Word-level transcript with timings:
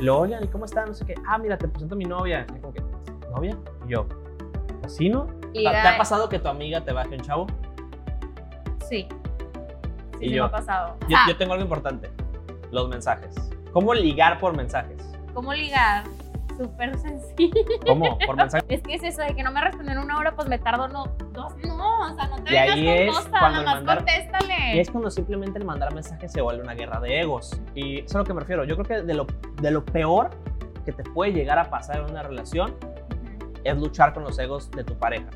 Lo 0.00 0.20
oigan, 0.20 0.44
¿y 0.44 0.48
cómo 0.48 0.64
está? 0.64 0.86
No 0.86 0.94
sé 0.94 1.04
qué. 1.04 1.14
Ah, 1.28 1.38
mira, 1.38 1.56
te 1.58 1.66
presento 1.68 1.94
a 1.94 1.98
mi 1.98 2.04
novia. 2.04 2.46
Y 2.56 2.60
como 2.60 2.72
que, 2.72 2.82
¿novia? 3.34 3.56
Y 3.86 3.90
yo, 3.90 4.06
¿pues 4.80 4.94
sí, 4.96 5.08
no? 5.08 5.26
¿Te 5.52 5.66
ha 5.68 5.96
pasado 5.98 6.28
que 6.28 6.38
tu 6.38 6.48
amiga 6.48 6.80
te 6.84 6.92
baje 6.92 7.14
un 7.16 7.20
chavo? 7.22 7.46
Sí. 8.88 9.08
Sí, 10.18 10.26
Y 10.26 10.30
yo. 10.34 10.44
me 10.44 10.48
ha 10.48 10.52
pasado. 10.52 10.96
Yo, 11.08 11.16
Ah, 11.18 11.24
yo 11.28 11.36
tengo 11.36 11.52
algo 11.52 11.64
importante. 11.64 12.10
Los 12.70 12.88
mensajes. 12.88 13.34
¿Cómo 13.72 13.92
ligar 13.94 14.38
por 14.38 14.56
mensajes? 14.56 15.02
¿Cómo 15.34 15.52
ligar? 15.52 16.04
Súper 16.56 16.98
sencillo. 16.98 17.54
¿Cómo? 17.86 18.18
Por 18.26 18.36
mensajes. 18.36 18.66
Es 18.68 18.82
que 18.82 18.94
es 18.94 19.02
eso 19.04 19.22
de 19.22 19.34
que 19.34 19.42
no 19.42 19.52
me 19.52 19.60
responden 19.60 19.96
en 19.98 20.04
una 20.04 20.18
hora, 20.18 20.32
pues 20.34 20.48
me 20.48 20.58
tardo 20.58 20.88
no, 20.88 21.04
dos, 21.38 21.56
no, 21.66 22.00
o 22.10 22.14
sea, 22.14 22.26
no 22.28 22.36
te 22.44 22.52
Y 22.52 22.56
ahí 22.56 22.84
vengas 22.84 22.98
es 23.00 23.06
con 23.06 23.14
cosas, 23.24 23.40
cuando 23.40 23.62
nada 23.62 23.64
más 23.64 23.74
mandar- 23.84 23.96
contéstale. 23.98 24.74
Y 24.74 24.78
es 24.80 24.90
cuando 24.90 25.10
simplemente 25.10 25.58
el 25.58 25.64
mandar 25.64 25.94
mensajes 25.94 26.32
se 26.32 26.40
vuelve 26.40 26.62
una 26.62 26.74
guerra 26.74 27.00
de 27.00 27.20
egos. 27.20 27.60
Y 27.74 27.98
eso 28.00 28.06
es 28.06 28.14
a 28.16 28.18
lo 28.18 28.24
que 28.24 28.34
me 28.34 28.40
refiero. 28.40 28.64
Yo 28.64 28.76
creo 28.76 28.86
que 29.00 29.06
de 29.06 29.14
lo, 29.14 29.26
de 29.62 29.70
lo 29.70 29.84
peor 29.84 30.30
que 30.84 30.92
te 30.92 31.02
puede 31.04 31.32
llegar 31.32 31.58
a 31.58 31.70
pasar 31.70 31.98
en 31.98 32.10
una 32.10 32.22
relación 32.22 32.74
es 33.64 33.76
luchar 33.76 34.12
con 34.14 34.24
los 34.24 34.38
egos 34.38 34.70
de 34.72 34.84
tu 34.84 34.94
pareja. 34.98 35.28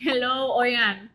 Hello, 0.00 0.52
oigan, 0.54 1.10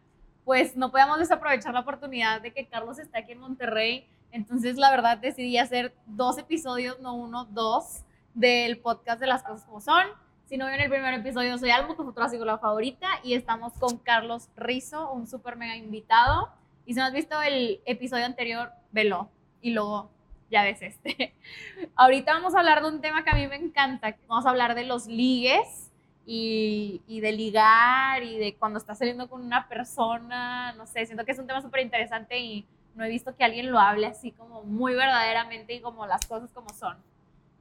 pues 0.49 0.75
no 0.75 0.89
podíamos 0.89 1.19
desaprovechar 1.19 1.75
la 1.75 1.81
oportunidad 1.81 2.41
de 2.41 2.51
que 2.51 2.65
Carlos 2.65 2.97
está 2.97 3.19
aquí 3.19 3.33
en 3.33 3.39
Monterrey, 3.39 4.09
entonces 4.31 4.77
la 4.77 4.89
verdad 4.89 5.19
decidí 5.19 5.59
hacer 5.59 5.93
dos 6.07 6.39
episodios, 6.39 6.99
no 7.01 7.13
uno, 7.13 7.45
dos, 7.45 8.03
del 8.33 8.79
podcast 8.79 9.21
de 9.21 9.27
las 9.27 9.43
cosas 9.43 9.63
como 9.67 9.79
son. 9.79 10.07
Si 10.45 10.57
no 10.57 10.65
vieron 10.65 10.85
el 10.85 10.89
primer 10.89 11.13
episodio, 11.13 11.55
soy 11.59 11.69
Almo, 11.69 11.95
tu 11.95 12.03
futura 12.03 12.29
psicóloga 12.29 12.57
favorita, 12.57 13.07
y 13.23 13.35
estamos 13.35 13.73
con 13.73 13.99
Carlos 13.99 14.49
Rizo, 14.55 15.11
un 15.11 15.27
súper 15.27 15.55
mega 15.55 15.75
invitado. 15.75 16.49
Y 16.87 16.95
si 16.95 16.99
no 16.99 17.05
has 17.05 17.13
visto 17.13 17.39
el 17.43 17.81
episodio 17.85 18.25
anterior, 18.25 18.71
velo, 18.91 19.29
y 19.61 19.69
luego 19.73 20.09
ya 20.49 20.63
ves 20.63 20.81
este. 20.81 21.35
Ahorita 21.95 22.33
vamos 22.33 22.55
a 22.55 22.59
hablar 22.61 22.81
de 22.81 22.87
un 22.87 23.01
tema 23.01 23.23
que 23.23 23.29
a 23.29 23.35
mí 23.35 23.45
me 23.45 23.57
encanta, 23.57 24.17
vamos 24.27 24.47
a 24.47 24.49
hablar 24.49 24.73
de 24.73 24.85
los 24.85 25.05
ligues 25.05 25.88
y, 26.31 27.01
y 27.07 27.21
de 27.21 27.31
ligar 27.31 28.21
y 28.21 28.37
de 28.37 28.55
cuando 28.55 28.77
estás 28.77 28.99
saliendo 28.99 29.27
con 29.27 29.41
una 29.43 29.67
persona, 29.67 30.73
no 30.73 30.85
sé, 30.85 31.03
siento 31.07 31.25
que 31.25 31.31
es 31.31 31.39
un 31.39 31.47
tema 31.47 31.59
súper 31.59 31.81
interesante 31.81 32.37
y 32.37 32.67
no 32.93 33.03
he 33.03 33.09
visto 33.09 33.35
que 33.35 33.43
alguien 33.43 33.71
lo 33.71 33.79
hable 33.79 34.05
así 34.05 34.31
como 34.33 34.61
muy 34.61 34.93
verdaderamente 34.93 35.73
y 35.73 35.81
como 35.81 36.05
las 36.05 36.27
cosas 36.27 36.51
como 36.51 36.69
son. 36.69 36.97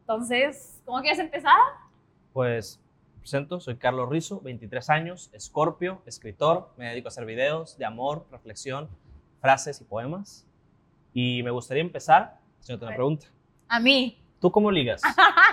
Entonces, 0.01 0.83
¿cómo 0.85 1.01
quieres 1.01 1.19
empezar? 1.19 1.57
Pues 2.35 2.79
presento, 3.21 3.59
soy 3.59 3.77
Carlos 3.77 4.11
Rizo, 4.11 4.39
23 4.43 4.91
años, 4.91 5.31
escorpio, 5.33 6.03
escritor, 6.05 6.71
me 6.77 6.91
dedico 6.91 7.07
a 7.07 7.09
hacer 7.09 7.25
videos 7.25 7.79
de 7.79 7.87
amor, 7.87 8.27
reflexión, 8.31 8.87
frases 9.41 9.81
y 9.81 9.85
poemas. 9.85 10.47
Y 11.15 11.43
me 11.43 11.51
gustaría 11.51 11.83
empezar 11.83 12.39
haciéndote 12.61 12.85
una 12.85 12.97
pregunta. 12.97 13.29
A 13.67 13.81
mí. 13.81 14.23
¿Tú 14.43 14.53
cómo 14.53 14.71
ligas? 14.71 15.01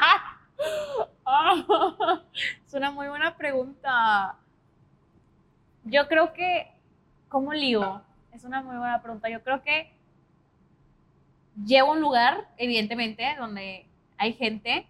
es 2.65 2.73
una 2.73 2.91
muy 2.91 3.07
buena 3.07 3.35
pregunta. 3.37 4.35
Yo 5.83 6.07
creo 6.07 6.33
que, 6.33 6.71
¿cómo 7.29 7.53
ligo? 7.53 8.01
Es 8.31 8.43
una 8.43 8.61
muy 8.61 8.75
buena 8.77 9.01
pregunta. 9.01 9.29
Yo 9.29 9.43
creo 9.43 9.61
que 9.63 9.91
llevo 11.65 11.91
a 11.91 11.93
un 11.93 12.01
lugar, 12.01 12.47
evidentemente, 12.57 13.35
donde 13.39 13.87
hay 14.17 14.33
gente 14.33 14.87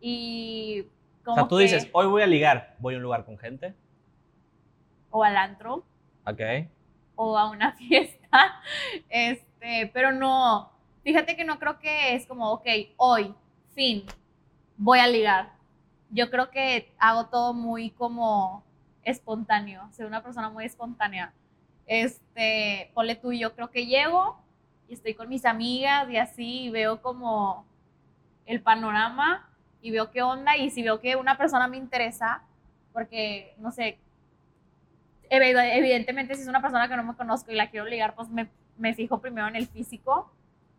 y 0.00 0.82
O 1.22 1.24
como 1.24 1.36
sea, 1.36 1.48
tú 1.48 1.56
que- 1.56 1.62
dices, 1.64 1.88
hoy 1.92 2.06
voy 2.06 2.22
a 2.22 2.26
ligar, 2.26 2.76
voy 2.78 2.94
a 2.94 2.96
un 2.98 3.02
lugar 3.02 3.24
con 3.24 3.38
gente. 3.38 3.74
o 5.10 5.24
al 5.24 5.36
antro 5.38 5.84
Ok. 6.26 6.40
o 7.16 7.36
a 7.38 7.48
una 7.50 7.72
fiesta, 7.78 8.60
este, 9.08 9.90
pero 9.94 10.12
no, 10.12 10.70
fíjate 11.02 11.34
que 11.34 11.44
no 11.44 11.58
creo 11.58 11.78
que 11.78 12.14
es 12.14 12.26
como, 12.26 12.52
ok, 12.52 12.66
hoy, 12.98 13.34
fin, 13.74 14.04
voy 14.76 14.98
a 14.98 15.06
ligar. 15.08 15.57
Yo 16.10 16.30
creo 16.30 16.50
que 16.50 16.92
hago 16.98 17.26
todo 17.26 17.52
muy 17.54 17.90
como 17.90 18.64
espontáneo, 19.02 19.88
soy 19.92 20.06
una 20.06 20.22
persona 20.22 20.48
muy 20.50 20.64
espontánea. 20.64 21.32
Este, 21.86 22.90
ponle 22.94 23.14
tú, 23.16 23.32
yo 23.32 23.54
creo 23.54 23.70
que 23.70 23.86
llego 23.86 24.38
y 24.88 24.94
estoy 24.94 25.14
con 25.14 25.28
mis 25.28 25.44
amigas 25.44 26.08
y 26.10 26.16
así 26.16 26.62
y 26.64 26.70
veo 26.70 27.02
como 27.02 27.66
el 28.46 28.62
panorama 28.62 29.48
y 29.82 29.90
veo 29.92 30.10
qué 30.10 30.22
onda 30.22 30.56
y 30.56 30.70
si 30.70 30.82
veo 30.82 31.00
que 31.00 31.16
una 31.16 31.38
persona 31.38 31.68
me 31.68 31.76
interesa, 31.78 32.42
porque, 32.92 33.54
no 33.58 33.70
sé, 33.72 33.98
evi- 35.30 35.70
evidentemente 35.76 36.34
si 36.34 36.42
es 36.42 36.48
una 36.48 36.60
persona 36.62 36.88
que 36.88 36.96
no 36.96 37.04
me 37.04 37.14
conozco 37.14 37.50
y 37.52 37.54
la 37.56 37.70
quiero 37.70 37.86
ligar, 37.86 38.14
pues 38.14 38.28
me, 38.28 38.48
me 38.76 38.94
fijo 38.94 39.20
primero 39.20 39.48
en 39.48 39.56
el 39.56 39.66
físico. 39.66 40.30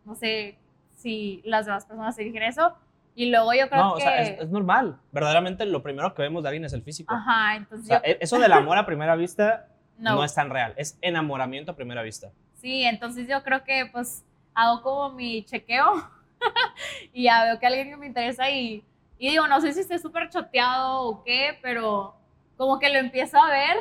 No 0.04 0.14
sé 0.14 0.56
si 0.96 1.42
las 1.44 1.66
demás 1.66 1.84
personas 1.86 2.16
se 2.16 2.24
fijan 2.24 2.42
eso. 2.42 2.74
Y 3.14 3.30
luego 3.30 3.52
yo 3.52 3.68
creo 3.68 3.82
No, 3.82 3.92
o 3.92 3.96
que... 3.96 4.02
sea, 4.02 4.22
es, 4.22 4.40
es 4.40 4.48
normal. 4.50 4.98
Verdaderamente 5.12 5.66
lo 5.66 5.82
primero 5.82 6.14
que 6.14 6.22
vemos 6.22 6.42
de 6.42 6.48
alguien 6.48 6.64
es 6.64 6.72
el 6.72 6.82
físico. 6.82 7.12
Ajá, 7.14 7.56
entonces 7.56 7.84
O 7.86 7.88
sea, 7.88 7.98
yo... 7.98 8.04
e- 8.04 8.18
eso 8.20 8.38
del 8.38 8.52
amor 8.52 8.78
a 8.78 8.86
primera 8.86 9.16
vista 9.16 9.66
No, 9.98 10.14
no. 10.16 10.24
es 10.24 10.34
tan 10.34 10.48
real. 10.48 10.72
Es 10.76 10.96
enamoramiento 11.02 11.72
a 11.72 11.76
primera 11.76 12.02
vista. 12.02 12.30
sí, 12.54 12.84
entonces 12.84 13.28
yo 13.28 13.42
creo 13.42 13.64
que 13.64 13.86
pues 13.92 14.24
hago 14.54 14.80
como 14.82 15.10
mi 15.10 15.44
chequeo 15.44 16.08
y 17.12 17.24
ya 17.24 17.44
veo 17.44 17.58
que 17.58 17.66
alguien 17.66 17.90
que 17.90 17.96
me 17.96 18.06
interesa 18.06 18.48
y, 18.50 18.82
y 19.18 19.30
digo, 19.30 19.46
no 19.48 19.60
sé 19.60 19.72
si 19.72 19.80
esté 19.80 19.98
súper 19.98 20.30
choteado 20.30 21.02
o 21.02 21.22
qué, 21.24 21.58
pero 21.62 22.14
como 22.56 22.78
que 22.78 22.88
lo 22.90 22.98
empiezo 22.98 23.38
a 23.42 23.50
ver 23.50 23.76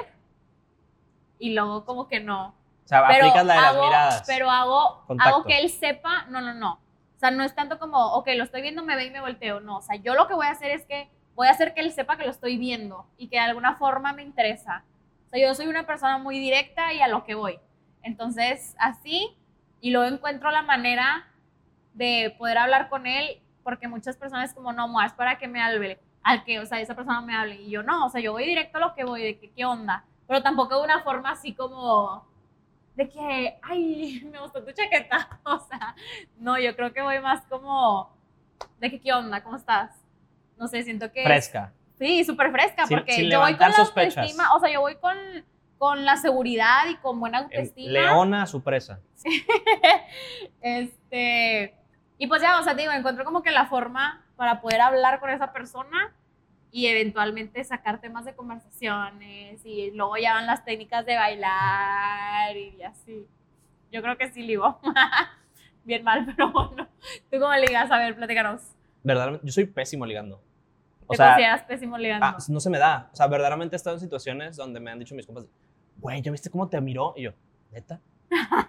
y 1.39 1.53
luego 1.53 1.85
como 1.85 2.07
que 2.07 2.19
no. 2.19 2.47
O 2.49 2.87
sea, 2.89 3.05
pero 3.07 3.27
aplicas 3.27 3.45
la 3.45 3.53
de 3.53 3.59
hago, 3.59 3.77
las 3.77 3.85
miradas. 3.85 4.23
Pero 4.27 4.49
hago, 4.51 5.03
Contacto. 5.07 5.35
hago 5.35 5.43
que 5.45 5.59
él 5.59 5.69
sepa, 5.69 6.25
no, 6.29 6.41
no, 6.41 6.53
no. 6.53 6.79
O 7.19 7.21
sea, 7.21 7.31
no 7.31 7.43
es 7.43 7.53
tanto 7.53 7.79
como, 7.79 8.13
ok, 8.13 8.29
lo 8.37 8.45
estoy 8.45 8.61
viendo, 8.61 8.81
me 8.81 8.95
ve 8.95 9.07
y 9.07 9.11
me 9.11 9.19
volteo. 9.19 9.59
No, 9.59 9.79
o 9.79 9.81
sea, 9.81 9.97
yo 9.97 10.13
lo 10.13 10.29
que 10.29 10.35
voy 10.35 10.47
a 10.47 10.51
hacer 10.51 10.71
es 10.71 10.85
que 10.85 11.09
voy 11.35 11.47
a 11.47 11.51
hacer 11.51 11.73
que 11.73 11.81
él 11.81 11.91
sepa 11.91 12.15
que 12.15 12.23
lo 12.23 12.31
estoy 12.31 12.57
viendo 12.57 13.07
y 13.17 13.27
que 13.27 13.35
de 13.35 13.41
alguna 13.41 13.75
forma 13.75 14.13
me 14.13 14.23
interesa. 14.23 14.85
O 15.27 15.29
sea, 15.29 15.41
yo 15.45 15.53
soy 15.53 15.67
una 15.67 15.85
persona 15.85 16.17
muy 16.17 16.39
directa 16.39 16.93
y 16.93 17.01
a 17.01 17.09
lo 17.09 17.25
que 17.25 17.35
voy. 17.35 17.59
Entonces, 18.03 18.73
así, 18.79 19.35
y 19.81 19.91
luego 19.91 20.07
encuentro 20.15 20.49
la 20.49 20.61
manera 20.61 21.27
de 21.93 22.33
poder 22.37 22.57
hablar 22.57 22.87
con 22.87 23.05
él, 23.05 23.41
porque 23.65 23.89
muchas 23.89 24.15
personas 24.15 24.53
como, 24.53 24.71
no, 24.71 24.87
más 24.87 25.11
para 25.11 25.37
que 25.37 25.49
me 25.49 25.61
hable, 25.61 25.99
al 26.23 26.45
que, 26.45 26.59
o 26.59 26.65
sea, 26.65 26.79
esa 26.79 26.95
persona 26.95 27.19
me 27.19 27.35
hable. 27.35 27.55
Y 27.55 27.69
yo 27.69 27.83
no, 27.83 28.05
o 28.05 28.09
sea, 28.09 28.21
yo 28.21 28.31
voy 28.31 28.45
directo 28.45 28.77
a 28.77 28.81
lo 28.81 28.95
que 28.95 29.03
voy, 29.03 29.23
de 29.23 29.37
que, 29.37 29.51
qué 29.51 29.65
onda. 29.65 30.05
Pero 30.25 30.41
tampoco 30.41 30.77
de 30.77 30.85
una 30.85 31.01
forma 31.03 31.31
así 31.31 31.53
como, 31.53 32.25
de 32.99 33.09
que, 33.09 33.59
ay, 33.63 34.27
me 34.31 34.39
gustó 34.39 34.61
tu 34.63 34.71
chaqueta. 34.71 35.39
O 35.45 35.59
sea, 35.59 35.95
no, 36.37 36.59
yo 36.59 36.75
creo 36.75 36.93
que 36.93 37.01
voy 37.01 37.19
más 37.19 37.45
como, 37.47 38.13
de 38.79 38.91
que, 38.91 38.99
¿qué 38.99 39.13
onda? 39.13 39.41
¿Cómo 39.41 39.55
estás? 39.55 39.91
No 40.57 40.67
sé, 40.67 40.83
siento 40.83 41.11
que... 41.11 41.23
Fresca. 41.23 41.73
Sí, 41.97 42.23
súper 42.25 42.51
fresca, 42.51 42.85
Sin- 42.85 42.97
porque 42.97 43.13
sin 43.13 43.29
yo 43.29 43.39
voy 43.39 43.55
con 43.55 43.69
la 43.69 43.75
sospechas. 43.75 44.17
autoestima, 44.17 44.53
o 44.53 44.59
sea, 44.59 44.71
yo 44.71 44.81
voy 44.81 44.95
con, 44.95 45.17
con 45.77 46.05
la 46.05 46.17
seguridad 46.17 46.87
y 46.89 46.95
con 46.97 47.19
buena 47.19 47.39
autoestima. 47.39 47.91
leona 47.91 48.43
a 48.43 48.45
su 48.47 48.61
presa. 48.61 48.99
este, 50.61 51.75
y 52.17 52.27
pues 52.27 52.41
ya, 52.41 52.59
o 52.59 52.63
sea, 52.63 52.73
digo, 52.73 52.91
encuentro 52.91 53.23
como 53.25 53.41
que 53.41 53.51
la 53.51 53.65
forma 53.67 54.25
para 54.35 54.61
poder 54.61 54.81
hablar 54.81 55.19
con 55.19 55.29
esa 55.29 55.51
persona 55.53 56.13
y 56.71 56.87
eventualmente 56.87 57.63
sacar 57.63 57.99
temas 57.99 58.25
de 58.25 58.35
conversaciones 58.35 59.65
y 59.65 59.91
luego 59.91 60.17
ya 60.17 60.33
van 60.33 60.45
las 60.45 60.63
técnicas 60.63 61.05
de 61.05 61.15
bailar 61.15 62.55
y 62.55 62.83
así. 62.83 63.27
Yo 63.91 64.01
creo 64.01 64.17
que 64.17 64.31
sí 64.31 64.43
ligo. 64.43 64.79
Bien 65.83 66.03
mal, 66.03 66.25
pero 66.25 66.51
bueno. 66.51 66.87
¿Tú 67.31 67.39
cómo 67.39 67.53
ligas? 67.55 67.89
A 67.89 67.97
ver, 67.97 68.15
platícanos. 68.15 68.61
Verdaderamente, 69.03 69.47
yo 69.47 69.51
soy 69.53 69.65
pésimo 69.65 70.05
ligando. 70.05 70.43
O 71.07 71.11
¿Te 71.11 71.17
sea, 71.17 71.29
consideras 71.29 71.63
pésimo 71.63 71.97
ligando? 71.97 72.25
ah, 72.25 72.37
no 72.49 72.59
se 72.59 72.69
me 72.69 72.77
da. 72.77 73.09
O 73.11 73.15
sea, 73.15 73.25
verdaderamente 73.27 73.75
he 73.75 73.77
estado 73.77 73.95
en 73.95 73.99
situaciones 74.01 74.55
donde 74.57 74.79
me 74.79 74.91
han 74.91 74.99
dicho 74.99 75.15
mis 75.15 75.25
compas, 75.25 75.47
güey, 75.97 76.21
¿ya 76.21 76.31
viste 76.31 76.51
cómo 76.51 76.69
te 76.69 76.79
miró? 76.81 77.13
Y 77.17 77.23
yo, 77.23 77.31
¿neta? 77.71 77.99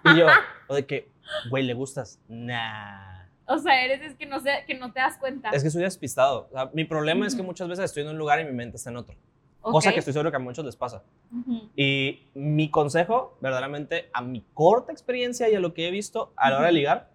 Y 0.05 0.17
yo, 0.17 0.25
o 0.67 0.73
de 0.73 0.87
que, 0.87 1.11
güey, 1.51 1.63
¿le 1.63 1.75
gustas? 1.75 2.19
Nah. 2.27 3.20
O 3.53 3.59
sea, 3.59 3.83
eres 3.83 4.01
es 4.01 4.15
que 4.15 4.25
no, 4.25 4.39
sé, 4.39 4.63
que 4.65 4.75
no 4.75 4.93
te 4.93 5.01
das 5.01 5.17
cuenta. 5.17 5.49
Es 5.49 5.61
que 5.61 5.69
soy 5.69 5.83
despistado. 5.83 6.47
O 6.51 6.53
sea, 6.53 6.69
mi 6.73 6.85
problema 6.85 7.27
es 7.27 7.35
que 7.35 7.43
muchas 7.43 7.67
veces 7.67 7.85
estoy 7.85 8.03
en 8.03 8.09
un 8.09 8.17
lugar 8.17 8.39
y 8.39 8.45
mi 8.45 8.53
mente 8.53 8.77
está 8.77 8.89
en 8.89 8.97
otro. 8.97 9.15
Ok. 9.61 9.73
Cosa 9.73 9.91
que 9.91 9.99
estoy 9.99 10.13
seguro 10.13 10.31
que 10.31 10.37
a 10.37 10.39
muchos 10.39 10.63
les 10.63 10.75
pasa. 10.75 11.03
Ujú. 11.31 11.69
Y 11.75 12.27
mi 12.33 12.71
consejo, 12.71 13.37
verdaderamente, 13.41 14.09
a 14.13 14.21
mi 14.21 14.43
corta 14.53 14.93
experiencia 14.93 15.49
y 15.49 15.55
a 15.55 15.59
lo 15.59 15.73
que 15.73 15.87
he 15.87 15.91
visto 15.91 16.31
a 16.37 16.49
la 16.49 16.57
hora 16.59 16.67
de 16.67 16.73
ligar, 16.73 17.09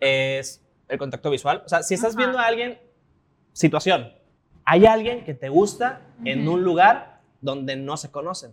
es 0.00 0.64
el 0.88 0.98
contacto 0.98 1.30
visual. 1.30 1.62
O 1.66 1.68
sea, 1.68 1.82
si 1.82 1.94
estás 1.94 2.14
Ajá. 2.14 2.18
viendo 2.18 2.38
a 2.38 2.46
alguien, 2.46 2.78
situación, 3.52 4.12
hay 4.64 4.86
alguien 4.86 5.24
que 5.24 5.34
te 5.34 5.50
gusta 5.50 6.00
en 6.24 6.48
Ujú. 6.48 6.56
un 6.56 6.64
lugar 6.64 7.20
donde 7.42 7.76
no 7.76 7.96
se 7.98 8.10
conocen. 8.10 8.52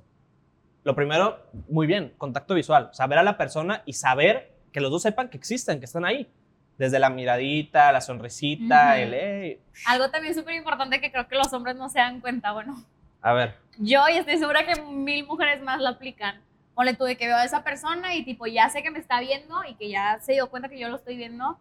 Lo 0.84 0.96
primero, 0.96 1.40
muy 1.70 1.88
bien, 1.88 2.14
contacto 2.18 2.54
visual. 2.54 2.90
O 2.92 2.94
sea, 2.94 3.08
ver 3.08 3.20
a 3.20 3.24
la 3.24 3.38
persona 3.38 3.84
y 3.86 3.94
saber 3.94 4.54
que 4.72 4.82
los 4.82 4.92
dos 4.92 5.02
sepan 5.02 5.30
que 5.30 5.38
existen, 5.38 5.80
que 5.80 5.86
están 5.86 6.06
ahí. 6.06 6.30
Desde 6.78 7.00
la 7.00 7.10
miradita, 7.10 7.92
la 7.92 8.02
sonrisita, 8.02 8.98
el 9.00 9.14
"Ey". 9.14 9.62
Algo 9.88 10.10
también 10.12 10.36
súper 10.36 10.56
importante 10.56 11.02
que 11.02 11.12
creo 11.12 11.28
que 11.28 11.36
los 11.36 11.52
hombres 11.54 11.76
no 11.76 11.90
se 11.90 12.00
dan 12.00 12.20
cuenta, 12.22 12.52
bueno, 12.52 12.76
A 13.22 13.34
ver, 13.34 13.56
yo 13.80 14.08
y 14.10 14.18
estoy 14.18 14.38
segura 14.38 14.66
que 14.66 14.80
mil 14.82 15.26
mujeres 15.26 15.62
más 15.62 15.82
lo 15.82 15.88
aplican. 15.90 16.42
Ponle 16.76 16.94
tú 16.94 17.06
de 17.06 17.18
que 17.18 17.26
veo 17.26 17.36
a 17.36 17.44
esa 17.44 17.64
persona 17.64 18.14
y 18.16 18.24
tipo 18.24 18.46
ya 18.46 18.70
sé 18.70 18.84
que 18.84 18.92
me 18.92 19.00
está 19.00 19.20
viendo 19.20 19.64
y 19.68 19.74
que 19.76 19.90
ya 19.90 20.20
se 20.22 20.34
dio 20.34 20.50
cuenta 20.52 20.70
que 20.70 20.78
yo 20.80 20.88
lo 20.90 20.98
estoy 20.98 21.18
viendo. 21.18 21.60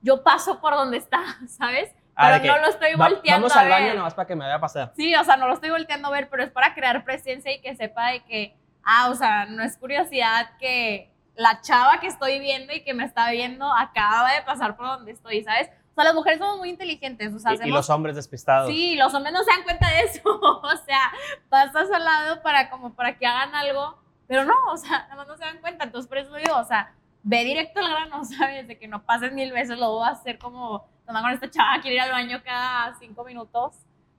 Yo 0.00 0.24
paso 0.24 0.60
por 0.60 0.72
donde 0.74 0.96
está, 0.96 1.22
¿sabes? 1.48 1.90
Ah, 2.16 2.38
Pero 2.42 2.56
no 2.56 2.62
lo 2.62 2.68
estoy 2.68 2.94
va- 2.94 3.08
volteando 3.08 3.48
vamos 3.48 3.56
a 3.56 3.60
al 3.60 3.68
baño 3.70 3.94
nomás 3.94 4.14
para 4.14 4.26
que 4.26 4.34
me 4.34 4.44
vea 4.44 4.58
pasar. 4.60 4.92
Sí, 4.96 5.14
o 5.14 5.22
sea, 5.24 5.36
no 5.36 5.46
lo 5.46 5.54
estoy 5.54 5.70
volteando 5.70 6.08
a 6.08 6.10
ver, 6.10 6.28
pero 6.28 6.42
es 6.42 6.50
para 6.50 6.74
crear 6.74 7.04
presencia 7.04 7.54
y 7.54 7.60
que 7.60 7.74
sepa 7.76 8.08
de 8.10 8.24
que, 8.24 8.56
ah, 8.84 9.08
o 9.10 9.14
sea, 9.14 9.46
no 9.46 9.62
es 9.62 9.78
curiosidad 9.78 10.50
que 10.58 11.11
la 11.34 11.60
chava 11.60 12.00
que 12.00 12.06
estoy 12.06 12.38
viendo 12.38 12.72
y 12.72 12.82
que 12.84 12.94
me 12.94 13.04
está 13.04 13.30
viendo 13.30 13.72
acaba 13.72 14.32
de 14.32 14.42
pasar 14.42 14.76
por 14.76 14.86
donde 14.86 15.12
estoy, 15.12 15.42
¿sabes? 15.42 15.68
O 15.92 15.94
sea, 15.94 16.04
las 16.04 16.14
mujeres 16.14 16.38
somos 16.38 16.58
muy 16.58 16.70
inteligentes, 16.70 17.32
o 17.34 17.38
sea, 17.38 17.52
Y- 17.52 17.54
y, 17.54 17.58
hacemos 17.58 17.74
los 17.76 17.90
hombres 17.90 18.16
despistados. 18.16 18.68
Sí, 18.68 18.96
los 18.96 19.12
hombres 19.12 19.32
no 19.32 19.42
se 19.42 19.50
dan 19.50 19.62
cuenta 19.62 19.88
de 19.90 20.00
eso. 20.04 20.22
o 20.62 20.76
sea, 20.86 21.12
pasas 21.48 21.90
al 21.90 22.04
lado 22.04 22.42
para 22.42 22.70
como 22.70 22.94
para 22.94 23.16
que 23.18 23.26
hagan 23.26 23.54
algo, 23.54 23.98
pero 24.26 24.44
no, 24.44 24.54
o 24.70 24.76
sea, 24.76 25.00
nada 25.04 25.16
más 25.16 25.26
no 25.28 25.36
se 25.36 25.44
dan 25.44 25.58
cuenta. 25.60 25.84
Entonces, 25.84 26.08
por 26.08 26.18
eso 26.18 26.34
digo, 26.34 26.56
o 26.56 26.64
sea, 26.64 26.94
ve 27.22 27.44
directo 27.44 27.80
al 27.80 27.90
grano, 27.90 28.24
¿sabes? 28.38 28.66
De 28.66 28.78
que 28.78 28.88
no 28.88 29.02
pases 29.04 29.32
mil 29.32 29.52
veces, 29.52 29.78
lo 29.78 29.90
voy 29.92 30.08
a 30.08 30.12
hacer 30.12 30.38
como, 30.38 30.86
tomar 31.06 31.22
con 31.22 31.32
esta 31.32 31.50
chava, 31.50 31.80
quiere 31.82 31.96
ir 31.96 32.02
al 32.02 32.12
baño 32.12 32.42
cada 32.44 32.94
cinco 32.98 33.24
minutos. 33.24 33.74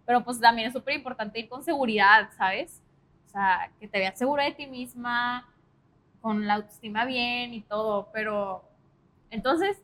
Pero 0.06 0.24
pues 0.24 0.39
también 0.39 0.68
es 0.68 0.74
súper 0.74 0.95
importante 0.95 1.39
ir 1.39 1.48
con 1.48 1.63
seguridad, 1.63 2.30
¿sabes? 2.38 2.83
O 3.25 3.30
sea, 3.30 3.71
que 3.80 3.88
te 3.88 4.00
veas 4.00 4.18
segura 4.19 4.44
de 4.44 4.51
ti 4.51 4.68
misma, 4.68 5.50
con 6.23 6.47
la 6.47 6.53
autoestima 6.53 7.03
bien 7.03 7.53
y 7.53 7.59
todo, 7.61 8.07
pero 8.13 8.63
entonces... 9.29 9.83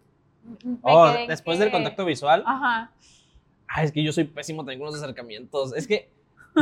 Oh, 0.82 1.12
después 1.28 1.58
que- 1.58 1.66
del 1.66 1.72
contacto 1.72 2.06
visual. 2.06 2.44
Ajá. 2.48 2.92
Ay, 3.68 3.86
es 3.86 3.92
que 3.92 4.02
yo 4.02 4.14
soy 4.14 4.24
pésimo 4.24 4.64
con 4.66 4.80
los 4.80 4.96
acercamientos. 4.96 5.76
Es 5.76 5.86
que, 5.86 6.10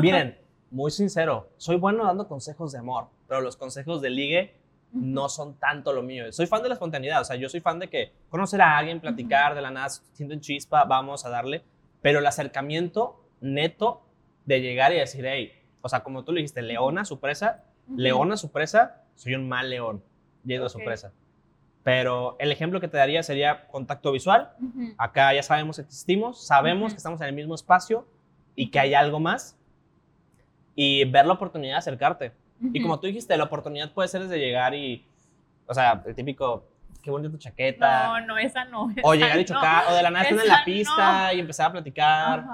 miren, 0.01 0.35
muy 0.71 0.89
sincero, 0.89 1.51
soy 1.57 1.75
bueno 1.75 2.03
dando 2.05 2.27
consejos 2.27 2.71
de 2.71 2.79
amor, 2.79 3.05
pero 3.27 3.39
los 3.41 3.55
consejos 3.55 4.01
de 4.01 4.09
ligue 4.09 4.55
no 4.93 5.29
son 5.29 5.53
tanto 5.59 5.93
lo 5.93 6.01
mío. 6.01 6.29
Soy 6.33 6.47
fan 6.47 6.63
de 6.63 6.69
la 6.69 6.73
espontaneidad, 6.73 7.21
o 7.21 7.25
sea, 7.25 7.35
yo 7.35 7.47
soy 7.47 7.59
fan 7.59 7.77
de 7.77 7.87
que 7.87 8.13
conocer 8.29 8.59
a 8.61 8.79
alguien, 8.79 8.99
platicar 8.99 9.53
de 9.53 9.61
la 9.61 9.69
nada, 9.69 9.89
sienten 9.89 10.41
chispa, 10.41 10.85
vamos 10.85 11.23
a 11.23 11.29
darle, 11.29 11.63
pero 12.01 12.17
el 12.17 12.25
acercamiento 12.25 13.23
neto 13.41 14.01
de 14.45 14.59
llegar 14.59 14.91
y 14.91 14.95
decir, 14.95 15.23
hey, 15.27 15.51
o 15.83 15.87
sea, 15.87 16.03
como 16.03 16.23
tú 16.23 16.31
le 16.31 16.39
dijiste, 16.39 16.63
leona, 16.63 17.05
su 17.05 17.19
presa, 17.19 17.63
leona, 17.95 18.37
su 18.37 18.51
presa, 18.51 19.03
soy 19.17 19.35
un 19.35 19.49
mal 19.49 19.69
león 19.69 20.01
yendo 20.45 20.67
a 20.67 20.69
su 20.69 20.77
Ok. 20.77 20.85
presa. 20.85 21.11
Pero 21.83 22.35
el 22.39 22.51
ejemplo 22.51 22.79
que 22.79 22.87
te 22.87 22.97
daría 22.97 23.23
sería 23.23 23.67
contacto 23.67 24.11
visual. 24.11 24.51
Acá 24.97 25.33
ya 25.33 25.43
sabemos 25.43 25.77
que 25.77 25.81
existimos, 25.83 26.45
sabemos 26.45 26.93
que 26.93 26.97
estamos 26.97 27.19
en 27.21 27.27
el 27.27 27.33
mismo 27.33 27.55
espacio 27.55 28.07
y 28.55 28.69
que 28.69 28.79
hay 28.79 28.93
algo 28.93 29.19
más. 29.19 29.57
Y 30.75 31.05
ver 31.05 31.25
la 31.25 31.33
oportunidad 31.33 31.73
de 31.73 31.79
acercarte. 31.79 32.31
Y 32.73 32.81
como 32.81 32.99
tú 32.99 33.07
dijiste, 33.07 33.35
la 33.37 33.45
oportunidad 33.45 33.91
puede 33.93 34.09
ser 34.09 34.21
desde 34.23 34.37
llegar 34.37 34.73
y, 34.73 35.05
o 35.65 35.73
sea, 35.73 36.03
el 36.05 36.13
típico, 36.13 36.67
qué 37.01 37.09
bonita 37.09 37.31
tu 37.31 37.37
chaqueta. 37.37 38.19
No, 38.19 38.27
no, 38.27 38.37
esa 38.37 38.65
no. 38.65 38.93
o 39.03 39.13
esa 39.13 39.23
llegar 39.23 39.37
y 39.37 39.41
no. 39.41 39.45
chocar, 39.45 39.85
o 39.89 39.95
de 39.95 40.03
la 40.03 40.09
nada 40.11 40.25
estar 40.25 40.39
en 40.41 40.47
la 40.47 40.65
pista 40.65 41.33
y 41.33 41.39
empezar 41.39 41.67
a 41.67 41.71
platicar. 41.71 42.45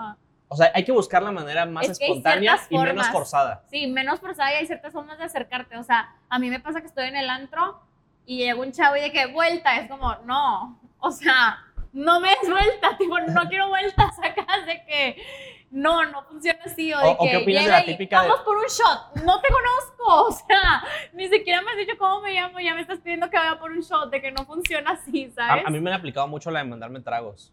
O 0.50 0.56
sea, 0.56 0.72
hay 0.76 0.84
que 0.86 0.92
buscar 0.92 1.24
la 1.24 1.32
manera 1.32 1.66
más 1.66 1.90
Es 1.90 1.98
que 1.98 2.06
espontánea 2.06 2.60
y 2.70 2.78
menos 2.78 2.90
formas. 2.94 3.12
forzada. 3.12 3.64
Sí, 3.72 3.88
menos 3.88 4.20
forzada 4.20 4.52
y 4.54 4.56
hay 4.58 4.68
ciertas 4.68 4.94
formas 4.94 5.18
de 5.18 5.24
acercarte. 5.24 5.78
O 5.78 5.84
sea, 5.84 6.14
a 6.30 6.38
mí 6.40 6.50
me 6.50 6.60
pasa 6.60 6.82
que 6.82 6.88
estoy 6.88 7.08
en 7.08 7.16
el 7.16 7.30
antro 7.30 7.82
y 8.26 8.38
llega 8.38 8.60
un 8.60 8.72
chavo 8.72 8.96
y 8.96 9.02
de 9.02 9.12
que 9.12 9.26
vuelta, 9.28 9.78
es 9.78 9.90
como, 9.90 10.16
no, 10.26 10.80
o 11.00 11.12
sea, 11.12 11.58
no 11.92 12.20
me 12.20 12.30
des 12.30 12.50
vuelta, 12.50 12.96
tipo, 12.98 13.20
no 13.20 13.50
quiero 13.50 13.70
vueltas 13.70 14.18
acá 14.20 14.46
de 14.66 14.84
que 14.86 15.24
no, 15.72 16.06
no 16.06 16.24
funciona 16.26 16.60
así. 16.66 16.94
O, 16.94 17.00
de 17.00 17.04
O- 17.08 17.12
o 17.14 17.24
que 17.26 17.32
qué 17.32 17.38
opinas 17.38 17.66
de 17.66 17.72
la 17.72 17.82
y, 17.82 17.86
típica 17.86 18.22
de- 18.22 18.28
Vamos 18.30 18.44
por 18.46 18.56
un 18.58 18.66
shot, 18.66 19.24
no 19.26 19.42
te 19.42 19.48
conozco, 19.50 20.26
o 20.28 20.32
sea, 20.32 20.84
ni 21.14 21.28
siquiera 21.30 21.62
me 21.64 21.72
has 21.72 21.78
dicho 21.78 21.94
cómo 21.98 22.22
me 22.22 22.32
llamo, 22.34 22.60
ya 22.60 22.76
me 22.76 22.82
estás 22.82 23.00
pidiendo 23.00 23.28
que 23.30 23.38
vaya 23.38 23.60
por 23.60 23.72
un 23.72 23.82
shot, 23.82 24.12
de 24.12 24.22
que 24.22 24.32
no 24.32 24.46
funciona 24.46 24.92
así, 24.92 25.32
A, 25.38 25.48
¿sabes? 25.48 25.66
a 25.66 25.70
mí 25.72 25.80
me 25.80 25.90
han 25.92 25.98
aplicado 26.00 26.28
mucho 26.28 26.52
la 26.52 26.60
de 26.60 26.66
mandarme 26.66 27.00
tragos. 27.02 27.52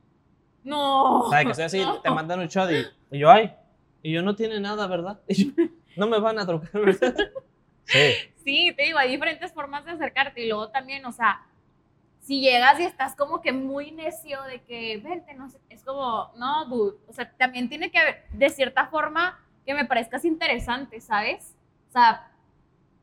No. 0.65 1.21
O 1.21 1.31
sea, 1.31 1.45
que 1.45 1.51
estoy 1.51 1.65
así, 1.65 1.81
no. 1.81 2.01
te 2.01 2.11
mandan 2.11 2.41
un 2.41 2.49
shot 2.49 2.71
y, 2.71 3.17
y 3.17 3.19
yo, 3.21 3.31
ay, 3.31 3.53
y 4.03 4.13
yo 4.13 4.23
no 4.23 4.35
tiene 4.35 4.61
nada, 4.61 4.87
¿verdad? 4.87 5.21
Y 5.29 5.47
yo, 5.47 5.65
no 5.97 6.07
me 6.07 6.19
van 6.21 6.39
a 6.39 6.47
trocar, 6.47 6.71
¿verdad? 6.73 7.15
Sí. 7.85 7.99
Sí, 8.45 8.73
te 8.77 8.85
digo, 8.85 8.99
hay 8.99 9.11
diferentes 9.11 9.53
formas 9.53 9.85
de 9.85 9.91
acercarte 9.91 10.41
y 10.45 10.49
luego 10.49 10.69
también, 10.71 11.05
o 11.07 11.13
sea, 11.13 11.43
si 12.21 12.41
llegas 12.41 12.79
y 12.79 12.85
estás 12.85 13.17
como 13.17 13.41
que 13.43 13.53
muy 13.53 13.91
necio 13.91 14.41
de 14.45 14.63
que, 14.63 14.99
vente, 14.99 15.35
no 15.35 15.49
sé, 15.51 15.59
es 15.69 15.83
como, 15.83 16.31
no, 16.37 16.67
dude, 16.67 16.97
o 17.09 17.13
sea, 17.13 17.31
también 17.37 17.69
tiene 17.69 17.91
que 17.91 17.99
haber, 17.99 18.25
de 18.33 18.49
cierta 18.51 18.87
forma, 18.87 19.41
que 19.67 19.75
me 19.75 19.85
parezcas 19.87 20.25
interesante, 20.25 21.01
¿sabes? 21.01 21.57
O 21.89 21.93
sea, 21.93 22.31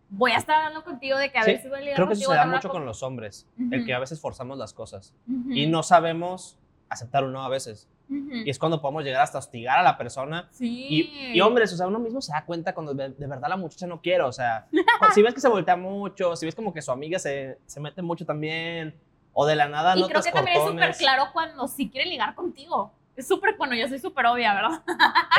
voy 0.09 0.31
a 0.31 0.37
estar 0.37 0.55
hablando 0.55 0.85
contigo 0.85 1.17
de 1.17 1.31
que 1.33 1.37
a 1.37 1.43
Sí, 1.43 1.51
ver 1.51 1.61
si 1.61 1.67
voy 1.67 1.79
a 1.79 1.81
ligar 1.81 1.95
Creo 1.97 2.07
que 2.07 2.13
eso 2.13 2.31
se 2.31 2.37
da 2.37 2.45
mucho 2.45 2.69
co- 2.69 2.73
con 2.75 2.85
los 2.85 3.03
hombres, 3.03 3.45
el 3.57 3.79
Ujú. 3.79 3.85
que 3.87 3.93
a 3.93 3.99
veces 3.99 4.21
forzamos 4.21 4.57
las 4.57 4.73
cosas 4.73 5.13
Ujú, 5.27 5.51
y 5.51 5.67
no 5.67 5.83
sabemos 5.83 6.57
aceptar 6.89 7.23
un 7.23 7.33
no 7.33 7.43
a 7.43 7.49
veces. 7.49 7.87
ujú. 8.09 8.29
Y 8.45 8.49
es 8.49 8.57
cuando 8.59 8.81
podemos 8.81 9.03
llegar 9.03 9.21
hasta 9.21 9.37
hostigar 9.37 9.79
a 9.79 9.83
la 9.83 9.97
persona. 9.97 10.47
Sí. 10.51 10.87
Y, 10.89 11.31
y 11.37 11.41
hombres, 11.41 11.73
o 11.73 11.77
sea, 11.77 11.87
uno 11.87 11.99
mismo 11.99 12.21
se 12.21 12.31
da 12.31 12.45
cuenta 12.45 12.73
cuando 12.73 12.93
de, 12.93 13.09
de 13.09 13.27
verdad 13.27 13.49
la 13.49 13.57
muchacha 13.57 13.87
no 13.87 14.01
quiere, 14.01 14.23
o 14.23 14.31
sea, 14.31 14.67
si 15.13 15.21
ves 15.21 15.33
que 15.33 15.41
se 15.41 15.49
voltea 15.49 15.75
mucho, 15.75 16.35
si 16.35 16.45
ves 16.45 16.55
como 16.55 16.73
que 16.73 16.81
su 16.81 16.91
amiga 16.91 17.19
se, 17.19 17.59
se 17.65 17.79
mete 17.79 18.01
mucho 18.01 18.25
también, 18.25 18.95
o 19.33 19.45
de 19.45 19.55
la 19.55 19.67
nada 19.67 19.95
Y 19.97 20.03
creo 20.03 20.21
que 20.21 20.31
también 20.31 20.57
es 20.57 20.63
súper 20.63 20.75
cortones. 20.75 20.97
claro 20.97 21.25
cuando 21.33 21.67
sí 21.67 21.89
quiere 21.89 22.09
ligar 22.09 22.33
contigo. 22.35 22.93
Es 23.15 23.27
súper, 23.27 23.55
bueno, 23.57 23.75
yo 23.75 23.87
soy 23.87 23.99
súper 23.99 24.25
obvia, 24.27 24.53
¿verdad? 24.53 24.83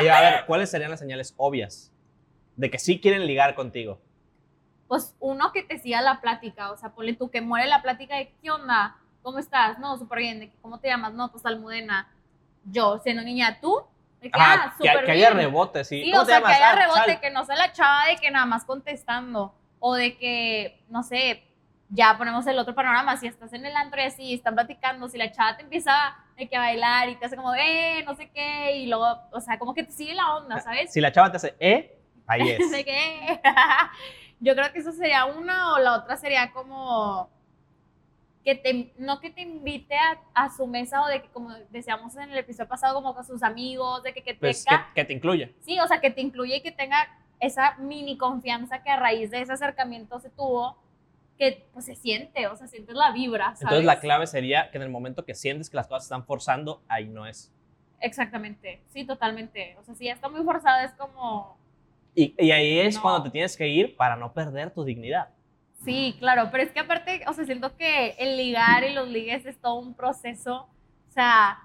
Y 0.03 0.07
a 0.07 0.21
ver, 0.21 0.45
¿cuáles 0.45 0.69
serían 0.69 0.91
las 0.91 0.99
señales 0.99 1.33
obvias 1.37 1.91
de 2.57 2.69
que 2.69 2.77
sí 2.77 2.99
quieren 2.99 3.25
ligar 3.25 3.55
contigo? 3.55 3.99
pues 4.87 5.15
uno 5.19 5.51
que 5.51 5.61
te 5.61 5.77
siga 5.77 6.01
la 6.01 6.19
plática, 6.19 6.71
o 6.71 6.77
sea, 6.77 6.89
ponle 6.95 7.13
tú 7.13 7.29
que 7.29 7.41
muere 7.41 7.67
la 7.67 7.83
plática 7.83 8.15
de 8.17 8.33
¿qué 8.41 8.49
onda? 8.49 8.97
¿Cómo 9.29 9.37
estás? 9.37 9.77
No, 9.77 9.95
súper 9.95 10.17
bien, 10.17 10.51
¿cómo 10.59 10.79
te 10.79 10.87
llamas? 10.87 11.13
No, 11.13 11.31
pues 11.31 11.45
Almudena. 11.45 12.07
Yo, 12.63 12.97
siendo 13.03 13.21
niña, 13.21 13.59
¿tú? 13.61 13.79
De 14.19 14.31
que, 14.31 14.39
Ajá, 14.39 14.73
ah, 14.75 14.75
que, 14.81 15.05
que 15.05 15.11
haya 15.11 15.29
rebote, 15.29 15.83
¿sí? 15.83 16.01
Sí, 16.01 16.09
¿Cómo 16.09 16.23
o 16.23 16.25
te 16.25 16.31
sea, 16.31 16.41
que 16.41 16.47
haya 16.47 16.71
Ah, 16.71 16.75
rebote, 16.75 17.11
Sal. 17.11 17.19
que 17.19 17.29
no 17.29 17.45
sea 17.45 17.55
la 17.55 17.71
chava 17.71 18.07
de 18.07 18.15
que 18.15 18.31
nada 18.31 18.47
más 18.47 18.65
contestando, 18.65 19.53
o 19.77 19.93
de 19.93 20.17
que, 20.17 20.83
no 20.89 21.03
sé, 21.03 21.43
ya 21.89 22.17
ponemos 22.17 22.47
el 22.47 22.57
otro 22.57 22.73
panorama, 22.73 23.17
si 23.17 23.27
estás 23.27 23.53
en 23.53 23.67
el 23.67 23.75
antro 23.75 24.01
y 24.01 24.05
así, 24.05 24.33
están 24.33 24.55
platicando, 24.55 25.07
si 25.09 25.19
la 25.19 25.31
chava 25.31 25.57
te 25.57 25.61
empieza 25.61 25.93
de 26.35 26.49
que 26.49 26.57
a 26.57 26.61
bailar 26.61 27.09
y 27.09 27.15
te 27.17 27.27
hace 27.27 27.35
como, 27.35 27.53
eh, 27.53 28.01
no 28.07 28.15
sé 28.15 28.31
qué, 28.31 28.77
y 28.77 28.87
luego, 28.87 29.05
o 29.31 29.41
sea, 29.41 29.59
como 29.59 29.75
que 29.75 29.83
te 29.83 29.91
sigue 29.91 30.15
la 30.15 30.37
onda, 30.37 30.59
¿sabes? 30.59 30.91
Si 30.91 30.99
la 31.01 31.11
chava 31.11 31.29
te 31.29 31.37
hace, 31.37 31.55
¿eh? 31.59 31.99
Ahí 32.25 32.49
es. 32.49 32.71
de 32.71 32.83
que 32.83 33.41
yo 34.39 34.55
creo 34.55 34.73
que 34.73 34.79
eso 34.79 34.91
sería 34.91 35.25
una 35.25 35.73
o 35.73 35.77
la 35.77 35.93
otra 35.97 36.17
sería 36.17 36.51
como 36.51 37.29
que 38.43 38.55
te 38.55 38.93
no 38.97 39.19
que 39.19 39.29
te 39.29 39.41
invite 39.41 39.95
a, 39.95 40.19
a 40.33 40.49
su 40.49 40.65
mesa 40.65 41.01
o 41.03 41.07
de 41.07 41.21
que 41.21 41.27
como 41.29 41.53
decíamos 41.69 42.15
en 42.15 42.29
el 42.31 42.37
episodio 42.37 42.69
pasado 42.69 42.95
como 42.95 43.13
con 43.13 43.25
sus 43.25 43.43
amigos 43.43 44.01
de 44.03 44.13
que, 44.13 44.23
que 44.23 44.33
Pues 44.35 44.63
que, 44.63 44.69
tenga 44.69 44.91
que 44.95 45.05
te 45.05 45.13
incluye. 45.13 45.55
sí 45.59 45.77
o 45.79 45.87
sea 45.87 45.99
que 45.99 46.09
te 46.11 46.21
incluye 46.21 46.55
y 46.57 46.61
que 46.61 46.71
tenga 46.71 46.97
esa 47.39 47.75
mini 47.77 48.17
confianza 48.17 48.81
que 48.81 48.89
a 48.89 48.97
raíz 48.97 49.29
de 49.31 49.41
ese 49.41 49.53
acercamiento 49.53 50.19
se 50.19 50.29
tuvo 50.29 50.77
que 51.37 51.67
pues 51.73 51.85
se 51.85 51.95
siente 51.95 52.47
o 52.47 52.55
sea 52.55 52.67
sientes 52.67 52.95
la 52.95 53.11
vibra 53.11 53.45
¿sabes? 53.47 53.61
Entonces 53.61 53.85
la 53.85 53.99
clave 53.99 54.25
sería 54.27 54.71
que 54.71 54.77
en 54.77 54.83
el 54.83 54.89
momento 54.89 55.25
que 55.25 55.35
sientes 55.35 55.69
que 55.69 55.75
las 55.77 55.87
cosas 55.87 56.03
están 56.03 56.25
forzando, 56.25 56.81
ahí 56.87 57.07
no 57.09 57.25
es. 57.27 57.51
exactamente 57.99 58.81
sí 58.87 59.05
totalmente 59.05 59.75
o 59.79 59.83
sea 59.83 59.95
si 59.95 60.05
ya 60.05 60.13
está 60.13 60.29
muy 60.29 60.43
forzada 60.43 60.83
es 60.85 60.93
como 60.93 61.57
Y, 62.15 62.33
y 62.37 62.51
ahí 62.51 62.79
es 62.79 62.95
No. 62.95 63.01
cuando 63.01 63.23
te 63.23 63.29
tienes 63.31 63.55
que 63.55 63.67
ir 63.67 63.95
para 63.95 64.15
no 64.15 64.33
perder 64.33 64.71
tu 64.71 64.83
dignidad. 64.83 65.29
Sí, 65.83 66.15
claro, 66.19 66.49
pero 66.51 66.63
es 66.63 66.71
que 66.71 66.79
aparte, 66.81 67.23
o 67.27 67.33
sea, 67.33 67.45
siento 67.45 67.75
que 67.77 68.09
el 68.19 68.37
ligar 68.37 68.83
y 68.83 68.93
los 68.93 69.07
ligues 69.07 69.45
es 69.45 69.59
todo 69.59 69.75
un 69.75 69.93
proceso. 69.93 70.67
O 71.07 71.11
sea, 71.11 71.59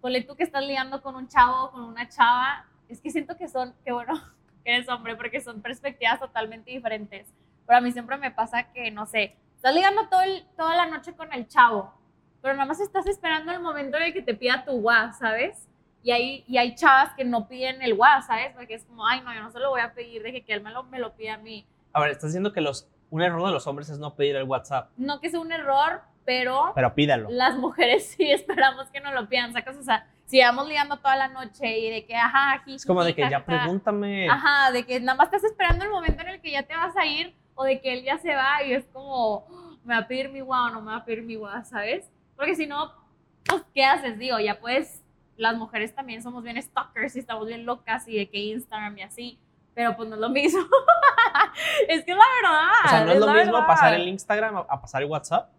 ponle 0.00 0.22
tú 0.22 0.34
que 0.36 0.42
estás 0.42 0.64
ligando 0.64 1.02
con 1.02 1.14
un 1.14 1.28
chavo 1.28 1.64
o 1.64 1.70
con 1.72 1.82
una 1.84 2.08
chava, 2.08 2.66
es 2.88 3.00
que 3.00 3.10
siento 3.10 3.36
que 3.36 3.48
son, 3.48 3.74
que 3.84 3.92
bueno, 3.92 4.14
que 4.64 4.74
eres 4.74 4.88
hombre, 4.88 5.16
porque 5.16 5.40
son 5.40 5.60
perspectivas 5.60 6.18
totalmente 6.18 6.70
diferentes. 6.70 7.26
Pero 7.66 7.78
a 7.78 7.80
mí 7.80 7.92
siempre 7.92 8.16
me 8.16 8.30
pasa 8.30 8.64
que, 8.72 8.90
no 8.90 9.06
sé, 9.06 9.36
estás 9.54 9.74
ligando 9.74 10.08
todo 10.08 10.22
el- 10.22 10.44
toda 10.56 10.74
la 10.76 10.86
noche 10.86 11.12
con 11.14 11.32
el 11.32 11.46
chavo, 11.46 11.92
pero 12.40 12.54
nada 12.54 12.66
más 12.66 12.80
estás 12.80 13.06
esperando 13.06 13.52
el 13.52 13.60
momento 13.60 13.96
en 13.98 14.04
el 14.04 14.12
que 14.12 14.22
te 14.22 14.34
pida 14.34 14.64
tu 14.64 14.72
guas, 14.80 15.18
¿sabes? 15.18 15.68
Y 16.02 16.10
hay, 16.10 16.44
y 16.48 16.56
hay 16.58 16.74
chavas 16.74 17.14
que 17.14 17.24
no 17.24 17.46
piden 17.46 17.80
el 17.82 17.94
guas, 17.94 18.26
¿sabes? 18.26 18.52
Porque 18.56 18.74
es 18.74 18.84
como, 18.84 19.06
ay, 19.06 19.20
no, 19.20 19.32
yo 19.32 19.40
no 19.40 19.52
se 19.52 19.60
lo 19.60 19.70
voy 19.70 19.80
a 19.82 19.92
pedir, 19.94 20.22
de 20.22 20.42
que, 20.42 20.52
él 20.52 20.60
me 20.62 20.70
lo, 20.72 20.82
me 20.84 20.98
lo 20.98 21.12
pida 21.14 21.34
a 21.34 21.38
mí. 21.38 21.64
A 21.92 22.00
ver, 22.00 22.10
estás 22.10 22.30
diciendo 22.30 22.52
que 22.52 22.60
los, 22.60 22.88
un 23.12 23.22
error 23.22 23.44
de 23.46 23.52
los 23.52 23.66
hombres 23.66 23.88
es 23.90 23.98
no 23.98 24.14
pedir 24.14 24.36
el 24.36 24.44
WhatsApp, 24.44 24.90
no 24.96 25.20
que 25.20 25.30
sea 25.30 25.38
un 25.40 25.52
error, 25.52 26.00
pero 26.24 26.72
pero 26.74 26.94
pídalo. 26.94 27.28
las 27.30 27.56
mujeres 27.56 28.06
sí 28.16 28.30
esperamos 28.30 28.88
que 28.88 29.00
nos 29.00 29.14
lo 29.14 29.28
pidan, 29.28 29.52
sacas, 29.52 29.76
o 29.76 29.82
sea, 29.82 30.06
si 30.24 30.40
vamos 30.40 30.66
ligando 30.66 30.96
toda 30.96 31.14
la 31.16 31.28
noche 31.28 31.78
y 31.78 31.90
de 31.90 32.06
que, 32.06 32.16
ajá, 32.16 32.54
aquí, 32.54 32.74
Es 32.74 32.86
como 32.86 33.04
de 33.04 33.14
que 33.14 33.28
ya 33.28 33.44
pregúntame. 33.44 34.28
Ajá, 34.30 34.72
de 34.72 34.84
que 34.86 34.98
nada 34.98 35.14
más 35.16 35.26
estás 35.26 35.44
esperando 35.44 35.84
el 35.84 35.90
momento 35.90 36.22
en 36.22 36.28
el 36.28 36.40
que 36.40 36.50
ya 36.50 36.62
te 36.62 36.74
vas 36.74 36.96
a 36.96 37.04
ir 37.04 37.34
o 37.54 37.64
de 37.64 37.80
que 37.82 37.92
él 37.92 38.02
ya 38.02 38.16
se 38.16 38.34
va 38.34 38.62
y 38.64 38.72
es 38.72 38.86
como, 38.86 39.12
"Oh, 39.12 39.46
me 39.84 39.94
va 39.94 40.00
a 40.00 40.08
pedir 40.08 40.30
mi 40.30 40.40
guau 40.40 40.68
o 40.68 40.70
no 40.70 40.80
me 40.80 40.92
va 40.92 40.98
a 40.98 41.04
pedir 41.04 41.22
mi 41.22 41.34
guau, 41.34 41.62
¿sabes? 41.64 42.10
Porque 42.34 42.54
si 42.54 42.66
no, 42.66 42.92
pues, 43.44 43.62
¿qué 43.74 43.84
haces? 43.84 44.18
Digo, 44.18 44.38
ya 44.38 44.58
pues, 44.58 45.02
las 45.36 45.54
mujeres 45.56 45.94
también 45.94 46.22
somos 46.22 46.42
bien 46.44 46.60
stalkers 46.62 47.14
y 47.16 47.18
estamos 47.18 47.46
bien 47.46 47.66
locas 47.66 48.08
y 48.08 48.16
de 48.16 48.30
que 48.30 48.38
Instagram 48.38 48.96
y 48.98 49.02
así, 49.02 49.38
pero 49.74 49.96
pues 49.96 50.08
no 50.08 50.14
es 50.16 50.20
lo 50.20 50.28
mismo. 50.28 50.60
es 51.88 52.04
que 52.04 52.10
es 52.12 52.16
la 52.16 52.24
verdad. 52.42 52.70
O 52.84 52.88
sea, 52.88 53.04
no 53.04 53.12
es, 53.12 53.18
lo 53.18 53.26
mismo 53.32 53.52
verdad. 53.52 53.66
pasar 53.66 53.94
el 53.94 54.08
Instagram 54.08 54.56
a, 54.68 54.80
pasar 54.80 55.02
el 55.02 55.08
WhatsApp. 55.08 55.50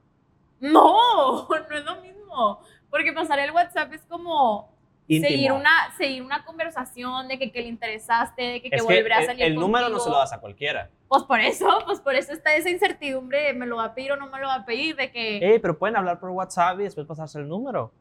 No, 0.59 1.47
no 1.49 1.75
es 1.75 1.85
lo 1.85 2.01
mismo. 2.01 2.59
Porque 2.89 3.11
pasar 3.11 3.39
el 3.39 3.51
WhatsApp 3.51 3.91
es 3.93 4.01
como 4.05 4.71
Íntimo. 5.07 5.29
seguir 5.29 5.51
una, 5.51 5.71
seguir 5.97 6.21
una 6.21 6.45
conversación 6.45 7.27
de 7.27 7.39
que, 7.39 7.51
que 7.51 7.61
le 7.61 7.67
interesaste, 7.67 8.41
de 8.41 8.61
que, 8.61 8.69
que 8.69 8.81
volverá 8.81 9.17
a 9.17 9.21
el, 9.21 9.25
salir 9.25 9.43
el 9.45 9.55
número 9.55 9.89
no 9.89 9.99
se 9.99 10.09
lo 10.09 10.17
das 10.17 10.31
a 10.31 10.39
cualquiera. 10.39 10.89
Pues 11.07 11.23
por 11.23 11.39
eso, 11.39 11.67
pues 11.85 11.99
por 11.99 12.15
eso 12.15 12.33
está 12.33 12.55
esa 12.55 12.69
incertidumbre 12.69 13.41
de 13.41 13.53
me 13.53 13.65
lo 13.65 13.77
va 13.77 13.85
a 13.85 13.93
pedir 13.95 14.11
o 14.11 14.15
no 14.15 14.27
me 14.27 14.39
lo 14.39 14.47
va 14.47 14.55
a 14.55 14.65
pedir, 14.65 14.95
de 14.95 15.11
que 15.11 15.37
Ey, 15.37 15.59
pero 15.59 15.77
pueden 15.77 15.95
hablar 15.95 16.19
por 16.19 16.29
WhatsApp 16.29 16.79
y 16.79 16.83
después 16.83 17.07
pasarse 17.07 17.39
el 17.39 17.47
número. 17.47 17.91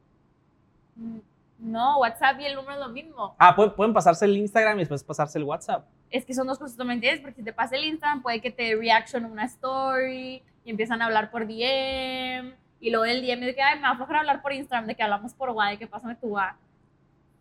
mm, 0.97 1.19
no, 1.59 1.99
WhatsApp 2.01 2.41
y 2.41 2.47
el 2.47 2.55
número 2.55 2.75
es 2.75 2.81
lo 2.81 2.89
mismo. 2.89 3.35
Ah, 3.39 3.55
pueden, 3.55 3.73
pueden 3.75 3.95
pasarse 3.95 4.25
el 4.25 4.37
Instagram 4.37 4.77
y 4.77 4.81
después 4.81 5.03
pasarse 5.05 5.39
el 5.39 5.45
WhatsApp. 5.45 5.87
Es 6.13 6.25
que 6.25 6.35
son 6.35 6.47
dos 6.47 6.59
cosas 6.59 6.77
totalmente 6.77 7.07
diferentes, 7.07 7.21
porque 7.21 7.37
si 7.41 7.43
te 7.43 7.53
pasa 7.53 7.75
el 7.75 7.85
Instagram 7.85 8.23
puede 8.23 8.41
que 8.41 8.51
te 8.51 8.63
dé 8.63 8.77
reaction 8.77 9.25
una 9.25 9.47
story 9.47 10.43
y 10.65 10.71
empiezan 10.71 11.03
a 11.03 11.07
hablar 11.07 11.31
por 11.31 11.47
DM 11.47 12.55
y 12.81 12.91
luego 12.91 13.05
del 13.05 13.23
DM 13.23 13.41
de 13.41 13.55
que 13.55 13.63
Ay, 13.63 13.77
me 13.77 13.83
va 13.83 13.89
a 13.89 13.93
aflojar 13.93 14.17
hablar 14.17 14.43
por 14.43 14.53
Instagram, 14.53 14.87
de 14.87 14.95
que 14.95 15.03
hablamos 15.03 15.33
por 15.35 15.51
WhatsApp, 15.51 15.73
de 15.73 15.79
que 15.79 15.87
pásame 15.87 16.15
tu 16.17 16.27
WhatsApp. 16.29 16.57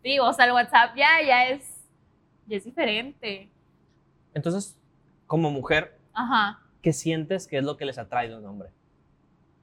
Digo, 0.02 0.26
o 0.26 0.32
sea, 0.32 0.46
el 0.46 0.52
WhatsApp 0.52 0.96
ya, 0.96 1.22
ya 1.24 1.46
es, 1.48 1.84
ya 2.46 2.56
es 2.56 2.64
diferente. 2.64 3.48
Entonces, 4.34 4.76
como 5.26 5.50
mujer, 5.50 5.98
Ajá. 6.14 6.60
¿qué 6.80 6.92
sientes 6.92 7.46
que 7.46 7.58
es 7.58 7.64
lo 7.64 7.76
que 7.76 7.84
les 7.84 7.98
atrae 7.98 8.28
de 8.28 8.36
un 8.36 8.46
hombre? 8.46 8.70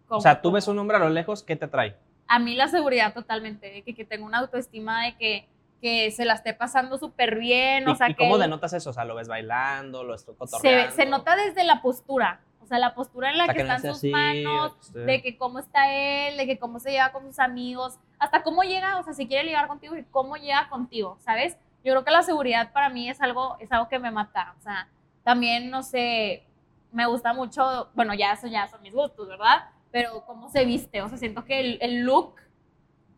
O 0.06 0.10
¿Cómo, 0.10 0.22
sea, 0.22 0.42
tú 0.42 0.52
ves 0.52 0.68
un 0.68 0.78
hombre 0.80 0.98
a 0.98 1.00
lo 1.00 1.10
lejos, 1.10 1.44
¿qué 1.44 1.56
te 1.56 1.66
atrae? 1.66 1.96
A 2.28 2.40
mí 2.40 2.56
la 2.56 2.68
seguridad 2.68 3.14
totalmente, 3.14 3.72
de 3.72 3.82
que, 3.82 3.96
que 3.96 4.06
tengo 4.06 4.26
una 4.26 4.40
autoestima 4.40 5.04
de 5.06 5.16
que, 5.18 5.48
que 5.80 6.12
se 6.12 6.26
la 6.26 6.34
esté 6.34 6.54
pasando 6.54 6.98
súper 6.98 7.40
bien, 7.40 7.88
o 7.88 7.94
¿Y, 7.94 7.96
sea, 7.96 8.10
y 8.10 8.14
que 8.14 8.24
cómo 8.24 8.38
denotas 8.38 8.74
eso? 8.74 8.90
O 8.90 8.94
sea, 8.94 9.06
¿lo 9.06 9.16
ves 9.16 9.28
bailando? 9.28 10.04
¿Lo 10.04 10.18
se, 10.18 10.34
cotorreando? 10.34 10.96
se 10.96 11.06
nota 11.06 11.36
desde 11.36 11.64
la 11.64 11.82
postura, 11.82 12.42
o 12.62 12.66
sea, 12.66 12.80
la 12.80 12.94
postura 12.94 13.32
en 13.32 13.38
la 13.38 13.46
sea, 13.46 13.54
que 13.54 13.64
no 13.64 13.76
están 13.76 13.92
sus 13.94 13.98
así, 13.98 14.12
manos, 14.12 14.94
de 14.94 15.22
que 15.22 15.38
cómo 15.38 15.60
está 15.60 15.94
él, 15.94 16.38
de 16.38 16.46
que 16.46 16.60
cómo 16.60 16.80
se 16.80 16.92
lleva 16.92 17.12
con 17.12 17.26
sus 17.26 17.40
amigos, 17.40 17.98
hasta 18.20 18.44
cómo 18.44 18.64
llega, 18.64 19.00
o 19.00 19.04
sea, 19.04 19.14
si 19.14 19.28
quiere 19.28 19.46
ligar 19.46 19.68
contigo 19.68 19.96
y 19.96 20.04
cómo 20.04 20.36
llega 20.36 20.70
contigo, 20.70 21.18
¿sabes? 21.22 21.58
Yo 21.84 21.94
creo 21.94 22.04
que 22.04 22.12
la 22.12 22.24
seguridad 22.24 22.72
para 22.74 22.90
mí 22.90 23.10
es 23.10 23.22
algo, 23.22 23.58
es 23.60 23.72
algo 23.72 23.88
que 23.88 24.00
me 24.00 24.12
mata, 24.12 24.56
o 24.60 24.62
sea, 24.62 24.88
también, 25.24 25.70
no 25.70 25.84
sé, 25.84 26.44
me 26.92 27.06
gusta 27.06 27.34
mucho, 27.34 27.90
bueno, 27.94 28.14
ya 28.14 28.34
eso 28.34 28.48
ya 28.48 28.68
son 28.68 28.82
mis 28.82 28.94
gustos, 28.94 29.28
¿verdad? 29.28 29.70
Pero 29.92 30.24
cómo 30.26 30.50
se 30.50 30.66
viste, 30.66 31.02
o 31.02 31.10
sea, 31.10 31.18
siento 31.18 31.46
que 31.46 31.60
el, 31.60 31.78
el 31.82 32.02
look 32.02 32.36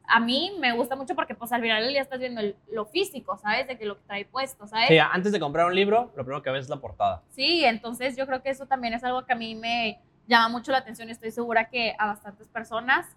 a 0.08 0.20
mí 0.20 0.54
me 0.60 0.74
gusta 0.74 0.96
mucho 0.96 1.16
porque 1.16 1.36
pues 1.36 1.52
al 1.52 1.62
final 1.62 1.88
día 1.88 2.02
estás 2.02 2.20
viendo 2.20 2.42
el- 2.42 2.56
lo 2.72 2.86
físico, 2.86 3.38
¿sabes? 3.38 3.68
De 3.68 3.78
que 3.78 3.86
lo 3.86 3.96
que 3.98 4.04
trae 4.08 4.26
puesto, 4.26 4.68
¿sabes? 4.68 4.88
Sí, 4.88 4.98
antes 4.98 5.32
de 5.32 5.40
comprar 5.40 5.66
un 5.68 5.76
libro, 5.76 6.12
lo 6.16 6.24
primero 6.26 6.42
que 6.42 6.50
ves 6.50 6.64
es 6.66 6.70
la 6.70 6.78
portada. 6.78 7.22
Sí, 7.30 7.64
entonces 7.64 8.18
yo 8.18 8.26
creo 8.28 8.42
que 8.42 8.50
eso 8.50 8.66
también 8.66 8.94
es 8.94 9.04
algo 9.04 9.26
que 9.26 9.34
a 9.34 9.36
mí 9.36 9.56
me 9.56 10.00
llama 10.28 10.50
mucho 10.50 10.72
la 10.72 10.80
atención 10.80 11.08
y 11.10 11.12
estoy 11.12 11.32
segura 11.32 11.70
que 11.70 11.96
a 11.98 12.08
bastantes 12.08 12.48
personas. 12.48 13.08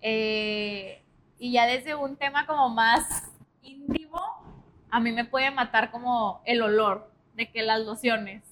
Eh, 0.00 1.02
y 1.38 1.52
ya 1.52 1.66
desde 1.66 1.94
un 1.94 2.16
tema 2.16 2.46
como 2.46 2.68
más 2.68 3.30
íntimo, 3.62 4.20
a 4.90 5.00
mí 5.00 5.12
me 5.12 5.24
puede 5.24 5.50
matar 5.50 5.90
como 5.90 6.40
el 6.44 6.62
olor 6.62 7.10
de 7.34 7.50
que 7.50 7.62
las 7.62 7.80
lociones. 7.80 8.42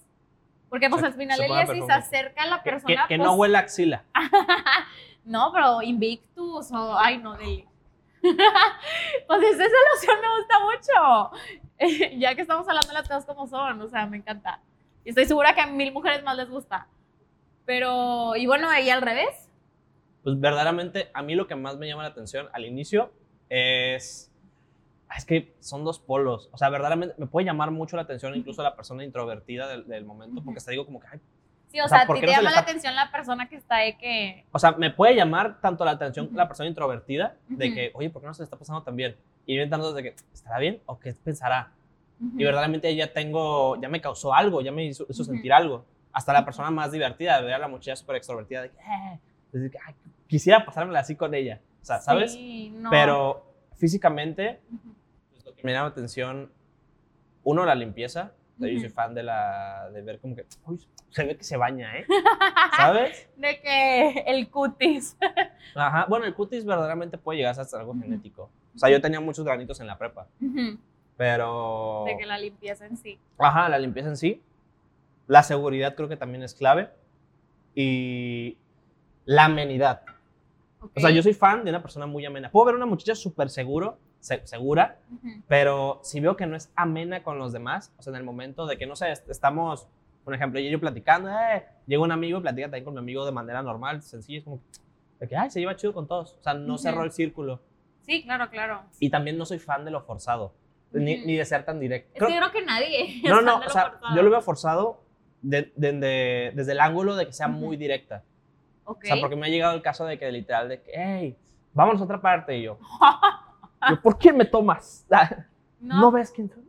Porque 0.68 0.88
pues 0.90 1.00
Se- 1.00 1.06
al 1.06 1.14
final 1.14 1.38
pone 1.46 1.64
día 1.64 1.66
si 1.74 1.80
se 1.82 1.92
acerca 1.92 2.42
a 2.42 2.46
la 2.46 2.62
Que, 2.62 2.70
persona... 2.70 3.02
que- 3.02 3.08
que 3.14 3.16
pues, 3.16 3.26
no 3.28 3.34
huele 3.34 3.58
axila. 3.58 4.04
no, 5.26 5.50
pero 5.52 5.82
Invictus 5.82 6.70
o... 6.72 6.98
Ay, 6.98 7.18
no, 7.18 7.36
dele. 7.36 7.66
pues 8.22 9.42
esa 9.42 9.64
loción 9.64 10.16
me 10.22 10.38
gusta 10.38 10.56
mucho. 10.60 11.30
ya 12.18 12.34
que 12.34 12.42
estamos 12.42 12.66
hablando 12.68 12.88
de 12.88 12.94
las 12.94 13.08
cosas 13.08 13.26
como 13.26 13.46
son, 13.46 13.80
o 13.82 13.88
sea, 13.88 14.06
me 14.06 14.18
encanta. 14.18 14.60
Y 15.04 15.10
estoy 15.10 15.26
segura 15.26 15.54
que 15.54 15.60
a 15.60 15.66
mil 15.66 15.92
mujeres 15.92 16.22
más 16.22 16.36
les 16.36 16.48
gusta. 16.48 16.86
Pero, 17.64 18.36
y 18.36 18.46
bueno, 18.46 18.68
ahí 18.70 18.88
al 18.88 19.02
revés. 19.02 19.50
Pues 20.22 20.38
verdaderamente, 20.40 21.10
a 21.12 21.22
mí 21.22 21.34
lo 21.34 21.46
que 21.46 21.56
más 21.56 21.76
me 21.76 21.88
llama 21.88 22.02
la 22.02 22.10
atención 22.10 22.48
al 22.52 22.64
inicio 22.64 23.12
es. 23.48 24.32
Es 25.16 25.24
que 25.24 25.54
son 25.60 25.84
dos 25.84 26.00
polos. 26.00 26.50
O 26.52 26.58
sea, 26.58 26.68
verdaderamente 26.68 27.14
me 27.18 27.26
puede 27.26 27.46
llamar 27.46 27.70
mucho 27.70 27.96
la 27.96 28.02
atención 28.02 28.34
incluso 28.34 28.62
la 28.62 28.74
persona 28.74 29.04
introvertida 29.04 29.68
del, 29.68 29.86
del 29.86 30.04
momento, 30.04 30.42
porque 30.44 30.58
hasta 30.58 30.72
digo 30.72 30.84
como 30.84 31.00
que, 31.00 31.06
ay, 31.12 31.20
Sí, 31.68 31.80
o, 31.80 31.84
O 31.84 31.88
sea, 31.88 31.98
sea, 31.98 32.06
¿por 32.06 32.16
qué 32.16 32.20
te 32.22 32.26
no 32.26 32.32
se 32.32 32.36
llama 32.38 32.50
le 32.50 32.54
la 32.54 32.60
está- 32.60 32.70
atención 32.70 32.94
la 32.94 33.10
persona 33.10 33.48
que 33.48 33.56
está 33.56 33.78
de 33.78 33.96
que... 33.98 34.44
O 34.52 34.58
sea, 34.58 34.72
me 34.72 34.90
puede 34.90 35.14
llamar 35.14 35.60
tanto 35.60 35.84
la 35.84 35.90
atención 35.92 36.26
Ujú. 36.26 36.36
la 36.36 36.46
persona 36.48 36.68
introvertida 36.68 37.36
de 37.48 37.66
Ujú. 37.66 37.74
que, 37.74 37.90
oye, 37.94 38.10
¿por 38.10 38.22
qué 38.22 38.28
no 38.28 38.34
se 38.34 38.42
le 38.42 38.44
está 38.44 38.56
pasando 38.56 38.82
tan 38.82 38.94
bien? 38.96 39.16
Y 39.46 39.56
yo 39.56 39.62
intentando 39.62 39.92
de 39.92 40.02
que, 40.02 40.14
¿estará 40.32 40.58
bien 40.58 40.80
o 40.86 40.98
qué 40.98 41.12
pensará? 41.14 41.72
Y 42.38 42.44
verdaderamente 42.44 42.94
ya 42.96 43.12
tengo, 43.12 43.78
ya 43.80 43.88
me 43.90 44.00
causó 44.00 44.32
algo, 44.32 44.62
ya 44.62 44.72
me 44.72 44.84
hizo, 44.86 45.04
hizo 45.08 45.22
Ujú. 45.22 45.32
sentir 45.32 45.52
algo. 45.52 45.84
Hasta 46.12 46.32
la 46.32 46.44
persona 46.46 46.70
más 46.70 46.92
divertida, 46.92 47.38
ver 47.42 47.52
a 47.54 47.58
la 47.58 47.68
muchacha 47.68 47.94
súper 47.96 48.16
extrovertida, 48.16 48.62
de 48.62 48.70
que, 48.70 48.76
eh, 48.78 49.20
decir 49.52 49.70
que, 49.70 49.78
ay, 49.86 49.94
quisiera 50.26 50.64
pasármela 50.64 51.00
así 51.00 51.14
con 51.14 51.34
ella. 51.34 51.60
O 51.82 51.84
sea, 51.84 52.00
¿sabes? 52.00 52.32
Sí, 52.32 52.70
no. 52.74 52.88
Pero 52.90 53.44
físicamente, 53.76 54.60
Ujú. 54.72 54.94
pues, 55.32 55.44
lo 55.44 55.54
que 55.54 55.62
me 55.62 55.72
llama 55.72 55.86
la 55.88 55.92
atención, 55.92 56.50
uno, 57.44 57.66
la 57.66 57.74
limpieza. 57.74 58.32
Yo 58.58 58.80
soy 58.80 58.88
fan 58.88 59.14
de, 59.14 59.22
la, 59.22 59.90
de 59.92 60.02
ver 60.02 60.18
como 60.18 60.34
que, 60.34 60.46
uy, 60.66 60.80
se 61.10 61.24
ve 61.24 61.36
que 61.36 61.44
se 61.44 61.56
baña, 61.56 61.98
¿eh? 61.98 62.06
¿Sabes? 62.76 63.28
De 63.36 63.60
que 63.60 64.24
el 64.26 64.48
cutis. 64.48 65.16
Ajá. 65.74 66.06
Bueno, 66.08 66.24
el 66.24 66.34
cutis 66.34 66.64
verdaderamente 66.64 67.18
puede 67.18 67.38
llegar 67.38 67.58
hasta 67.58 67.78
algo 67.78 67.94
genético. 67.94 68.50
O 68.74 68.78
sea, 68.78 68.90
yo 68.90 69.00
tenía 69.00 69.20
muchos 69.20 69.44
granitos 69.44 69.80
en 69.80 69.86
la 69.86 69.98
prepa, 69.98 70.26
pero... 71.16 72.04
De 72.06 72.16
que 72.16 72.26
la 72.26 72.38
limpieza 72.38 72.86
en 72.86 72.96
sí. 72.96 73.18
Ajá, 73.38 73.68
la 73.68 73.78
limpieza 73.78 74.08
en 74.08 74.16
sí. 74.16 74.42
La 75.26 75.42
seguridad 75.42 75.94
creo 75.94 76.08
que 76.08 76.16
también 76.16 76.42
es 76.42 76.54
clave. 76.54 76.90
Y 77.74 78.58
la 79.24 79.46
amenidad. 79.46 80.02
O 80.94 81.00
sea, 81.00 81.10
yo 81.10 81.22
soy 81.22 81.34
fan 81.34 81.64
de 81.64 81.70
una 81.70 81.82
persona 81.82 82.06
muy 82.06 82.24
amena. 82.24 82.50
Puedo 82.50 82.66
ver 82.66 82.74
una 82.74 82.86
muchacha 82.86 83.14
súper 83.14 83.50
seguro, 83.50 83.98
se- 84.20 84.46
segura, 84.46 84.98
pero 85.48 86.00
si 86.02 86.20
veo 86.20 86.36
que 86.36 86.46
no 86.46 86.56
es 86.56 86.72
amena 86.76 87.22
con 87.22 87.38
los 87.38 87.52
demás, 87.52 87.92
o 87.98 88.02
sea, 88.02 88.10
en 88.12 88.16
el 88.18 88.24
momento 88.24 88.66
de 88.66 88.76
que, 88.76 88.86
no 88.86 88.96
sé, 88.96 89.10
est- 89.12 89.28
estamos, 89.30 89.88
por 90.24 90.34
ejemplo, 90.34 90.58
yo 90.60 90.66
y 90.66 90.70
yo 90.70 90.80
platicando, 90.80 91.28
eh, 91.30 91.64
llega 91.86 92.02
un 92.02 92.12
amigo 92.12 92.38
y 92.38 92.42
platica 92.42 92.66
también 92.66 92.84
con 92.84 92.94
mi 92.94 92.98
amigo 93.00 93.24
de 93.24 93.32
manera 93.32 93.62
normal, 93.62 94.02
sencilla, 94.02 94.38
es 94.38 94.44
como 94.44 94.60
de 95.20 95.28
que, 95.28 95.36
ay, 95.36 95.50
se 95.50 95.60
lleva 95.60 95.76
chido 95.76 95.94
con 95.94 96.06
todos. 96.06 96.36
O 96.40 96.42
sea, 96.42 96.54
no 96.54 96.74
Ujú. 96.74 96.82
cerró 96.82 97.04
el 97.04 97.12
círculo. 97.12 97.60
Sí, 98.02 98.22
claro, 98.22 98.50
claro. 98.50 98.82
Y 99.00 99.10
también 99.10 99.38
no 99.38 99.46
soy 99.46 99.58
fan 99.58 99.84
de 99.84 99.90
lo 99.90 100.02
forzado, 100.02 100.54
ni, 100.92 101.36
de 101.36 101.44
ser 101.44 101.64
tan 101.64 101.80
directo. 101.80 102.10
Es 102.14 102.18
Creo- 102.18 102.28
que 102.28 102.34
yo 102.34 102.40
creo 102.40 102.52
que 102.52 102.62
nadie. 102.64 103.22
no, 103.24 103.38
es 103.40 103.44
no, 103.44 103.56
o 103.58 103.68
sea, 103.68 103.90
forzado. 103.90 104.16
yo 104.16 104.22
lo 104.22 104.30
veo 104.30 104.40
forzado 104.42 105.00
de- 105.42 105.72
de- 105.76 105.92
de- 105.92 106.52
desde 106.54 106.72
el 106.72 106.80
ángulo 106.80 107.16
de 107.16 107.26
que 107.26 107.32
sea 107.32 107.48
muy 107.48 107.76
directa. 107.76 108.22
Ok. 108.84 109.04
O 109.04 109.06
sea, 109.06 109.16
porque 109.20 109.36
me 109.36 109.46
ha 109.46 109.50
llegado 109.50 109.74
el 109.74 109.82
caso 109.82 110.04
de 110.04 110.18
que 110.18 110.30
literal 110.30 110.68
de 110.68 110.82
que, 110.82 110.90
hey, 110.94 111.36
vámonos 111.72 112.00
a 112.00 112.04
otra 112.04 112.20
parte 112.20 112.56
y 112.58 112.62
yo, 112.62 112.78
yo, 113.90 114.00
¿por 114.00 114.18
qué 114.18 114.32
me 114.32 114.44
tomas? 114.44 115.06
no, 115.80 116.00
¿No 116.00 116.10
ves 116.10 116.30
quién 116.30 116.48
soy? 116.50 116.64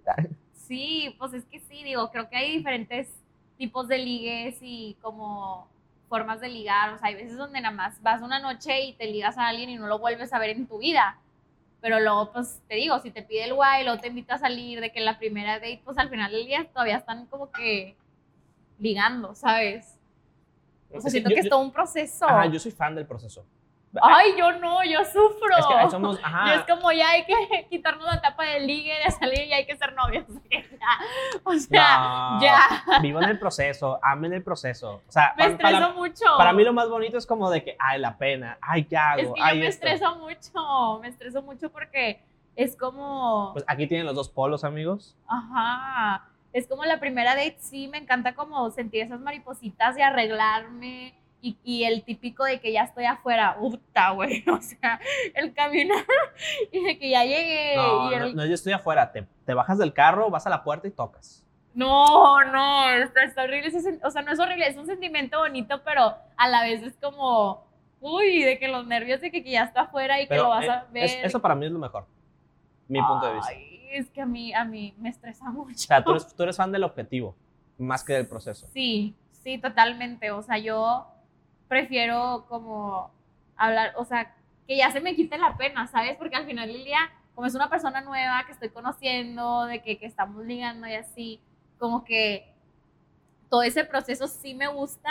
Sí, 0.54 1.16
pues 1.18 1.34
es 1.34 1.46
que 1.46 1.60
sí, 1.60 1.84
digo, 1.84 2.12
creo 2.12 2.30
que 2.30 2.36
hay 2.38 2.58
diferentes 2.58 3.10
tipos 3.58 3.88
de 3.88 3.98
ligues 3.98 4.58
y 4.62 4.98
como 5.02 5.68
formas 6.10 6.40
de 6.42 6.50
ligar. 6.50 6.94
O 6.94 6.98
sea, 6.98 7.08
hay 7.10 7.16
veces 7.16 7.38
donde 7.38 7.62
nada 7.62 7.74
más 7.76 8.02
vas 8.02 8.22
una 8.22 8.40
noche 8.40 8.82
y 8.82 8.94
te 8.94 9.06
ligas 9.08 9.38
a 9.38 9.48
alguien 9.48 9.70
y 9.70 9.76
no 9.78 9.88
lo 9.88 10.00
vuelves 10.00 10.34
a 10.34 10.40
ver 10.40 10.50
en 10.52 10.68
tu 10.68 10.78
vida. 10.80 11.18
Pero 11.80 12.00
luego, 12.00 12.32
pues 12.34 12.62
te 12.68 12.76
digo, 12.76 13.00
si 13.00 13.12
te 13.12 13.22
pide 13.24 13.46
el 13.46 13.54
guay, 13.54 13.84
luego 13.84 14.00
te 14.02 14.08
invita 14.08 14.36
a 14.36 14.38
salir, 14.40 14.82
de 14.82 14.92
que 14.92 15.00
la 15.00 15.18
primera 15.20 15.54
date, 15.56 15.82
pues 15.86 15.98
al 15.98 16.10
final 16.10 16.32
del 16.32 16.46
día 16.46 16.66
todavía 16.72 16.98
están 16.98 17.28
como 17.28 17.52
que 17.52 17.96
ligando, 18.80 19.36
¿sabes? 19.36 19.98
O 20.92 21.00
sea, 21.02 21.12
siento 21.12 21.30
yo- 21.30 21.34
que 21.36 21.40
es 21.42 21.46
yo- 21.46 21.50
todo 21.52 21.60
un 21.62 21.72
proceso. 21.72 22.26
Ajá, 22.28 22.46
yo 22.48 22.60
soy 22.60 22.72
fan 22.72 22.96
del 22.96 23.06
proceso. 23.06 23.46
Ay, 24.02 24.34
yo 24.38 24.52
no, 24.60 24.84
yo 24.84 25.00
sufro. 25.06 25.58
Es 25.58 25.66
que 25.66 25.90
somos, 25.92 26.20
ajá. 26.24 26.48
Y 26.48 26.60
es 26.60 26.66
como 26.66 26.92
ya 26.92 27.10
hay 27.12 27.26
que 27.26 27.68
quitarnos 27.70 28.06
la 28.06 28.22
tapa 28.22 28.44
del 28.46 28.68
ligue, 28.68 28.94
de 29.04 29.12
salir 29.12 29.46
y 29.48 29.54
hay 29.54 29.66
que 29.66 29.76
ser 29.78 29.94
novios. 29.94 30.26
O 31.44 31.54
sea, 31.54 32.30
No, 32.32 32.42
ya. 32.42 32.60
Vivan 33.02 33.26
el 33.30 33.40
proceso, 33.40 34.00
amen 34.02 34.34
el 34.34 34.44
proceso. 34.44 35.02
O 35.08 35.12
sea, 35.12 35.34
Me 35.38 35.46
estreso 35.48 35.74
para, 35.80 35.90
mucho. 35.94 36.24
para 36.38 36.54
mí 36.54 36.64
lo 36.64 36.74
más 36.74 36.90
bonito 36.90 37.18
es 37.18 37.26
como 37.26 37.50
de 37.50 37.64
que, 37.64 37.76
ay, 37.80 38.00
la 38.00 38.18
pena, 38.18 38.58
ay, 38.62 38.86
¿qué 38.86 38.96
hago? 38.98 39.22
es 39.22 39.28
que 39.34 39.40
yo 39.40 39.46
ay, 39.46 39.60
me 39.60 39.68
esto. 39.68 39.86
estreso 39.88 40.16
mucho. 40.16 41.00
Me 41.02 41.08
estreso 41.10 41.42
mucho 41.42 41.70
porque 41.72 42.22
es 42.56 42.76
como. 42.76 43.52
Pues 43.54 43.66
aquí 43.68 43.88
tienen 43.88 44.06
los 44.06 44.16
dos 44.16 44.30
polos, 44.30 44.64
amigos. 44.64 45.16
Ajá. 45.28 46.26
Es 46.54 46.68
como 46.68 46.86
la 46.86 47.00
primera 47.00 47.36
date, 47.36 47.58
sí, 47.60 47.88
me 47.88 47.98
encanta 47.98 48.34
como 48.34 48.70
sentir 48.72 49.04
esas 49.04 49.20
maripositas 49.20 49.98
y 49.98 50.02
arreglarme. 50.02 51.14
Y, 51.48 51.58
y 51.64 51.84
el 51.86 52.04
típico 52.04 52.44
de 52.44 52.60
que 52.60 52.72
ya 52.72 52.84
estoy 52.84 53.06
afuera, 53.06 53.56
puta, 53.60 54.10
güey. 54.12 54.44
O 54.50 54.62
sea, 54.62 55.00
el 55.34 55.54
caminar 55.54 56.04
y 56.72 56.84
de 56.84 56.98
que 57.00 57.10
ya 57.10 57.24
llegué. 57.24 57.76
No, 57.76 58.12
y 58.12 58.16
no, 58.16 58.26
el- 58.26 58.36
no, 58.36 58.46
yo 58.46 58.54
estoy 58.54 58.74
afuera. 58.74 59.12
Te, 59.12 59.26
te 59.46 59.54
bajas 59.54 59.78
del 59.78 59.94
carro, 59.94 60.30
vas 60.30 60.46
a 60.46 60.50
la 60.50 60.64
puerta 60.64 60.88
y 60.88 60.92
tocas. 60.92 61.44
No, 61.74 62.44
no, 62.46 62.90
está, 62.90 63.24
está 63.24 63.44
horrible. 63.44 63.72
o 64.04 64.10
sea, 64.12 64.22
no 64.24 64.32
es 64.32 64.40
horrible, 64.40 64.68
es 64.68 64.78
un 64.78 64.88
sentimiento 64.88 65.38
bonito, 65.40 65.82
pero 65.84 66.16
a 66.36 66.48
la 66.48 66.64
vez 66.64 66.82
es 66.82 66.96
como, 67.02 67.68
Uy, 68.02 68.44
de 68.44 68.58
que 68.58 68.68
los 68.68 68.86
nervios 68.88 69.22
de 69.22 69.30
que, 69.32 69.44
que 69.44 69.52
ya 69.52 69.64
está 69.64 69.82
afuera 69.82 70.20
y 70.20 70.28
que 70.28 70.36
lo 70.36 70.50
vas 70.50 70.66
eh, 70.66 70.70
a 70.72 70.86
ver. 70.92 71.04
es- 71.06 71.18
eso 71.24 71.40
para 71.42 71.54
mí 71.56 71.66
es 71.68 71.72
lo 71.72 71.80
mejor. 71.80 72.06
Mi 72.88 73.00
punto 73.02 73.28
de 73.28 73.34
vista. 73.36 73.50
Ay, 73.52 73.82
es 73.92 74.10
que 74.10 74.22
a 74.22 74.26
mí, 74.26 74.54
a 74.54 74.64
mí 74.66 74.94
me 74.98 75.10
estresa 75.10 75.46
mucho. 75.52 75.76
O 75.76 75.78
sea, 75.78 76.04
tú 76.04 76.12
eres, 76.12 76.36
tú 76.36 76.44
eres 76.44 76.58
fan 76.58 76.72
del 76.72 76.84
objetivo, 76.84 77.36
más 77.78 78.04
que 78.04 78.14
del 78.14 78.28
proceso. 78.28 78.68
Sí, 78.74 79.16
sí, 79.44 79.58
totalmente. 79.60 80.32
O 80.32 80.42
sea, 80.42 80.58
yo 80.58 81.08
prefiero 81.68 82.46
como 82.48 83.12
hablar, 83.56 83.94
o 83.98 84.06
sea, 84.06 84.36
que 84.68 84.78
ya 84.78 84.92
se 84.92 85.02
me 85.02 85.16
quite 85.16 85.38
la 85.38 85.58
pena, 85.58 85.88
¿sabes? 85.88 86.16
Porque 86.18 86.36
al 86.36 86.46
final 86.46 86.68
del 86.68 86.84
día, 86.84 87.00
como 87.36 87.48
es 87.48 87.56
una 87.56 87.70
persona 87.70 88.02
nueva 88.02 88.44
que 88.46 88.52
estoy 88.52 88.70
conociendo, 88.70 89.66
de 89.66 89.82
que, 89.82 89.98
que 89.98 90.06
estamos 90.06 90.46
ligando 90.46 90.88
y 90.88 90.94
así, 90.94 91.42
como 91.80 92.04
que 92.04 92.54
todo 93.50 93.64
ese 93.64 93.86
proceso 93.86 94.28
sí 94.28 94.54
me 94.54 94.68
gusta, 94.68 95.10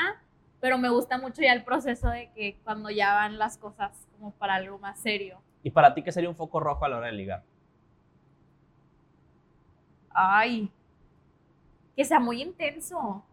pero 0.61 0.79
me 0.79 0.89
gusta 0.89 1.19
mucho 1.19 1.43
ya 1.43 1.53
el 1.53 1.65
proceso 1.65 2.09
de 2.09 2.31
que 2.33 2.59
cuando 2.65 2.91
ya 2.91 3.15
van 3.15 3.39
las 3.39 3.57
cosas 3.59 4.07
como 4.13 4.33
para 4.33 4.55
algo 4.55 4.79
más 4.79 5.01
serio. 5.01 5.41
¿Y 5.63 5.71
para 5.71 5.95
ti 5.95 6.03
qué 6.03 6.13
sería 6.13 6.29
un 6.29 6.37
foco 6.37 6.61
rojo 6.61 6.85
a 6.85 6.89
la 6.89 6.99
hora 6.99 7.07
de 7.07 7.13
ligar? 7.13 7.43
Ay, 10.11 10.71
que 11.95 12.05
sea 12.05 12.21
muy 12.21 12.41
intenso. 12.41 13.25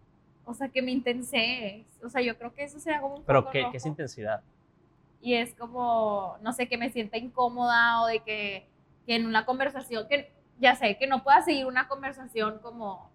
O 0.45 0.53
sea, 0.53 0.69
que 0.69 0.81
me 0.81 0.91
intense. 0.91 1.85
O 2.03 2.09
sea, 2.09 2.21
yo 2.21 2.37
creo 2.37 2.53
que 2.53 2.63
eso 2.63 2.79
sería 2.79 2.99
como 3.01 3.15
un 3.15 3.23
Pero 3.23 3.49
¿qué, 3.49 3.61
rojo. 3.61 3.71
qué 3.71 3.77
es 3.77 3.85
intensidad? 3.85 4.41
y 5.25 5.35
es 5.35 5.53
como, 5.55 6.35
no 6.41 6.51
sé, 6.51 6.67
que 6.67 6.77
me 6.77 6.89
sienta 6.89 7.17
incómoda 7.17 8.01
o 8.01 8.07
de 8.07 8.19
que, 8.19 8.67
que 9.05 9.15
en 9.15 9.25
una 9.25 9.45
conversación, 9.45 10.05
que 10.09 10.33
ya 10.59 10.75
sé, 10.75 10.97
que 10.97 11.07
no 11.07 11.23
pueda 11.23 11.41
seguir 11.41 11.65
una 11.65 11.87
conversación 11.87 12.59
como 12.59 13.09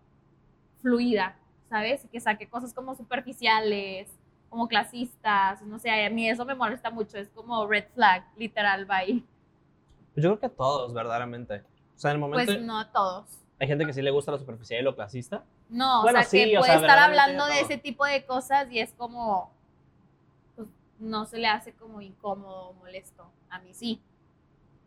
fluida, 0.80 1.37
¿sabes? 1.68 2.06
Que 2.11 2.18
saque 2.18 2.49
cosas 2.49 2.73
como 2.73 2.94
superficiales, 2.94 4.08
como 4.49 4.68
clasistas, 4.68 5.61
no 5.61 5.78
sé, 5.78 5.90
a 5.90 6.08
mí 6.08 6.26
eso 6.30 6.47
me 6.47 6.54
molesta 6.54 6.90
mucho, 6.90 7.18
es 7.18 7.28
como 7.28 7.66
red 7.66 7.85
flag, 7.94 8.25
literal, 8.38 8.87
bye. 8.87 9.23
Pues 10.14 10.25
yo 10.25 10.30
creo 10.37 10.38
que 10.38 10.49
todos, 10.56 10.94
verdaderamente. 10.94 11.56
O 11.94 11.99
sea, 11.99 12.11
en 12.12 12.14
el 12.16 12.20
momento 12.20 12.47
Pues 12.52 12.62
no 12.64 12.78
a 12.78 12.90
todos. 12.90 13.26
hay 13.61 13.68
gente 13.68 13.85
que 13.85 13.92
sí 13.92 14.00
le 14.00 14.11
gusta 14.11 14.32
la 14.32 14.38
superficial 14.38 14.80
y 14.80 14.85
lo 14.85 14.94
clasista. 14.94 15.44
No, 15.68 16.02
Bueno, 16.02 16.18
o 16.18 16.22
sea, 16.22 16.30
sí, 16.30 16.50
que 16.50 16.58
o 16.58 16.60
puede 16.60 16.72
sea, 16.72 16.80
estar 16.80 16.98
hablando 16.98 17.46
de 17.46 17.60
ese 17.60 17.76
tipo 17.76 18.04
de 18.06 18.25
cosas 18.25 18.70
y 18.70 18.80
es 18.80 18.92
como, 18.94 19.52
pues, 20.56 20.68
no 20.98 21.26
se 21.26 21.38
le 21.38 21.46
hace 21.46 21.72
como 21.75 22.00
incómodo 22.00 22.68
o 22.68 22.72
molesto. 22.75 23.30
A 23.50 23.58
mí 23.60 23.75
sí. 23.75 24.00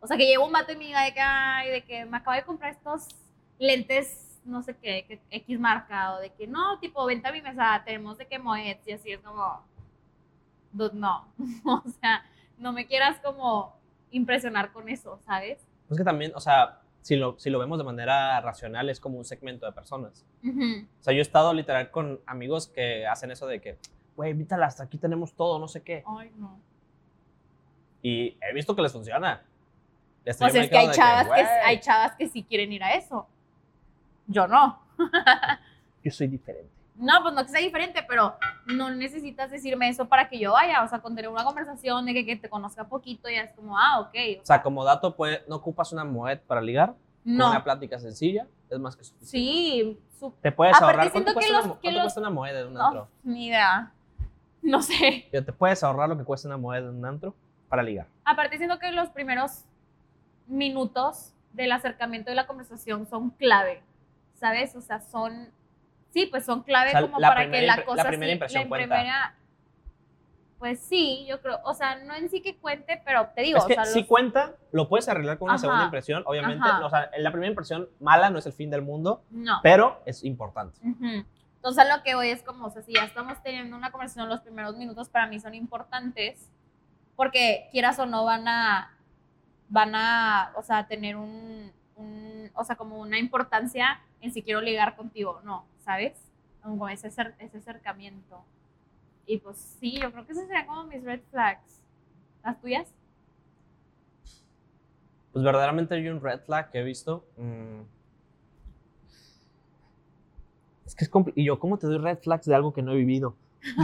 O 0.00 0.06
sea, 0.06 0.16
que 0.16 0.26
llevo 0.26 0.46
un 0.46 0.52
vato 0.52 0.72
y 0.72 0.76
me 0.76 0.86
diga 0.86 1.04
de 1.04 1.14
que, 1.14 1.20
ay, 1.20 1.70
de 1.70 1.82
que 1.82 2.04
me 2.04 2.16
acabo 2.16 2.34
de 2.34 2.44
comprar 2.44 2.72
estos 2.72 3.06
lentes, 3.58 4.40
no 4.44 4.62
sé 4.62 4.76
qué, 4.76 5.04
que 5.06 5.20
X 5.30 5.60
marca, 5.60 6.14
o 6.14 6.18
de 6.18 6.30
que 6.30 6.48
no, 6.48 6.78
tipo, 6.80 7.04
vente 7.06 7.28
a 7.28 7.32
mi 7.32 7.40
mesa, 7.40 7.80
tenemos 7.84 8.18
de 8.18 8.26
que 8.26 8.38
Moet, 8.40 8.80
y 8.84 8.92
así 8.92 9.12
es 9.12 9.20
como, 9.20 9.64
dude, 10.72 10.94
no. 10.94 11.28
o 11.64 11.88
sea, 12.00 12.24
no 12.58 12.72
me 12.72 12.86
quieras 12.86 13.20
como 13.20 13.76
impresionar 14.10 14.72
con 14.72 14.88
eso, 14.88 15.20
¿sabes? 15.24 15.64
Pues 15.86 15.98
que 15.98 16.04
también, 16.04 16.32
o 16.34 16.40
sea, 16.40 16.80
si 17.02 17.16
lo, 17.16 17.38
si 17.38 17.50
lo 17.50 17.58
vemos 17.58 17.78
de 17.78 17.84
manera 17.84 18.40
racional, 18.40 18.88
es 18.88 19.00
como 19.00 19.18
un 19.18 19.24
segmento 19.24 19.66
de 19.66 19.72
personas. 19.72 20.24
O 20.44 21.02
sea, 21.02 21.12
yo 21.12 21.18
he 21.18 21.22
estado 21.22 21.52
literal 21.52 21.90
con 21.90 22.20
amigos 22.26 22.68
que 22.68 23.06
hacen 23.06 23.30
eso 23.30 23.46
de 23.46 23.60
que, 23.60 23.76
güey, 24.16 24.30
invítalas, 24.30 24.80
aquí 24.80 24.98
tenemos 24.98 25.34
todo, 25.34 25.58
no 25.58 25.68
sé 25.68 25.82
qué. 25.82 26.04
Ay, 26.06 26.30
no. 26.36 26.58
Y 28.02 28.36
he 28.40 28.54
visto 28.54 28.74
que 28.74 28.82
les 28.82 28.92
funciona. 28.92 29.42
Hasta 30.26 30.44
Pues 30.46 30.54
es 30.54 30.70
que 30.70 30.78
hay 30.78 30.90
chavas 30.90 31.24
que, 31.24 31.28
"Güey, 31.28 31.44
hay 31.64 31.80
chavas 31.80 32.14
que 32.16 32.28
sí 32.28 32.42
quieren 32.44 32.72
ir 32.72 32.82
a 32.82 32.94
eso. 32.94 33.26
Yo 34.26 34.46
no. 34.46 34.80
Yo 36.04 36.10
soy 36.10 36.28
diferente. 36.28 36.70
No, 37.02 37.20
pues 37.22 37.34
no 37.34 37.42
que 37.42 37.48
sea 37.50 37.60
diferente, 37.60 38.04
pero 38.08 38.36
no 38.66 38.90
necesitas 38.90 39.50
decirme 39.50 39.88
eso 39.88 40.08
para 40.08 40.28
que 40.28 40.38
yo 40.38 40.52
vaya. 40.52 40.84
O 40.84 40.88
sea, 40.88 41.00
con 41.00 41.16
tener 41.16 41.30
una 41.30 41.44
conversación 41.44 42.06
de 42.06 42.14
que, 42.14 42.24
que 42.24 42.36
te 42.36 42.48
conozca 42.48 42.84
poquito 42.86 43.28
ya 43.28 43.42
es 43.42 43.52
como, 43.54 43.76
ah, 43.76 44.00
ok. 44.00 44.14
O 44.40 44.46
sea, 44.46 44.62
como 44.62 44.84
dato, 44.84 45.16
pues, 45.16 45.40
no 45.48 45.56
ocupas 45.56 45.92
una 45.92 46.04
moed 46.04 46.38
para 46.46 46.60
ligar. 46.60 46.94
Con 47.24 47.36
no. 47.36 47.50
Una 47.50 47.62
plática 47.64 47.98
sencilla 47.98 48.46
es 48.70 48.78
más 48.78 48.94
que 48.96 49.04
suficiente. 49.04 49.26
Sí, 49.30 50.00
su- 50.18 50.32
Te 50.40 50.52
puedes 50.52 50.76
Aparte, 50.76 50.92
ahorrar. 51.00 51.12
¿Cuánto, 51.12 51.34
cuesta, 51.34 51.52
los- 51.52 51.64
una, 51.66 51.74
cuánto 51.74 51.90
los- 51.90 52.02
cuesta 52.02 52.20
una 52.20 52.30
moeda 52.30 52.58
de 52.60 52.66
un 52.66 52.74
no, 52.74 52.86
antro? 52.86 53.08
ni 53.24 53.46
idea. 53.48 53.92
No 54.62 54.80
sé. 54.80 55.28
Yo, 55.32 55.44
Te 55.44 55.52
puedes 55.52 55.82
ahorrar 55.82 56.08
lo 56.08 56.16
que 56.16 56.22
cuesta 56.24 56.46
una 56.46 56.56
moeda 56.56 56.82
de 56.82 56.90
un 56.90 57.04
antro 57.04 57.34
para 57.68 57.82
ligar. 57.82 58.06
Aparte, 58.24 58.58
siento 58.58 58.78
que 58.78 58.92
los 58.92 59.08
primeros 59.10 59.64
minutos 60.46 61.32
del 61.52 61.72
acercamiento 61.72 62.30
de 62.30 62.36
la 62.36 62.46
conversación 62.46 63.06
son 63.06 63.30
clave, 63.30 63.82
¿sabes? 64.34 64.74
O 64.76 64.80
sea, 64.80 65.00
son, 65.00 65.48
sí, 66.12 66.26
pues 66.26 66.44
son 66.44 66.62
clave 66.62 66.88
O 66.90 66.92
sea, 66.92 67.00
como 67.02 67.18
para 67.18 67.50
que 67.50 67.62
la 67.62 67.84
cosa 67.84 68.02
la 68.04 68.08
primera 68.08 68.28
sí- 68.30 68.32
impresión 68.34 68.62
la 68.64 68.68
cuenta. 68.68 68.94
primera- 68.96 69.34
pues 70.58 70.78
sí, 70.78 71.26
yo 71.28 71.40
creo, 71.40 71.58
o 71.64 71.74
sea, 71.74 71.96
no 72.04 72.14
en 72.14 72.28
sí 72.30 72.40
que 72.40 72.56
cuente, 72.56 73.02
pero 73.04 73.26
te 73.34 73.42
digo, 73.42 73.58
es 73.58 73.64
que 73.64 73.72
o 73.72 73.76
sea, 73.76 73.84
si 73.84 74.00
los- 74.00 74.08
cuenta, 74.08 74.54
lo 74.70 74.88
puedes 74.88 75.08
arreglar 75.08 75.36
con 75.38 75.46
una 75.46 75.54
Ajá. 75.54 75.60
segunda 75.62 75.84
impresión. 75.84 76.22
Obviamente, 76.24 76.62
Ajá. 76.68 76.86
o 76.86 76.88
sea, 76.90 77.10
la 77.18 77.32
primera 77.32 77.50
impresión 77.50 77.88
mala 77.98 78.30
no 78.30 78.38
es 78.38 78.46
el 78.46 78.52
fin 78.52 78.70
del 78.70 78.82
mundo, 78.82 79.24
no. 79.30 79.58
pero 79.64 80.00
es 80.06 80.22
importante. 80.22 80.78
Ujú. 80.86 81.24
Entonces, 81.56 81.84
a 81.84 81.96
lo 81.96 82.02
que 82.04 82.14
voy 82.14 82.28
es 82.28 82.42
como, 82.44 82.66
o 82.66 82.70
sea, 82.70 82.82
si 82.82 82.92
ya 82.94 83.04
estamos 83.04 83.42
teniendo 83.42 83.76
una 83.76 83.90
conversación, 83.90 84.28
los 84.28 84.40
primeros 84.40 84.76
minutos 84.76 85.08
para 85.08 85.26
mí 85.26 85.40
son 85.40 85.54
importantes, 85.54 86.48
porque 87.16 87.68
quieras 87.72 87.98
o 87.98 88.06
no 88.06 88.24
van 88.24 88.46
a, 88.46 88.96
van 89.68 89.94
a, 89.96 90.52
o 90.56 90.62
sea, 90.62 90.86
tener 90.86 91.16
un, 91.16 91.72
un- 91.96 92.50
o 92.54 92.62
sea, 92.62 92.76
como 92.76 92.98
una 93.00 93.18
importancia 93.18 94.00
en 94.20 94.32
si 94.32 94.42
quiero 94.42 94.60
ligar 94.60 94.94
contigo 94.94 95.38
o 95.40 95.42
no, 95.42 95.64
¿sabes? 95.84 96.30
Como 96.62 96.88
ese, 96.88 97.08
acer- 97.08 97.34
ese 97.38 97.58
acercamiento. 97.58 98.44
Y 99.26 99.38
pues 99.38 99.56
sí, 99.80 99.98
yo 100.00 100.10
creo 100.12 100.26
que 100.26 100.32
esos 100.32 100.46
serían 100.46 100.66
como 100.66 100.84
mis 100.84 101.02
red 101.04 101.20
flags. 101.30 101.80
¿Las 102.44 102.60
tuyas? 102.60 102.92
Pues 105.32 105.44
verdaderamente 105.44 105.94
hay 105.94 106.08
un 106.08 106.20
red 106.20 106.40
flag 106.40 106.70
que 106.70 106.80
he 106.80 106.82
visto. 106.84 107.24
mm, 107.36 107.80
Es 110.86 110.94
que 110.94 111.04
es 111.04 111.10
Y 111.36 111.44
yo, 111.44 111.58
¿cómo 111.58 111.78
te 111.78 111.86
doy 111.86 111.98
red 111.98 112.18
flags 112.18 112.46
de 112.46 112.54
algo 112.54 112.72
que 112.74 112.82
no 112.82 112.92
he 112.92 112.96
vivido? 112.96 113.34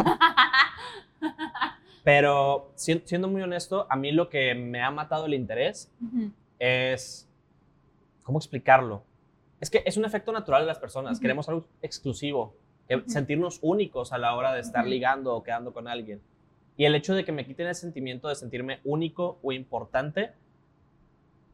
Pero 2.05 2.73
si- 2.75 3.03
siendo 3.05 3.29
muy 3.29 3.43
honesto, 3.43 3.87
a 3.91 3.97
mí 3.97 4.13
lo 4.13 4.29
que 4.29 4.55
me 4.55 4.83
ha 4.83 4.91
matado 4.91 5.27
el 5.27 5.35
interés 5.35 5.91
es. 6.59 7.29
¿Cómo 8.23 8.39
explicarlo? 8.39 9.03
Es 9.61 9.71
que 9.71 9.83
es 9.85 9.97
un 9.97 10.05
efecto 10.05 10.33
natural 10.33 10.62
de 10.62 10.66
las 10.66 10.79
personas. 10.79 11.18
Queremos 11.21 11.49
algo 11.49 11.66
exclusivo, 11.83 12.55
sentirnos 13.07 13.59
únicos 13.62 14.12
a 14.12 14.18
la 14.18 14.35
hora 14.35 14.53
de 14.53 14.61
estar 14.61 14.87
ligando 14.87 15.35
o 15.35 15.42
quedando 15.42 15.73
con 15.73 15.88
alguien. 15.88 16.21
Y 16.77 16.85
el 16.85 16.94
hecho 16.94 17.14
de 17.14 17.25
que 17.25 17.33
me 17.33 17.44
quiten 17.44 17.66
el 17.66 17.75
sentimiento 17.75 18.29
de 18.29 18.37
sentirme 18.37 18.81
único 18.85 19.38
o 19.42 19.51
importante 19.51 20.33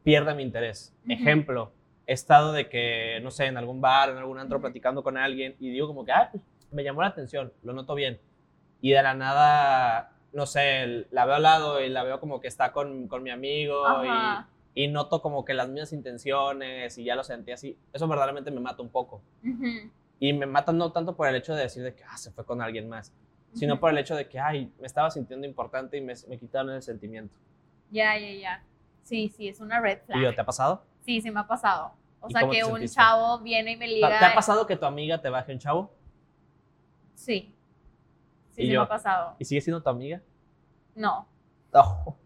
pierde 0.03 0.35
mi 0.35 0.43
interés. 0.43 0.95
Ejemplo, 1.09 1.71
he 2.05 2.13
estado 2.13 2.53
de 2.53 2.69
que, 2.69 3.19
no 3.23 3.31
sé, 3.31 3.47
en 3.47 3.57
algún 3.57 3.81
bar, 3.81 4.09
en 4.09 4.17
algún 4.17 4.37
antro 4.37 4.61
platicando 4.61 5.03
con 5.03 5.17
alguien 5.17 5.55
y 5.59 5.71
digo 5.71 5.87
como 5.87 6.05
que, 6.05 6.11
ah, 6.11 6.29
pues, 6.31 6.43
me 6.71 6.83
llamó 6.83 7.01
la 7.01 7.07
atención, 7.07 7.51
lo 7.63 7.73
noto 7.73 7.95
bien. 7.95 8.19
Y 8.81 8.91
de 8.91 9.01
la 9.01 9.15
nada, 9.15 10.11
no 10.31 10.45
sé, 10.45 11.07
la 11.09 11.25
veo 11.25 11.35
al 11.35 11.43
lado 11.43 11.81
y 11.81 11.89
la 11.89 12.03
veo 12.03 12.19
como 12.19 12.39
que 12.39 12.47
está 12.47 12.71
con, 12.71 13.07
con 13.07 13.23
mi 13.23 13.31
amigo 13.31 13.83
Ajá. 13.83 14.47
y 14.51 14.54
noto 14.89 15.21
como 15.21 15.45
que 15.45 15.53
las 15.53 15.69
mismas 15.69 15.93
intenciones 15.93 16.97
y 16.97 17.05
ya 17.05 17.15
lo 17.15 17.23
sentí 17.23 17.51
así, 17.51 17.77
eso 17.93 18.07
verdaderamente 18.07 18.51
me 18.51 18.59
mata 18.59 18.81
un 18.83 18.89
poco. 18.89 19.21
Ujú. 19.43 19.89
Y 20.19 20.33
me 20.33 20.45
mata 20.45 20.71
no 20.71 20.91
tanto 20.91 21.15
por 21.15 21.27
el 21.27 21.35
hecho 21.35 21.53
de 21.55 21.63
decir 21.63 21.83
de 21.83 21.93
que 21.95 22.03
ah, 22.03 22.17
se 22.17 22.31
fue 22.31 22.45
con 22.45 22.61
alguien 22.61 22.87
más, 22.89 23.13
sino 23.53 23.73
Ujú. 23.75 23.81
por 23.81 23.91
el 23.91 23.97
hecho 23.97 24.15
de 24.15 24.27
que, 24.27 24.39
ay, 24.39 24.71
me 24.79 24.87
estaba 24.87 25.09
sintiendo 25.11 25.47
importante 25.47 25.97
y 25.97 26.01
me, 26.01 26.13
me 26.27 26.37
quitaron 26.37 26.71
el 26.71 26.81
sentimiento. 26.81 27.33
Ya, 27.91 28.17
ya, 28.17 28.31
ya. 28.33 28.63
Sí, 29.03 29.31
sí, 29.35 29.47
es 29.47 29.59
una 29.59 29.79
red 29.79 29.99
flag. 30.05 30.17
¿Y 30.19 30.23
yo, 30.23 30.33
te 30.35 30.41
ha 30.41 30.45
pasado? 30.45 30.83
Sí, 31.05 31.21
sí 31.21 31.31
me 31.31 31.39
ha 31.39 31.47
pasado. 31.47 31.91
O 32.19 32.27
¿Y 32.27 32.31
sea, 32.31 32.41
que 32.49 32.63
un 32.63 32.71
sentiste? 32.73 32.95
chavo 32.95 33.39
viene 33.39 33.73
y 33.73 33.77
me 33.77 33.87
liga. 33.87 34.19
¿Te 34.19 34.25
ha 34.25 34.33
pasado 34.35 34.65
que 34.65 34.75
tu 34.75 34.85
amiga 34.85 35.21
te 35.21 35.29
baje 35.29 35.53
un 35.53 35.59
chavo 35.59 35.91
Sí. 37.13 37.53
Sí, 38.51 38.63
¿Y 38.63 38.65
sí 38.67 38.71
yo? 38.73 38.79
me 38.81 38.85
ha 38.85 38.89
pasado. 38.89 39.35
y 39.39 39.45
sigue 39.45 39.61
siendo 39.61 39.81
tu 39.81 39.89
amiga? 39.89 40.21
No. 40.95 41.27
No. 41.73 42.17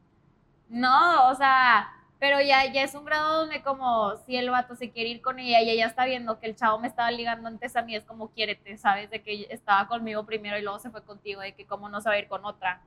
No, 0.69 1.29
o 1.31 1.35
sea, 1.35 1.89
pero 2.19 2.41
ya, 2.41 2.71
ya 2.71 2.83
es 2.83 2.93
un 2.95 3.05
grado 3.05 3.39
donde 3.41 3.61
como 3.61 4.17
si 4.25 4.35
el 4.35 4.49
vato 4.49 4.75
se 4.75 4.91
quiere 4.91 5.09
ir 5.09 5.21
con 5.21 5.39
ella 5.39 5.61
y 5.61 5.69
ella 5.69 5.87
está 5.87 6.05
viendo 6.05 6.39
que 6.39 6.47
el 6.47 6.55
chavo 6.55 6.77
me 6.79 6.87
estaba 6.87 7.09
ligando 7.11 7.47
antes 7.47 7.75
a 7.75 7.81
mí, 7.81 7.95
es 7.95 8.03
como 8.03 8.29
quiérete, 8.31 8.77
¿sabes? 8.77 9.09
De 9.09 9.21
que 9.21 9.47
estaba 9.49 9.87
conmigo 9.87 10.25
primero 10.25 10.57
y 10.57 10.61
luego 10.61 10.79
se 10.79 10.89
fue 10.89 11.01
contigo, 11.03 11.41
de 11.41 11.53
que 11.55 11.65
cómo 11.65 11.87
no 11.89 12.01
se 12.01 12.09
va 12.09 12.15
a 12.15 12.19
ir 12.19 12.27
con 12.27 12.43
otra. 12.45 12.81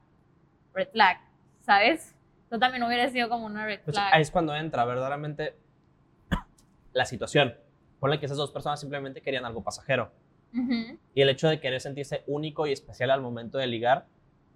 Red 0.74 0.88
flag, 0.90 1.18
¿sabes? 1.62 2.14
Eso 2.46 2.58
también 2.58 2.82
hubiera 2.82 3.08
sido 3.10 3.28
como 3.28 3.46
una 3.46 3.64
red 3.66 3.80
Pues 3.84 3.96
flag. 3.96 4.12
ahí 4.14 4.22
es 4.22 4.30
cuando 4.30 4.54
entra 4.54 4.84
verdaderamente 4.84 5.56
la 6.92 7.04
situación. 7.06 7.54
Ponle 8.00 8.18
que 8.18 8.26
esas 8.26 8.38
dos 8.38 8.50
personas 8.50 8.80
simplemente 8.80 9.22
querían 9.22 9.44
algo 9.44 9.62
pasajero. 9.62 10.12
Ujú, 10.54 10.98
Y 11.14 11.22
el 11.22 11.28
hecho 11.30 11.48
de 11.48 11.60
querer 11.60 11.80
sentirse 11.80 12.24
único 12.26 12.66
y 12.66 12.72
especial 12.72 13.10
al 13.10 13.22
momento 13.22 13.56
de 13.56 13.66
ligar 13.66 14.06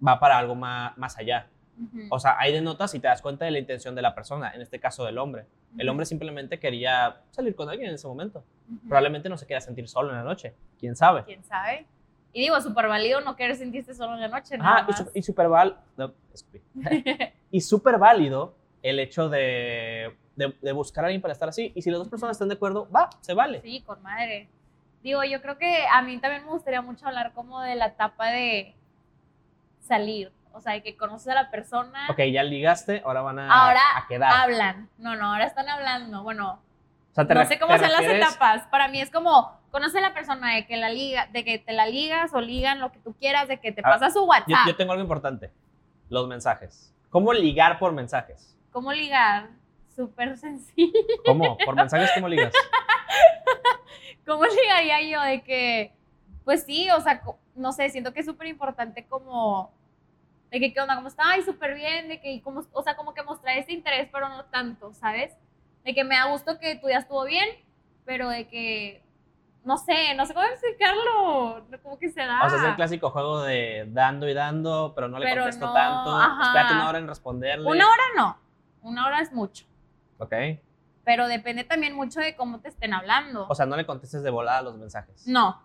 va 0.05 0.19
para 0.19 0.37
algo 0.37 0.53
más, 0.53 0.95
más 0.97 1.17
allá. 1.17 1.49
Ujú, 1.79 2.07
O 2.09 2.19
sea, 2.19 2.35
ahí 2.39 2.51
denotas 2.53 2.93
y 2.95 2.99
te 2.99 3.07
das 3.07 3.21
cuenta 3.21 3.45
de 3.45 3.51
la 3.51 3.59
intención 3.59 3.95
de 3.95 4.01
la 4.01 4.15
persona, 4.15 4.51
en 4.53 4.61
este 4.61 4.79
caso 4.79 5.05
del 5.05 5.17
hombre. 5.17 5.45
El 5.77 5.87
ujú, 5.87 5.91
hombre 5.91 6.05
simplemente 6.05 6.59
quería 6.59 7.21
salir 7.31 7.55
con 7.55 7.69
alguien 7.69 7.89
en 7.89 7.95
ese 7.95 8.07
momento. 8.07 8.43
ujú. 8.69 8.87
Probablemente 8.87 9.29
no 9.29 9.37
se 9.37 9.45
quería 9.45 9.61
sentir 9.61 9.87
solo 9.87 10.09
en 10.09 10.15
la 10.17 10.23
noche, 10.23 10.53
quién 10.79 10.95
sabe. 10.95 11.23
¿Quién 11.23 11.43
sabe? 11.43 11.85
Y 12.33 12.41
digo, 12.41 12.59
súper 12.61 12.87
válido 12.87 13.21
no 13.21 13.35
querer 13.35 13.55
sentirte 13.55 13.93
solo 13.93 14.13
en 14.15 14.21
la 14.21 14.27
noche, 14.27 14.55
Ah, 14.59 14.59
nada 14.59 14.81
y, 14.87 14.91
más. 14.91 15.11
y 15.15 15.21
súper 15.23 15.47
val- 15.49 15.77
no, 15.95 16.13
y 17.51 17.61
súper 17.61 17.97
válido 17.97 18.55
el 18.83 18.99
hecho 18.99 19.27
de, 19.29 20.15
de, 20.35 20.55
de 20.61 20.71
buscar 20.71 21.03
a 21.03 21.07
alguien 21.07 21.21
para 21.21 21.31
estar 21.33 21.49
así. 21.49 21.71
Y 21.75 21.81
si 21.81 21.89
las 21.89 21.99
dos 21.99 22.09
personas 22.09 22.35
están 22.35 22.47
de 22.49 22.55
acuerdo, 22.55 22.87
va, 22.91 23.09
se 23.21 23.33
vale. 23.33 23.61
Sí, 23.61 23.81
con 23.81 24.01
madre. 24.03 24.47
Digo, 25.03 25.23
yo 25.23 25.41
creo 25.41 25.57
que 25.57 25.85
a 25.91 26.01
mí 26.01 26.17
también 26.19 26.43
me 26.45 26.51
gustaría 26.51 26.81
mucho 26.81 27.07
hablar 27.07 27.31
como 27.33 27.61
de 27.61 27.75
la 27.75 27.87
etapa 27.87 28.27
de 28.29 28.73
salir. 29.79 30.31
O 30.57 30.61
sea, 30.61 30.73
de 30.73 30.81
que 30.81 30.97
conoces 30.97 31.27
a 31.27 31.35
la 31.35 31.51
persona, 31.51 32.07
Ok, 32.09 32.19
ya 32.31 32.41
ligaste, 32.41 33.03
ahora 33.05 33.21
van 33.21 33.37
a, 33.37 33.47
Ahora 33.67 33.81
a 33.95 34.07
quedar. 34.07 34.31
hablan. 34.33 34.89
No, 34.97 35.15
no, 35.15 35.31
ahora 35.33 35.45
están 35.45 35.69
hablando. 35.69 36.23
Bueno, 36.23 36.59
O 37.11 37.13
sea, 37.13 37.27
te 37.27 37.35
no 37.35 37.45
sé 37.45 37.59
cómo 37.59 37.77
son 37.77 37.91
las 37.91 38.01
etapas. 38.01 38.63
Para 38.71 38.87
mí 38.87 38.99
es 38.99 39.11
como, 39.11 39.55
conoce 39.69 39.99
a 39.99 40.01
la 40.01 40.13
persona 40.15 40.55
de 40.55 40.65
que 40.65 40.75
la 40.77 40.89
liga, 40.89 41.27
de 41.27 41.45
que 41.45 41.59
te 41.59 41.73
la 41.73 41.85
ligas 41.85 42.33
o 42.33 42.41
ligan 42.41 42.79
lo 42.79 42.91
que 42.91 42.97
tú 42.99 43.13
quieras, 43.13 43.47
de 43.47 43.59
que 43.59 43.71
te 43.71 43.81
Ah, 43.83 43.89
pasa 43.91 44.09
su 44.09 44.23
WhatsApp. 44.25 44.47
Yo, 44.65 44.71
yo 44.71 44.75
tengo 44.75 44.93
algo 44.93 45.03
importante. 45.03 45.51
Los 46.09 46.27
mensajes. 46.27 46.91
¿Cómo 47.11 47.31
ligar 47.33 47.77
por 47.77 47.93
mensajes? 47.93 48.57
¿Cómo 48.71 48.91
ligar? 48.93 49.49
Súper 49.95 50.37
sencillo. 50.37 50.91
¿Cómo? 51.25 51.55
¿Por 51.57 51.75
mensajes 51.75 52.09
cómo 52.15 52.27
ligas? 52.27 52.51
¿Cómo 54.25 54.43
ligaría 54.45 55.01
yo 55.01 55.21
de 55.21 55.41
que, 55.41 55.93
pues 56.43 56.63
sí, 56.63 56.89
o 56.91 56.99
sea, 57.01 57.21
no 57.55 57.71
sé, 57.71 57.89
siento 57.89 58.13
que 58.13 58.19
es 58.19 58.25
súper 58.25 58.47
importante 58.47 59.05
como, 59.07 59.71
de 60.51 60.59
que, 60.59 60.73
¿qué 60.73 60.79
onda? 60.81 60.95
¿Cómo 60.95 61.07
está? 61.07 61.23
Ay, 61.25 61.41
súper 61.43 61.73
bien, 61.75 62.07
de 62.07 62.19
que, 62.21 62.41
como, 62.41 62.61
o 62.71 62.81
sea, 62.83 62.95
como 62.95 63.13
que 63.13 63.23
mostrar 63.23 63.57
ese 63.57 63.73
interés, 63.73 64.09
pero 64.11 64.29
no 64.29 64.45
tanto, 64.45 64.93
¿sabes? 64.93 65.35
De 65.83 65.93
que 65.93 66.03
me 66.03 66.15
da 66.15 66.25
gusto 66.31 66.59
que 66.59 66.75
tu 66.75 66.87
día 66.87 66.99
estuvo 66.99 67.23
bien, 67.25 67.47
pero 68.05 68.29
de 68.29 68.47
que, 68.47 69.03
no 69.65 69.77
sé, 69.77 70.13
no 70.15 70.25
sé 70.25 70.33
cómo 70.33 70.45
explicarlo, 70.45 71.65
como 71.83 71.99
que 71.99 72.09
se 72.09 72.21
da. 72.21 72.45
O 72.45 72.49
sea, 72.49 72.59
es 72.59 72.63
el 72.65 72.75
clásico 72.75 73.09
juego 73.09 73.41
de 73.41 73.85
dando 73.89 74.27
y 74.29 74.33
dando, 74.33 74.93
pero 74.95 75.07
no 75.09 75.19
le 75.19 75.25
Pero 75.25 75.41
contesto 75.43 75.65
no, 75.67 75.73
tanto. 75.73 76.15
ajá. 76.17 76.43
Espérate 76.47 76.73
una 76.73 76.89
hora 76.89 76.99
en 76.99 77.07
responderle. 77.07 77.69
Una 77.69 77.85
hora 77.85 78.03
no, 78.15 78.37
una 78.83 79.05
hora 79.07 79.19
es 79.19 79.33
mucho, 79.33 79.65
Ok. 80.19 80.33
pero 81.03 81.27
depende 81.27 81.65
también 81.65 81.93
mucho 81.93 82.21
de 82.21 82.35
cómo 82.37 82.59
te 82.61 82.69
estén 82.69 82.93
hablando. 82.93 83.45
O 83.49 83.55
sea, 83.55 83.65
no 83.65 83.75
le 83.75 83.85
contestes 83.85 84.23
de 84.23 84.29
volada 84.29 84.61
los 84.61 84.77
mensajes. 84.77 85.27
No. 85.27 85.61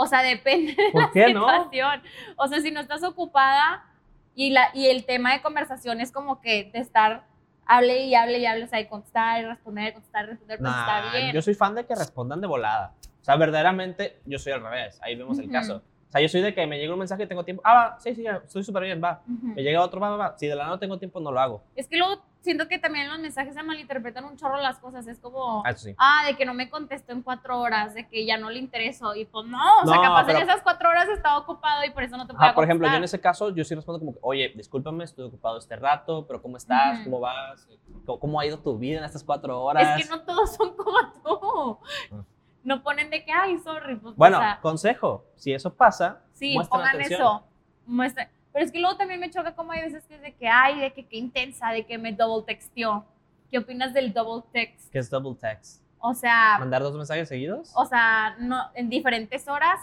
O 0.00 0.06
sea, 0.06 0.22
depende 0.22 0.74
de 0.76 0.92
¿Por 0.92 1.02
la 1.02 1.10
qué 1.10 1.34
no? 1.34 1.40
situación. 1.40 2.02
O 2.36 2.46
sea, 2.46 2.60
si 2.60 2.70
no 2.70 2.78
estás 2.80 3.02
ocupada 3.02 3.84
y, 4.32 4.50
la, 4.50 4.70
y 4.72 4.86
el 4.86 5.04
tema 5.04 5.32
de 5.32 5.42
conversación 5.42 6.00
es 6.00 6.12
como 6.12 6.40
que 6.40 6.70
de 6.72 6.78
estar, 6.78 7.26
hable 7.66 8.04
y 8.04 8.14
hable 8.14 8.38
y 8.38 8.46
hable, 8.46 8.62
o 8.64 8.68
sea, 8.68 8.78
y 8.78 8.86
contestar 8.86 9.42
y 9.42 9.46
responder, 9.46 9.94
contestar 9.94 10.24
y 10.24 10.28
responder, 10.28 10.58
pues 10.58 10.70
Nah, 10.70 10.78
está 11.00 11.18
bien. 11.18 11.32
Yo 11.34 11.42
soy 11.42 11.54
fan 11.54 11.74
de 11.74 11.84
que 11.84 11.96
respondan 11.96 12.40
de 12.40 12.46
volada. 12.46 12.94
O 13.20 13.24
sea, 13.24 13.34
verdaderamente, 13.34 14.20
yo 14.24 14.38
soy 14.38 14.52
al 14.52 14.62
revés. 14.62 15.00
Ahí 15.02 15.16
vemos 15.16 15.36
el 15.40 15.46
Ujú. 15.46 15.52
caso. 15.52 15.82
O 16.08 16.10
sea, 16.12 16.20
yo 16.20 16.28
soy 16.28 16.42
de 16.42 16.54
que 16.54 16.64
me 16.68 16.78
llega 16.78 16.92
un 16.92 17.00
mensaje 17.00 17.24
y 17.24 17.26
tengo 17.26 17.44
tiempo. 17.44 17.60
Ah, 17.64 17.74
va, 17.74 18.00
sí, 18.00 18.14
sí, 18.14 18.22
ya, 18.22 18.40
estoy 18.46 18.62
súper 18.62 18.84
bien, 18.84 19.02
va. 19.02 19.20
Ujú. 19.26 19.48
Me 19.48 19.62
llega 19.64 19.82
otro, 19.82 19.98
va, 20.00 20.10
va, 20.10 20.16
va. 20.16 20.38
Si 20.38 20.46
de 20.46 20.54
la 20.54 20.62
nada 20.62 20.76
no 20.76 20.78
tengo 20.78 20.96
tiempo, 21.00 21.18
no 21.18 21.32
lo 21.32 21.40
hago. 21.40 21.64
Es 21.74 21.88
que 21.88 21.96
luego 21.96 22.22
siento 22.40 22.68
que 22.68 22.78
también 22.78 23.08
los 23.08 23.18
mensajes 23.18 23.54
se 23.54 23.62
malinterpretan 23.62 24.24
un 24.24 24.36
chorro 24.36 24.56
las 24.58 24.78
cosas. 24.78 25.06
Es 25.06 25.18
como, 25.18 25.62
Ah, 25.66 25.74
sí. 25.74 25.94
ah, 25.98 26.22
de 26.26 26.36
que 26.36 26.44
no 26.46 26.54
me 26.54 26.70
contestó 26.70 27.12
en 27.12 27.22
cuatro 27.22 27.60
horas, 27.60 27.94
de 27.94 28.08
que 28.08 28.24
ya 28.24 28.38
no 28.38 28.48
le 28.50 28.58
intereso. 28.58 29.14
Y 29.14 29.24
pues 29.24 29.46
no, 29.46 29.58
o 29.82 29.86
sea, 29.86 29.96
No, 29.96 30.02
capaz 30.02 30.26
pero- 30.26 30.38
en 30.38 30.44
esas 30.48 30.62
cuatro 30.62 30.88
horas 30.88 31.08
estaba 31.08 31.38
ocupado 31.38 31.84
y 31.84 31.90
por 31.90 32.02
eso 32.02 32.16
no 32.16 32.26
te 32.26 32.34
Ah, 32.38 32.52
por 32.54 32.64
ejemplo, 32.64 32.88
yo 32.88 32.94
en 32.96 33.04
ese 33.04 33.20
caso, 33.20 33.50
yo 33.50 33.64
sí 33.64 33.74
respondo 33.74 33.98
como 33.98 34.12
que, 34.14 34.18
oye, 34.22 34.52
discúlpame, 34.54 35.04
estoy 35.04 35.26
ocupado 35.26 35.58
este 35.58 35.76
rato, 35.76 36.26
pero 36.26 36.40
¿cómo 36.40 36.56
estás? 36.56 36.94
Ujú. 37.00 37.04
¿Cómo 37.04 37.20
vas? 37.20 37.68
¿Cómo, 38.06 38.18
cómo 38.20 38.40
ha 38.40 38.46
ido 38.46 38.58
tu 38.58 38.78
vida 38.78 38.98
en 38.98 39.04
estas 39.04 39.24
cuatro 39.24 39.60
horas? 39.62 39.98
Es 40.00 40.06
que 40.08 40.10
no 40.16 40.22
todos 40.22 40.54
son 40.54 40.74
como 40.76 40.98
tú. 41.22 41.78
Ah. 42.12 42.22
No 42.64 42.82
ponen 42.82 43.08
de 43.10 43.24
que, 43.24 43.32
ay, 43.32 43.58
sorry. 43.60 43.96
Pues, 43.96 44.14
Bueno, 44.16 44.38
o 44.38 44.40
sea, 44.40 44.58
consejo, 44.60 45.24
si 45.36 45.52
eso 45.52 45.72
pasa, 45.74 46.20
sí, 46.34 46.56
pongan 46.68 46.88
atención. 46.88 47.20
eso. 47.20 47.44
Muestren. 47.86 48.28
Pero 48.52 48.64
es 48.64 48.72
que 48.72 48.78
luego 48.80 48.96
también 48.96 49.20
me 49.20 49.30
choca 49.30 49.54
como 49.54 49.72
hay 49.72 49.82
veces 49.82 50.04
que 50.06 50.14
es 50.14 50.22
de 50.22 50.34
que, 50.34 50.48
ay, 50.48 50.80
de 50.80 50.92
que 50.92 51.06
qué 51.06 51.16
intensa, 51.16 51.70
de 51.70 51.84
que 51.86 51.98
me 51.98 52.12
double 52.12 52.44
texteó. 52.46 53.04
¿Qué 53.50 53.58
opinas 53.58 53.92
del 53.94 54.12
double 54.12 54.44
text? 54.52 54.90
que 54.90 54.98
es 54.98 55.08
double 55.10 55.36
text. 55.40 55.82
O 56.00 56.14
sea, 56.14 56.56
¿Mandar 56.58 56.82
dos 56.82 56.94
mensajes 56.94 57.28
seguidos? 57.28 57.72
o 57.74 57.84
sea, 57.84 58.36
no, 58.38 58.70
en 58.74 58.88
diferentes 58.88 59.48
horas. 59.48 59.80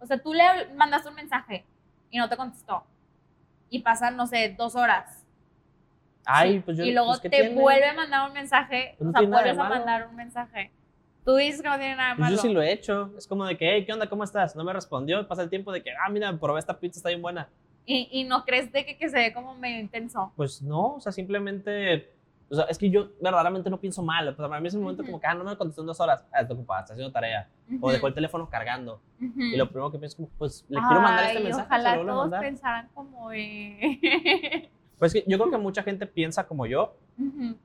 O 0.00 0.06
sea, 0.06 0.18
tú 0.18 0.34
le 0.34 0.42
mandaste 0.74 1.08
un 1.08 1.14
mensaje 1.14 1.64
y 2.10 2.18
no 2.18 2.28
te 2.28 2.36
contestó. 2.36 2.84
Y 3.70 3.80
pasan, 3.80 4.16
no 4.16 4.26
sé, 4.26 4.54
dos 4.56 4.74
horas. 4.76 5.24
Ay, 6.26 6.60
pues 6.60 6.76
yo 6.78 6.84
y 6.84 6.92
luego 6.92 7.08
pues, 7.08 7.20
¿qué 7.20 7.30
te 7.30 7.40
tiene? 7.42 7.60
vuelve 7.60 7.86
a 7.86 7.94
mandar 7.94 8.28
un 8.28 8.34
mensaje. 8.34 8.94
Pues 8.98 9.04
no 9.06 9.10
o 9.10 9.20
sea, 9.20 9.28
vuelves 9.28 9.58
a 9.58 9.68
mandar 9.68 10.06
un 10.08 10.16
mensaje. 10.16 10.70
Tú 11.24 11.36
dices 11.36 11.62
que 11.62 11.68
no 11.68 11.78
tiene 11.78 11.96
nada 11.96 12.10
de 12.10 12.16
Pues 12.16 12.30
malo. 12.30 12.36
yo 12.36 12.42
sí 12.42 12.52
lo 12.52 12.62
he 12.62 12.72
hecho. 12.72 13.10
Es 13.16 13.26
como 13.26 13.46
de 13.46 13.56
que, 13.56 13.70
hey, 13.74 13.84
¿qué 13.86 13.92
onda? 13.92 14.08
¿Cómo 14.08 14.24
estás? 14.24 14.54
No 14.54 14.64
me 14.64 14.72
respondió. 14.72 15.26
Pasa 15.26 15.42
el 15.42 15.48
tiempo 15.50 15.72
de 15.72 15.82
que, 15.82 15.90
ah, 15.92 16.08
mira, 16.10 16.34
probé 16.38 16.60
esta 16.60 16.78
pizza, 16.78 16.98
está 16.98 17.08
bien 17.08 17.22
buena. 17.22 17.48
Y, 17.86 18.08
y 18.12 18.24
no 18.24 18.44
crees 18.44 18.72
de 18.72 18.84
que, 18.84 18.96
que 18.96 19.08
se 19.08 19.16
ve 19.16 19.32
como 19.32 19.54
medio 19.54 19.80
intenso. 19.80 20.32
Pues 20.36 20.62
no, 20.62 20.94
o 20.94 21.00
sea, 21.00 21.12
simplemente. 21.12 22.10
O 22.50 22.54
sea, 22.54 22.64
es 22.66 22.76
que 22.78 22.90
yo 22.90 23.08
verdaderamente 23.20 23.70
no 23.70 23.80
pienso 23.80 24.02
mal. 24.02 24.34
Pues 24.34 24.48
para 24.48 24.60
mí 24.60 24.68
es 24.68 24.74
un 24.74 24.82
momento 24.82 25.02
Ujú. 25.02 25.12
como 25.12 25.20
que, 25.20 25.26
ah, 25.26 25.34
no 25.34 25.44
me 25.44 25.56
contestó 25.56 25.80
en 25.80 25.86
dos 25.86 25.98
horas. 26.00 26.24
Ah, 26.32 26.42
está 26.42 26.54
ocupada, 26.54 26.80
está 26.82 26.92
haciendo 26.92 27.10
tarea. 27.12 27.48
O 27.80 27.90
dejó 27.90 28.06
el 28.06 28.14
teléfono 28.14 28.48
cargando. 28.50 29.00
Ujú. 29.20 29.40
Y 29.40 29.56
lo 29.56 29.66
primero 29.66 29.90
que 29.90 29.98
pienso 29.98 30.12
es 30.12 30.16
como, 30.16 30.28
pues 30.38 30.64
le 30.68 30.78
quiero 30.80 31.00
mandar 31.00 31.24
este 31.24 31.38
Ay, 31.38 31.44
mensaje. 31.44 31.66
Ojalá 31.66 31.94
todos 31.94 32.16
mandar. 32.16 32.40
pensaran 32.42 32.88
como. 32.94 33.30
Pues 34.98 35.12
que 35.12 35.24
yo 35.26 35.38
creo 35.38 35.50
que 35.50 35.58
mucha 35.58 35.82
gente 35.82 36.06
piensa 36.06 36.46
como 36.46 36.66
yo, 36.66 36.96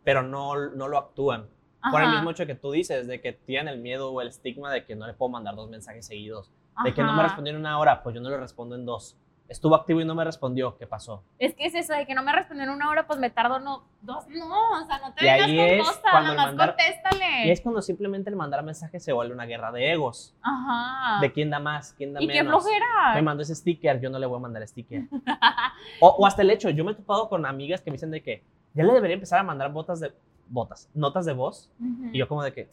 pero 0.04 0.24
no, 0.24 0.56
no 0.72 0.88
lo 0.88 0.98
actúan. 0.98 1.46
Por 1.92 2.02
el 2.02 2.08
Ajá, 2.08 2.16
mismo 2.16 2.32
hecho 2.32 2.46
que 2.46 2.56
tú 2.56 2.72
dices, 2.72 3.08
de 3.08 3.22
que 3.22 3.32
tienen 3.34 3.74
el 3.74 3.80
miedo 3.80 4.12
o 4.12 4.20
el 4.22 4.28
estigma 4.30 4.72
de 4.74 4.84
que 4.84 4.96
no 4.96 5.08
le 5.08 5.14
puedo 5.14 5.30
mandar 5.30 5.56
dos 5.56 5.70
mensajes 5.70 6.06
seguidos. 6.08 6.52
De 6.84 6.94
que 6.94 7.02
no 7.04 7.10
me 7.14 7.20
ajá. 7.20 7.24
respondió 7.30 7.54
en 7.54 7.60
una 7.60 7.78
hora, 7.80 8.02
pues 8.04 8.16
yo 8.16 8.22
no 8.22 8.30
le 8.30 8.38
respondo 8.38 8.76
en 8.76 8.86
dos. 8.86 9.16
Estuvo 9.50 9.74
activo 9.74 10.00
y 10.00 10.06
no 10.06 10.14
me 10.14 10.24
respondió, 10.24 10.78
¿qué 10.78 10.86
pasó? 10.86 11.24
Es 11.40 11.56
que 11.56 11.66
es 11.66 11.74
eso 11.74 11.94
de 11.94 12.06
que 12.06 12.14
no 12.14 12.22
me 12.22 12.32
respondió 12.32 12.66
en 12.66 12.70
una 12.70 12.88
hora, 12.90 13.08
pues 13.08 13.18
me 13.20 13.32
tardo 13.32 13.60
no, 13.60 13.84
dos, 14.02 14.28
no, 14.30 14.72
o 14.80 14.86
sea, 14.86 15.00
no 15.00 15.12
te 15.16 15.26
Y 15.26 15.28
vengas 15.28 15.48
con 15.48 15.56
es 15.60 15.88
cosas, 15.88 16.04
nada 16.04 16.22
más 16.36 16.46
mandar- 16.46 16.68
contéstale. 16.76 17.48
Y 17.48 17.50
es 17.52 17.60
cuando 17.62 17.82
simplemente 17.82 18.30
el 18.30 18.36
mandar 18.36 18.64
mensajes 18.64 19.04
se 19.04 19.12
vuelve 19.12 19.34
una 19.34 19.46
guerra 19.46 19.72
de 19.72 19.92
egos. 19.92 20.36
Ajá. 20.44 21.20
De 21.20 21.32
quién 21.32 21.50
da 21.50 21.60
más, 21.60 21.94
quién 21.94 22.14
da 22.14 22.22
y 22.22 22.28
qué 22.28 22.44
menos. 22.44 22.64
flojera. 22.64 23.16
Me 23.16 23.24
mandó 23.24 23.42
ese 23.42 23.56
sticker, 23.56 24.00
yo 24.00 24.12
no 24.12 24.20
le 24.20 24.28
voy 24.28 24.38
a 24.38 24.42
mandar 24.42 24.68
sticker. 24.68 25.08
o, 26.00 26.08
o 26.10 26.26
hasta 26.28 26.44
el 26.44 26.52
hecho, 26.52 26.70
yo 26.70 26.86
me 26.86 26.92
he 26.92 26.96
topado 26.96 27.28
con 27.28 27.46
amigas 27.46 27.82
que 27.82 27.90
me 27.90 27.96
dicen 27.96 28.12
de 28.12 28.22
que 28.22 28.44
ya 28.76 28.84
le 28.84 28.94
debería 28.94 29.16
empezar 29.16 29.40
a 29.40 29.44
mandar 29.44 29.72
botas 29.72 30.00
de 30.00 30.14
botas, 30.48 30.90
notas 30.94 31.26
de 31.26 31.34
voz. 31.34 31.72
Ujú. 31.80 32.10
Y 32.14 32.20
yo 32.20 32.28
como 32.28 32.44
de 32.44 32.54
que, 32.54 32.70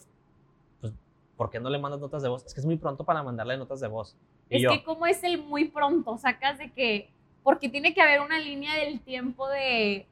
pues, 0.82 0.92
¿por 1.38 1.48
qué 1.50 1.58
no 1.58 1.70
le 1.70 1.78
mandas 1.78 2.00
notas 2.00 2.22
de 2.22 2.28
voz? 2.28 2.44
Es 2.44 2.52
que 2.52 2.60
es 2.60 2.66
muy 2.66 2.76
pronto 2.76 3.04
para 3.04 3.22
mandarle 3.22 3.56
notas 3.56 3.80
de 3.80 3.88
voz. 3.88 4.14
Y 4.48 4.56
es 4.56 4.62
yo, 4.62 4.70
que 4.70 4.82
como 4.82 5.06
es 5.06 5.22
el 5.24 5.42
muy 5.42 5.66
pronto, 5.66 6.16
sacas 6.18 6.58
de 6.58 6.70
que, 6.70 7.08
porque 7.42 7.68
tiene 7.68 7.94
que 7.94 8.02
haber 8.02 8.20
una 8.20 8.38
línea 8.38 8.74
del 8.76 9.00
tiempo 9.00 9.48
de, 9.48 10.06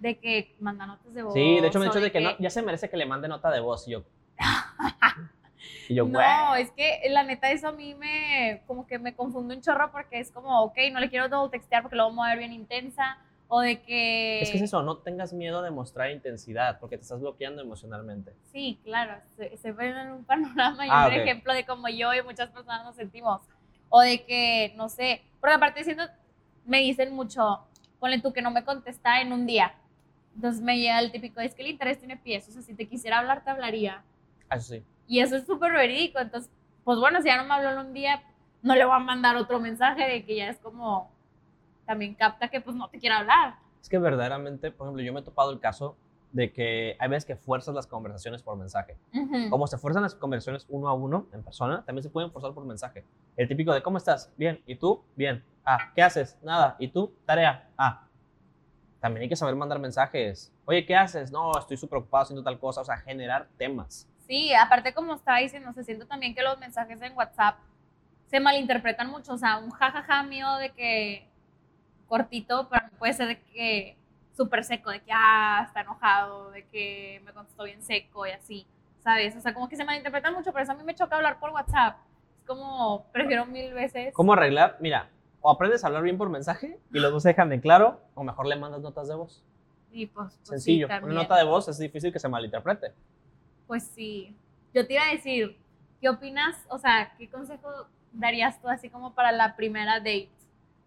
de 0.00 0.18
que 0.18 0.54
manda 0.60 0.86
notas 0.86 1.14
de 1.14 1.22
voz. 1.22 1.34
sí, 1.34 1.60
de 1.60 1.68
hecho 1.68 1.78
me 1.78 1.86
dicho 1.86 2.00
de 2.00 2.10
que, 2.10 2.20
no, 2.20 2.36
ya 2.38 2.50
se 2.50 2.62
merece 2.62 2.90
que 2.90 2.96
le 2.96 3.06
mande 3.06 3.28
nota 3.28 3.50
de 3.50 3.60
voz. 3.60 3.86
Y 3.86 3.92
yo, 3.92 4.02
y 5.88 5.94
yo, 5.94 6.06
No, 6.06 6.54
es 6.56 6.70
que 6.72 7.02
la 7.10 7.22
neta 7.22 7.50
eso 7.50 7.68
a 7.68 7.72
mí 7.72 7.94
me, 7.94 8.62
como 8.66 8.86
que 8.86 8.98
me 8.98 9.14
confunde 9.14 9.54
un 9.54 9.62
chorro 9.62 9.90
porque 9.92 10.18
es 10.18 10.30
como, 10.30 10.62
ok, 10.62 10.76
no 10.92 11.00
le 11.00 11.08
quiero 11.08 11.28
double 11.28 11.50
textear 11.50 11.82
porque 11.82 11.96
luego 11.96 12.10
me 12.10 12.16
voy 12.16 12.26
a 12.26 12.30
ver 12.30 12.38
bien 12.40 12.52
intensa, 12.52 13.18
o 13.48 13.60
de 13.60 13.80
que... 13.82 14.40
Es 14.42 14.50
que 14.50 14.56
es 14.56 14.62
eso, 14.64 14.82
no 14.82 14.98
tengas 14.98 15.32
miedo 15.32 15.62
de 15.62 15.70
mostrar 15.70 16.10
intensidad, 16.10 16.78
porque 16.80 16.96
te 16.96 17.02
estás 17.02 17.20
bloqueando 17.20 17.62
emocionalmente. 17.62 18.32
Sí, 18.52 18.80
claro, 18.84 19.20
se, 19.36 19.56
se 19.56 19.72
ven 19.72 19.96
en 19.96 20.10
un 20.12 20.24
panorama 20.24 20.86
y 20.86 20.90
Ah, 20.90 21.06
un 21.08 21.12
ok. 21.14 21.18
ejemplo 21.20 21.54
de 21.54 21.64
cómo 21.64 21.88
yo 21.88 22.12
y 22.14 22.22
muchas 22.22 22.50
personas 22.50 22.84
nos 22.84 22.96
sentimos. 22.96 23.40
O 23.88 24.00
de 24.00 24.24
que, 24.24 24.72
no 24.76 24.88
sé, 24.88 25.22
porque 25.40 25.54
aparte 25.54 25.84
siendo, 25.84 26.04
me 26.64 26.78
dicen 26.80 27.14
mucho, 27.14 27.60
ponle 28.00 28.20
tú 28.20 28.32
que 28.32 28.42
no 28.42 28.50
me 28.50 28.64
contesta 28.64 29.20
en 29.20 29.32
un 29.32 29.46
día. 29.46 29.74
Entonces 30.34 30.60
me 30.60 30.76
llega 30.78 30.98
el 30.98 31.12
típico, 31.12 31.40
es 31.40 31.54
que 31.54 31.62
el 31.62 31.68
interés 31.68 31.98
tiene 31.98 32.16
pies, 32.16 32.48
o 32.48 32.52
sea, 32.52 32.62
si 32.62 32.74
te 32.74 32.86
quisiera 32.88 33.20
hablar, 33.20 33.44
te 33.44 33.50
hablaría. 33.50 34.02
Ah, 34.48 34.56
Eso 34.56 34.74
sí. 34.74 34.82
Y 35.06 35.20
eso 35.20 35.36
es 35.36 35.46
súper 35.46 35.72
verídico. 35.72 36.18
Entonces, 36.18 36.50
pues 36.84 36.98
bueno, 36.98 37.22
si 37.22 37.28
ya 37.28 37.36
no 37.36 37.44
me 37.48 37.54
habló 37.54 37.70
en 37.70 37.78
un 37.86 37.92
día, 37.94 38.22
no 38.62 38.74
le 38.74 38.84
voy 38.84 38.96
a 38.96 38.98
mandar 38.98 39.36
otro 39.36 39.60
mensaje 39.60 40.04
de 40.06 40.24
que 40.26 40.34
ya 40.36 40.48
es 40.50 40.58
como, 40.58 41.10
también 41.86 42.14
capta 42.14 42.48
que 42.48 42.60
pues 42.60 42.76
no 42.76 42.88
te 42.88 42.98
quiere 42.98 43.14
hablar. 43.14 43.56
Es 43.80 43.88
que 43.88 43.98
verdaderamente, 43.98 44.70
por 44.70 44.86
ejemplo, 44.86 45.02
yo 45.02 45.12
me 45.12 45.20
he 45.20 45.22
topado 45.22 45.50
el 45.52 45.60
caso 45.60 45.96
de 46.32 46.52
que 46.52 46.96
hay 46.98 47.08
veces 47.08 47.24
que 47.24 47.36
fuerzas 47.36 47.74
las 47.74 47.86
conversaciones 47.86 48.42
por 48.42 48.56
mensaje. 48.56 48.96
Ujú. 49.14 49.48
Como 49.48 49.66
se 49.66 49.78
fuerzan 49.78 50.02
las 50.02 50.14
conversaciones 50.14 50.66
uno 50.68 50.88
a 50.88 50.92
uno 50.92 51.26
en 51.32 51.42
persona, 51.42 51.84
también 51.84 52.02
se 52.02 52.10
pueden 52.10 52.30
forzar 52.30 52.52
por 52.52 52.64
mensaje. 52.66 53.04
El 53.36 53.48
típico 53.48 53.72
de 53.72 53.82
¿cómo 53.82 53.96
estás? 53.96 54.30
Bien. 54.36 54.60
¿Y 54.66 54.76
tú? 54.76 55.02
Bien. 55.14 55.42
Ah, 55.64 55.92
¿qué 55.94 56.02
haces? 56.02 56.38
Nada. 56.42 56.76
¿Y 56.78 56.88
tú? 56.88 57.12
Tarea. 57.24 57.70
Ah. 57.78 58.02
También 59.00 59.22
hay 59.22 59.28
que 59.28 59.36
saber 59.36 59.54
mandar 59.54 59.78
mensajes. 59.78 60.52
Oye, 60.64 60.84
¿qué 60.84 60.96
haces? 60.96 61.30
No, 61.30 61.56
estoy 61.58 61.76
súper 61.76 62.00
ocupado 62.00 62.24
haciendo 62.24 62.42
tal 62.42 62.58
cosa. 62.58 62.80
O 62.80 62.84
sea, 62.84 62.96
generar 62.98 63.48
temas. 63.56 64.08
Sí, 64.26 64.52
aparte 64.52 64.92
como 64.92 65.14
estaba 65.14 65.38
diciendo, 65.38 65.72
se 65.72 65.84
siento 65.84 66.06
también 66.06 66.34
que 66.34 66.42
los 66.42 66.58
mensajes 66.58 67.00
en 67.00 67.16
WhatsApp 67.16 67.56
se 68.26 68.40
malinterpretan 68.40 69.08
mucho. 69.08 69.34
O 69.34 69.38
sea, 69.38 69.58
un 69.58 69.70
jajaja 69.70 70.22
mío 70.24 70.56
de 70.56 70.70
que 70.72 71.28
cortito, 72.08 72.68
pero 72.68 72.86
puede 72.98 73.12
ser 73.12 73.28
de 73.28 73.40
que 73.40 73.96
súper 74.36 74.64
seco, 74.64 74.90
de 74.90 75.00
que 75.00 75.12
ah, 75.12 75.64
está 75.66 75.80
enojado, 75.80 76.50
de 76.50 76.64
que 76.66 77.22
me 77.24 77.32
contestó 77.32 77.64
bien 77.64 77.82
seco 77.82 78.26
y 78.26 78.30
así, 78.30 78.66
¿sabes? 79.00 79.34
O 79.36 79.40
sea, 79.40 79.54
como 79.54 79.68
que 79.68 79.76
se 79.76 79.84
malinterpretan 79.84 80.34
mucho, 80.34 80.52
pero 80.52 80.62
eso 80.62 80.72
a 80.72 80.74
mí 80.74 80.84
me 80.84 80.94
choca 80.94 81.16
hablar 81.16 81.38
por 81.38 81.50
WhatsApp. 81.50 81.98
Es 82.38 82.46
como, 82.46 83.06
prefiero 83.12 83.46
mil 83.46 83.72
veces. 83.72 84.12
¿Cómo 84.14 84.34
arreglar? 84.34 84.76
Mira, 84.80 85.08
o 85.40 85.50
aprendes 85.50 85.84
a 85.84 85.86
hablar 85.86 86.02
bien 86.02 86.18
por 86.18 86.28
mensaje 86.28 86.78
y 86.92 86.98
los 86.98 87.12
dos 87.12 87.22
se 87.22 87.30
dejan 87.30 87.48
de 87.48 87.60
claro, 87.60 88.00
o 88.14 88.24
mejor 88.24 88.46
le 88.46 88.56
mandas 88.56 88.80
notas 88.80 89.08
de 89.08 89.14
voz. 89.14 89.42
Y 89.90 90.06
pues, 90.06 90.28
pues 90.28 90.34
sí, 90.42 90.50
Sencillo. 90.50 90.86
Una 90.86 91.00
también. 91.00 91.14
nota 91.16 91.36
de 91.36 91.44
voz 91.44 91.68
es 91.68 91.78
difícil 91.78 92.12
que 92.12 92.18
se 92.18 92.28
malinterprete. 92.28 92.92
Pues 93.66 93.84
sí. 93.84 94.36
Yo 94.74 94.86
te 94.86 94.92
iba 94.92 95.04
a 95.04 95.12
decir, 95.12 95.56
¿qué 96.00 96.08
opinas? 96.10 96.56
O 96.68 96.78
sea, 96.78 97.14
¿qué 97.16 97.30
consejo 97.30 97.70
darías 98.12 98.60
tú 98.60 98.68
así 98.68 98.90
como 98.90 99.14
para 99.14 99.32
la 99.32 99.56
primera 99.56 99.94
date? 99.98 100.28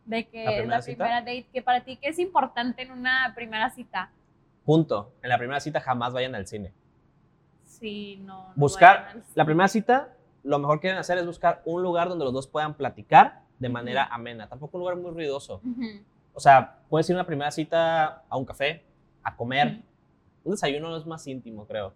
De 0.09 0.27
que 0.27 0.43
¿La 0.43 0.51
la 0.51 0.57
primera 0.57 0.81
primera, 0.81 1.19
cita? 1.19 1.31
date, 1.31 1.47
que 1.53 1.61
para 1.61 1.83
ti, 1.83 1.97
¿qué 1.97 2.09
es 2.09 2.17
importante 2.17 2.81
en 2.81 2.89
una 2.89 3.31
primera 3.35 3.69
cita? 3.69 4.09
Punto. 4.65 5.13
En 5.21 5.29
la 5.29 5.37
primera 5.37 5.59
cita 5.59 5.79
jamás 5.79 6.13
vayan 6.13 6.33
al 6.33 6.47
cine. 6.47 6.73
Sí, 7.63 8.17
no. 8.23 8.47
no 8.47 8.53
Buscar, 8.55 9.21
la 9.35 9.45
primera 9.45 9.67
cita, 9.67 10.15
lo 10.43 10.57
mejor 10.57 10.79
que 10.79 10.87
deben 10.87 10.99
hacer 10.99 11.19
es 11.19 11.27
buscar 11.27 11.61
un 11.63 11.83
lugar 11.83 12.09
donde 12.09 12.25
los 12.25 12.33
dos 12.33 12.47
puedan 12.47 12.73
platicar 12.73 13.43
de 13.59 13.69
manera 13.69 14.03
amena. 14.05 14.49
Tampoco 14.49 14.77
un 14.77 14.81
lugar 14.81 14.95
muy 14.95 15.11
ruidoso. 15.11 15.61
Ujú. 15.63 16.01
O 16.33 16.39
sea, 16.39 16.79
puedes 16.89 17.07
ir 17.07 17.15
a 17.15 17.19
una 17.19 17.27
primera 17.27 17.51
cita 17.51 18.23
a 18.27 18.35
un 18.35 18.45
café, 18.45 18.83
a 19.21 19.35
comer. 19.35 19.67
Ujú. 19.67 19.83
Un 20.45 20.51
desayuno 20.53 20.97
es 20.97 21.05
más 21.05 21.27
íntimo, 21.27 21.67
creo. 21.67 21.93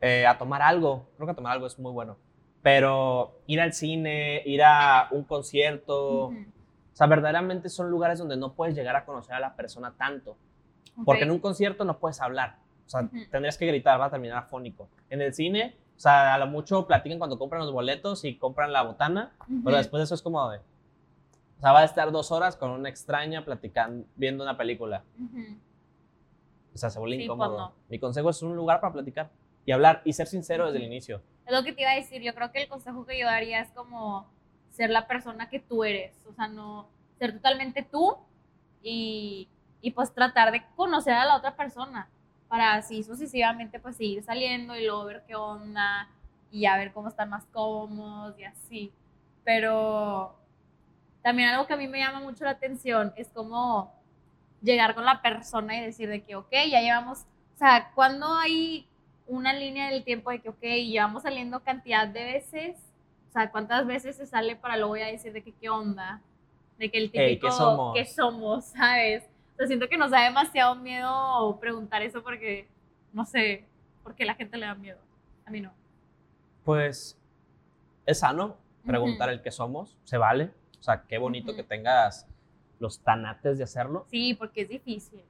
Eh, 0.00 0.24
a 0.26 0.38
tomar 0.38 0.62
algo. 0.62 1.06
Creo 1.16 1.26
que 1.26 1.32
a 1.32 1.36
tomar 1.36 1.52
algo 1.52 1.66
es 1.66 1.78
muy 1.78 1.92
bueno. 1.92 2.16
Pero 2.62 3.42
ir 3.46 3.60
al 3.60 3.74
cine, 3.74 4.42
ir 4.46 4.62
a 4.62 5.08
un 5.10 5.24
concierto. 5.24 6.32
O 6.92 6.96
sea, 6.96 7.06
verdaderamente 7.06 7.68
son 7.68 7.90
lugares 7.90 8.18
donde 8.18 8.36
no 8.36 8.52
puedes 8.52 8.74
llegar 8.74 8.96
a 8.96 9.04
conocer 9.04 9.34
a 9.34 9.40
la 9.40 9.54
persona 9.54 9.92
tanto. 9.96 10.36
Porque 11.04 11.22
Ok. 11.22 11.26
en 11.26 11.30
un 11.30 11.38
concierto 11.38 11.84
no 11.84 11.98
puedes 11.98 12.20
hablar. 12.20 12.56
O 12.86 12.90
sea, 12.90 13.02
Ujú. 13.02 13.16
tendrías 13.30 13.56
que 13.56 13.66
gritar, 13.66 14.00
va 14.00 14.06
a 14.06 14.10
terminar 14.10 14.38
afónico. 14.38 14.88
En 15.08 15.22
el 15.22 15.32
cine, 15.32 15.76
o 15.96 16.00
sea, 16.00 16.34
a 16.34 16.38
lo 16.38 16.46
mucho 16.48 16.86
platican 16.86 17.18
cuando 17.18 17.38
compran 17.38 17.62
los 17.62 17.72
boletos 17.72 18.24
y 18.24 18.36
compran 18.36 18.72
la 18.72 18.82
botana, 18.82 19.32
Ujú. 19.48 19.62
pero 19.64 19.76
después 19.76 20.00
de 20.00 20.04
eso 20.04 20.14
es 20.14 20.22
como 20.22 20.48
de. 20.50 20.58
O 20.58 21.60
sea, 21.60 21.72
va 21.72 21.80
a 21.80 21.84
estar 21.84 22.10
dos 22.10 22.32
horas 22.32 22.56
con 22.56 22.70
una 22.70 22.88
extraña 22.88 23.44
platicando, 23.44 24.06
viendo 24.16 24.42
una 24.44 24.56
película. 24.56 25.04
Ujú. 25.18 25.58
O 26.74 26.78
sea, 26.78 26.90
se 26.90 26.98
vuelve 26.98 27.16
Sí, 27.16 27.26
pues 27.26 27.36
incómodo. 27.36 27.58
no. 27.58 27.72
Mi 27.88 27.98
consejo 27.98 28.30
es 28.30 28.42
un 28.42 28.56
lugar 28.56 28.80
para 28.80 28.92
platicar 28.92 29.30
y 29.66 29.72
hablar 29.72 30.02
y 30.04 30.12
ser 30.12 30.26
sincero 30.26 30.66
desde 30.66 30.78
el 30.78 30.84
inicio. 30.84 31.20
Es 31.46 31.52
lo 31.52 31.62
que 31.62 31.72
te 31.72 31.82
iba 31.82 31.90
a 31.92 31.96
decir. 31.96 32.22
Yo 32.22 32.34
creo 32.34 32.50
que 32.52 32.62
el 32.62 32.68
consejo 32.68 33.04
que 33.06 33.18
yo 33.18 33.26
daría 33.26 33.60
es 33.60 33.70
como 33.72 34.26
ser 34.80 34.88
la 34.88 35.06
persona 35.06 35.50
que 35.50 35.60
tú 35.60 35.84
eres. 35.84 36.14
O 36.26 36.32
sea, 36.32 36.48
no 36.48 36.88
ser 37.18 37.34
totalmente 37.34 37.82
tú 37.82 38.16
y, 38.82 39.46
y 39.82 39.90
pues 39.90 40.14
tratar 40.14 40.52
de 40.52 40.64
conocer 40.74 41.12
a 41.12 41.26
la 41.26 41.36
otra 41.36 41.54
persona 41.54 42.08
para 42.48 42.72
así 42.72 43.02
sucesivamente 43.02 43.78
pues 43.78 43.98
seguir 43.98 44.22
saliendo 44.24 44.74
y 44.74 44.86
luego 44.86 45.04
ver 45.04 45.22
qué 45.26 45.34
onda 45.34 46.08
y 46.50 46.62
ya 46.62 46.78
ver 46.78 46.94
cómo 46.94 47.08
están 47.08 47.28
más 47.28 47.44
cómodos 47.52 48.38
y 48.38 48.44
así. 48.44 48.90
Pero 49.44 50.34
también 51.22 51.50
algo 51.50 51.66
que 51.66 51.74
a 51.74 51.76
mí 51.76 51.86
me 51.86 51.98
llama 51.98 52.20
mucho 52.20 52.44
la 52.44 52.52
atención 52.52 53.12
es 53.16 53.28
como 53.28 53.92
llegar 54.62 54.94
con 54.94 55.04
la 55.04 55.20
persona 55.20 55.76
y 55.76 55.82
decir 55.82 56.08
de 56.08 56.22
que, 56.22 56.36
ok, 56.36 56.52
ya 56.70 56.80
llevamos, 56.80 57.26
o 57.54 57.58
sea, 57.58 57.90
cuando 57.94 58.34
hay 58.34 58.88
una 59.26 59.52
línea 59.52 59.90
del 59.90 60.04
tiempo 60.04 60.30
de 60.30 60.40
que, 60.40 60.48
ok, 60.48 60.62
llevamos 60.62 61.24
saliendo 61.24 61.60
cantidad 61.60 62.08
de 62.08 62.24
veces, 62.24 62.89
o 63.30 63.32
sea, 63.32 63.50
cuántas 63.52 63.86
veces 63.86 64.16
se 64.16 64.26
sale 64.26 64.56
para 64.56 64.76
luego 64.76 64.96
ya 64.96 65.06
decir 65.06 65.32
de 65.32 65.42
que 65.42 65.52
qué 65.52 65.70
onda, 65.70 66.20
de 66.78 66.90
que 66.90 66.98
el 66.98 67.12
típico 67.12 67.46
¿qué 67.46 67.52
somos? 67.52 67.94
¿qué 67.96 68.04
somos? 68.04 68.64
¿sabes? 68.76 69.22
O 69.54 69.56
sea, 69.56 69.66
siento 69.68 69.88
que 69.88 69.96
nos 69.96 70.10
da 70.10 70.24
demasiado 70.24 70.74
miedo 70.74 71.56
preguntar 71.60 72.02
eso 72.02 72.24
porque, 72.24 72.66
no 73.12 73.24
sé, 73.24 73.66
porque 74.02 74.24
la 74.24 74.34
gente 74.34 74.56
le 74.56 74.66
da 74.66 74.74
miedo. 74.74 74.98
A 75.46 75.50
mí 75.50 75.60
no. 75.60 75.72
Pues 76.64 77.16
es 78.04 78.18
sano 78.18 78.56
preguntar 78.84 79.28
Ujú. 79.28 79.36
el 79.36 79.42
qué 79.42 79.52
somos, 79.52 79.96
se 80.02 80.16
vale. 80.16 80.50
O 80.80 80.82
sea, 80.82 81.02
qué 81.06 81.18
bonito 81.18 81.52
Ujú. 81.52 81.58
que 81.58 81.62
tengas 81.62 82.26
los 82.80 82.98
tanates 83.00 83.58
de 83.58 83.64
hacerlo. 83.64 84.06
Sí, 84.10 84.34
porque 84.34 84.62
es 84.62 84.70
difícil. 84.70 85.22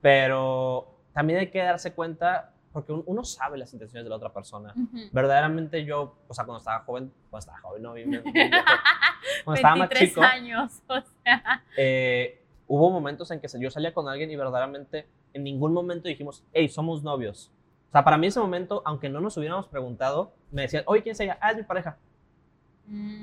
Pero 0.00 1.00
también 1.12 1.40
hay 1.40 1.50
que 1.50 1.58
darse 1.58 1.92
cuenta, 1.92 2.54
porque 2.76 2.92
un- 2.92 3.02
uno 3.06 3.24
sabe 3.24 3.56
las 3.56 3.72
intenciones 3.72 4.04
de 4.04 4.10
la 4.10 4.16
otra 4.16 4.30
persona. 4.34 4.74
Ujú. 4.76 4.98
Verdaderamente 5.10 5.82
yo, 5.86 6.14
o 6.28 6.34
sea, 6.34 6.44
cuando 6.44 6.58
estaba 6.58 6.80
joven, 6.80 7.10
cuando 7.30 7.38
estaba 7.38 7.58
joven, 7.60 7.82
no, 7.82 7.94
bien, 7.94 8.10
bien, 8.10 8.22
cuando 8.22 9.54
estaba 9.54 9.76
más 9.76 9.88
23 9.88 10.08
chico, 10.10 10.20
años, 10.20 10.82
o 10.86 11.00
sea. 11.24 11.64
eh, 11.78 12.42
hubo 12.68 12.90
momentos 12.90 13.30
en 13.30 13.40
que 13.40 13.48
yo 13.58 13.70
salía 13.70 13.94
con 13.94 14.06
alguien 14.10 14.30
y 14.30 14.36
verdaderamente 14.36 15.06
en 15.32 15.44
ningún 15.44 15.72
momento 15.72 16.06
dijimos, 16.06 16.44
hey, 16.52 16.68
somos 16.68 17.02
novios. 17.02 17.50
O 17.88 17.92
sea, 17.92 18.04
para 18.04 18.18
mí 18.18 18.26
ese 18.26 18.40
momento, 18.40 18.82
aunque 18.84 19.08
no 19.08 19.20
nos 19.22 19.34
hubiéramos 19.38 19.68
preguntado, 19.68 20.32
me 20.50 20.60
decían, 20.62 20.82
oye, 20.86 21.02
¿quién 21.02 21.12
es 21.12 21.20
ella? 21.20 21.38
Ah, 21.40 21.52
es 21.52 21.56
mi 21.56 21.62
pareja. 21.62 21.96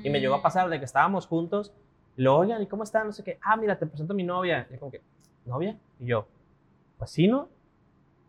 Y 0.02 0.10
me 0.10 0.18
llegó 0.20 0.34
a 0.34 0.42
pasar 0.42 0.68
de 0.68 0.80
que 0.80 0.84
estábamos 0.84 1.28
juntos, 1.28 1.72
y 2.16 2.22
lo 2.22 2.36
oigan, 2.36 2.60
¿y 2.60 2.66
cómo 2.66 2.82
están? 2.82 3.06
No 3.06 3.12
sé 3.12 3.22
qué. 3.22 3.38
Ah, 3.40 3.56
mira, 3.56 3.78
te 3.78 3.86
presento 3.86 4.14
a 4.14 4.16
mi 4.16 4.24
novia. 4.24 4.66
Y 4.68 4.72
yo 4.74 4.80
como 4.80 4.90
que, 4.90 5.00
¿novia? 5.44 5.78
Y 6.00 6.06
yo, 6.06 6.26
pues 6.98 7.10
sí, 7.12 7.28
¿no? 7.28 7.48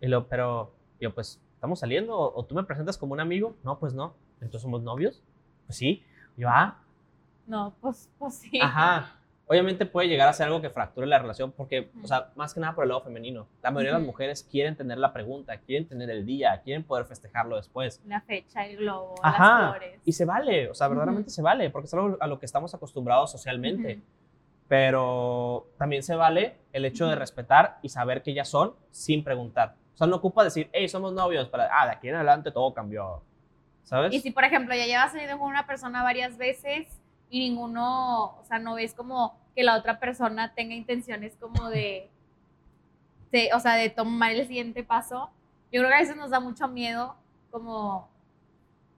Y 0.01 0.07
lo, 0.07 0.27
pero, 0.27 0.74
yo, 0.99 1.13
pues, 1.13 1.41
¿estamos 1.55 1.79
saliendo? 1.79 2.17
¿O, 2.17 2.39
o 2.39 2.45
tú 2.45 2.55
me 2.55 2.63
presentas 2.63 2.97
como 2.97 3.13
un 3.13 3.19
amigo? 3.19 3.55
No, 3.63 3.77
pues 3.79 3.93
no. 3.93 4.13
¿Entonces 4.41 4.62
somos 4.62 4.81
novios? 4.84 5.21
Pues 5.67 5.77
sí. 5.77 6.03
Y 6.38 6.41
yo, 6.41 6.49
ah, 6.49 6.79
No, 7.47 7.73
pues, 7.81 8.10
pues 8.19 8.36
sí. 8.36 8.60
ajá. 8.62 9.19
Obviamente 9.47 9.86
puede 9.86 10.08
llegar 10.08 10.27
a 10.27 10.34
ser 10.34 10.47
algo 10.47 10.60
que 10.60 10.71
fracture 10.71 11.05
la 11.05 11.19
relación 11.19 11.51
porque, 11.51 11.91
o 12.03 12.08
sea, 12.08 12.31
más 12.36 12.51
que 12.55 12.60
nada 12.60 12.73
por 12.73 12.84
el 12.84 12.89
lado 12.89 13.01
femenino. 13.01 13.45
La 13.62 13.69
mayoría 13.69 13.93
de 13.93 13.99
las 13.99 14.08
mujeres 14.08 14.43
quieren 14.49 14.75
tener 14.75 14.97
la 14.97 15.13
pregunta, 15.13 15.55
quieren 15.60 15.88
tener 15.88 16.10
el 16.10 16.25
día, 16.25 16.60
quieren 16.63 16.84
poder 16.84 17.05
festejarlo 17.05 17.55
después. 17.55 18.01
La 18.08 18.21
fecha, 18.21 18.65
el 18.65 18.77
globo, 18.77 19.13
las 19.23 19.36
Ajá. 19.36 19.69
flores. 19.73 20.01
Y 20.03 20.13
se 20.13 20.25
vale, 20.25 20.67
o 20.69 20.73
sea, 20.73 20.88
verdaderamente 20.88 21.29
se 21.29 21.43
vale, 21.43 21.69
porque 21.69 21.86
es 21.86 21.93
algo 21.93 22.17
a 22.19 22.25
lo 22.25 22.39
que 22.39 22.47
estamos 22.47 22.73
acostumbrados 22.73 23.31
socialmente. 23.34 23.97
Ujú. 23.97 24.03
Pero 24.67 25.67
también 25.77 26.01
se 26.01 26.15
vale 26.15 26.55
el 26.73 26.86
hecho 26.86 27.05
de 27.08 27.15
respetar 27.15 27.77
y 27.84 27.89
saber 27.89 28.23
que 28.23 28.34
ya 28.34 28.45
son 28.45 28.73
sin 28.89 29.23
preguntar. 29.23 29.75
O 29.95 29.97
sea, 29.97 30.08
no 30.08 30.17
ocupa 30.17 30.43
decir, 30.43 30.69
hey, 30.73 30.89
somos 30.89 31.13
novios, 31.13 31.47
para, 31.47 31.69
ah, 31.71 31.86
de 31.86 31.93
aquí 31.93 32.10
en 32.10 32.15
adelante 32.15 32.51
todo 32.51 32.73
cambió. 32.73 33.21
¿Sabes? 33.86 34.13
Y 34.13 34.19
si, 34.19 34.31
por 34.31 34.43
ejemplo, 34.43 34.75
ya 34.75 34.86
llevas 34.86 35.12
saliendo 35.12 35.38
con 35.39 35.47
una 35.47 35.65
persona 35.65 36.03
varias 36.03 36.38
veces 36.38 36.88
y 37.29 37.39
ninguno, 37.39 38.38
o 38.38 38.43
sea, 38.45 38.60
no 38.60 38.75
ves 38.75 38.93
como 38.93 39.38
que 39.55 39.63
la 39.63 39.77
otra 39.77 39.99
persona 39.99 40.53
tenga 40.53 40.75
intenciones 40.75 41.38
como 41.39 41.69
de, 41.69 42.10
de, 43.31 43.51
o 43.53 43.60
sea, 43.60 43.75
de 43.75 43.89
tomar 43.89 44.31
el 44.31 44.45
siguiente 44.47 44.84
paso, 44.84 45.29
yo 45.71 45.79
creo 45.81 45.88
que 45.89 45.95
a 45.95 45.99
veces 45.99 46.17
nos 46.17 46.29
da 46.29 46.39
mucho 46.41 46.67
miedo 46.67 47.15
como 47.51 48.10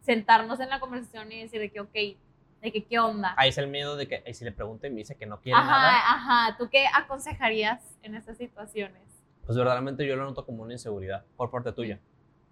sentarnos 0.02 0.60
en 0.60 0.70
la 0.70 0.80
conversación 0.80 1.32
y 1.32 1.42
decir 1.42 1.60
de 1.60 1.70
que, 1.70 1.80
ok, 1.80 1.94
de 2.62 2.72
que 2.72 2.86
qué 2.86 2.98
onda. 2.98 3.36
Ahí 3.38 3.50
es 3.50 3.58
el 3.60 3.68
miedo 3.68 3.96
de 3.98 4.08
que, 4.08 4.24
"Ey, 4.26 4.34
si 4.34 4.46
le 4.46 4.52
pregunto 4.52 4.88
y 4.88 4.90
me 4.90 4.98
dice 4.98 5.16
que 5.16 5.26
no 5.28 5.40
quiere 5.42 5.60
nada, 5.60 5.90
Ajá, 5.90 6.14
ajá. 6.48 6.58
¿Tú 6.58 6.70
qué 6.70 6.86
aconsejarías 6.92 7.82
en 8.02 8.16
estas 8.16 8.38
situaciones? 8.38 9.02
Pues 9.48 9.58
verdaderamente 9.58 10.06
yo 10.06 10.16
lo 10.18 10.26
noto 10.26 10.46
como 10.46 10.62
una 10.64 10.74
inseguridad 10.74 11.24
por 11.38 11.50
parte 11.50 11.72
tuya. 11.72 12.00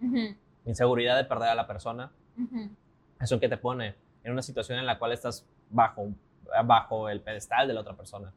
Ujú, 0.01 0.36
Inseguridad 0.65 1.17
de 1.17 1.25
perder 1.25 1.49
a 1.49 1.55
la 1.55 1.67
persona. 1.67 2.10
ujú, 2.38 2.69
Eso 3.19 3.39
que 3.39 3.49
te 3.49 3.58
pone 3.58 3.95
en 4.23 4.31
una 4.31 4.41
situación 4.41 4.79
en 4.79 4.86
la 4.86 4.97
cual 4.97 5.12
estás 5.12 5.45
bajo, 5.69 6.08
bajo 6.65 7.10
el 7.10 7.19
pedestal 7.21 7.67
de 7.67 7.73
la 7.73 7.81
otra 7.81 7.93
persona. 7.95 8.31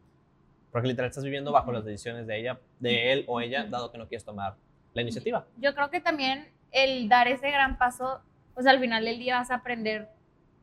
Porque 0.72 0.88
literal 0.88 1.08
estás 1.08 1.24
viviendo 1.24 1.52
bajo 1.52 1.66
Ujú. 1.66 1.74
las 1.74 1.84
decisiones 1.84 2.26
de 2.26 2.38
ella, 2.40 2.58
de 2.80 3.12
él 3.12 3.24
o 3.28 3.40
ella, 3.40 3.64
dado 3.64 3.90
que 3.92 3.96
no 3.98 4.08
quieres 4.08 4.24
tomar 4.24 4.56
la 4.92 5.02
iniciativa. 5.02 5.46
yo 5.58 5.72
creo 5.74 5.90
que 5.90 6.00
también 6.00 6.48
el 6.72 7.08
dar 7.08 7.28
ese 7.28 7.50
gran 7.52 7.78
paso, 7.78 8.20
pues 8.54 8.66
al 8.66 8.80
final 8.80 9.04
del 9.04 9.18
día 9.20 9.38
vas 9.38 9.50
a 9.52 9.56
aprender 9.56 10.08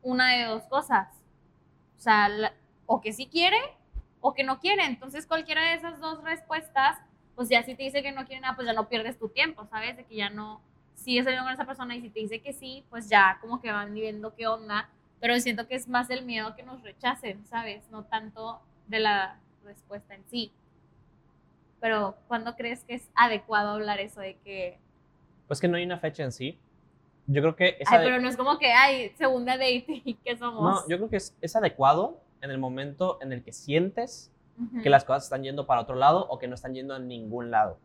una 0.02 0.36
de 0.36 0.44
dos 0.44 0.64
cosas. 0.64 1.08
O 1.96 2.00
sea, 2.00 2.28
la- 2.28 2.52
o 2.84 3.00
que 3.00 3.12
sí 3.14 3.26
quiere 3.26 3.56
o 4.20 4.34
que 4.34 4.44
no 4.44 4.60
quiere. 4.60 4.84
Entonces 4.84 5.26
cualquiera 5.26 5.62
de 5.70 5.74
esas 5.74 5.98
dos 6.00 6.22
respuestas, 6.22 6.98
pues 7.36 7.50
ya 7.50 7.62
si 7.62 7.74
te 7.74 7.82
dice 7.82 8.02
que 8.02 8.10
no 8.12 8.24
quiere 8.24 8.40
nada, 8.40 8.56
pues 8.56 8.66
ya 8.66 8.72
no 8.72 8.88
pierdes 8.88 9.18
tu 9.18 9.28
tiempo, 9.28 9.66
¿sabes? 9.70 9.96
De 9.96 10.04
que 10.04 10.16
ya 10.16 10.30
no 10.30 10.62
sigues 10.94 11.24
saliendo 11.24 11.44
con 11.44 11.52
esa 11.52 11.66
persona 11.66 11.94
y 11.94 12.00
si 12.00 12.08
te 12.08 12.20
dice 12.20 12.40
que 12.40 12.54
sí, 12.54 12.82
pues 12.88 13.08
ya 13.10 13.38
como 13.42 13.60
que 13.60 13.70
van 13.70 13.94
viendo 13.94 14.34
qué 14.34 14.46
onda. 14.46 14.88
Pero 15.20 15.38
siento 15.38 15.68
que 15.68 15.74
es 15.74 15.86
más 15.86 16.08
el 16.08 16.24
miedo 16.24 16.56
que 16.56 16.62
nos 16.62 16.82
rechacen, 16.82 17.44
¿sabes? 17.46 17.88
No 17.90 18.04
tanto 18.04 18.60
de 18.86 19.00
la 19.00 19.38
respuesta 19.64 20.14
en 20.14 20.24
sí. 20.28 20.50
Pero 21.78 22.16
¿cuándo 22.26 22.56
crees 22.56 22.84
que 22.84 22.94
es 22.94 23.08
adecuado 23.14 23.70
hablar 23.70 24.00
eso 24.00 24.20
de 24.20 24.36
que 24.36 24.78
Pues 25.46 25.60
que 25.60 25.68
no 25.68 25.76
hay 25.76 25.84
una 25.84 25.98
fecha 25.98 26.24
en 26.24 26.32
sí. 26.32 26.58
Yo 27.26 27.42
creo 27.42 27.54
que 27.56 27.76
esa 27.80 27.96
Ay, 27.96 28.06
pero 28.06 28.20
no 28.20 28.28
es 28.28 28.36
como 28.36 28.58
que, 28.58 28.72
ay, 28.72 29.10
segunda 29.18 29.52
date 29.52 29.84
y 29.88 30.14
que 30.24 30.38
somos. 30.38 30.62
No, 30.62 30.88
yo 30.88 30.96
creo 30.96 31.10
que 31.10 31.16
es, 31.16 31.36
es 31.42 31.54
adecuado 31.54 32.20
en 32.40 32.50
el 32.50 32.58
momento 32.58 33.18
en 33.20 33.32
el 33.32 33.42
que 33.42 33.52
sientes 33.52 34.32
Que 34.82 34.88
las 34.90 35.04
cosas 35.04 35.24
están 35.24 35.42
yendo 35.42 35.66
para 35.66 35.82
otro 35.82 35.96
lado 35.96 36.26
o 36.28 36.38
que 36.38 36.48
no 36.48 36.54
están 36.54 36.74
yendo 36.74 36.94
a 36.94 36.98
ningún 36.98 37.50
lado. 37.50 37.78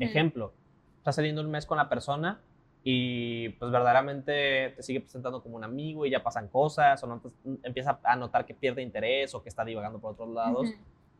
Ejemplo, 0.00 0.52
estás 0.98 1.14
saliendo 1.16 1.40
un 1.40 1.50
mes 1.50 1.66
con 1.66 1.76
la 1.78 1.88
persona 1.88 2.40
y 2.82 3.48
pues 3.50 3.70
verdaderamente 3.72 4.72
te 4.76 4.82
sigue 4.82 5.00
presentando 5.00 5.42
como 5.42 5.56
un 5.56 5.64
amigo 5.64 6.04
y 6.06 6.10
ya 6.10 6.22
pasan 6.22 6.48
cosas 6.48 7.02
o 7.02 7.06
notas- 7.06 7.32
empieza 7.62 7.98
a 8.02 8.16
notar 8.16 8.44
que 8.46 8.54
pierde 8.54 8.82
interés 8.82 9.34
o 9.34 9.42
que 9.42 9.48
está 9.48 9.64
divagando 9.64 9.98
por 10.00 10.12
otros 10.12 10.28
lados. 10.30 10.68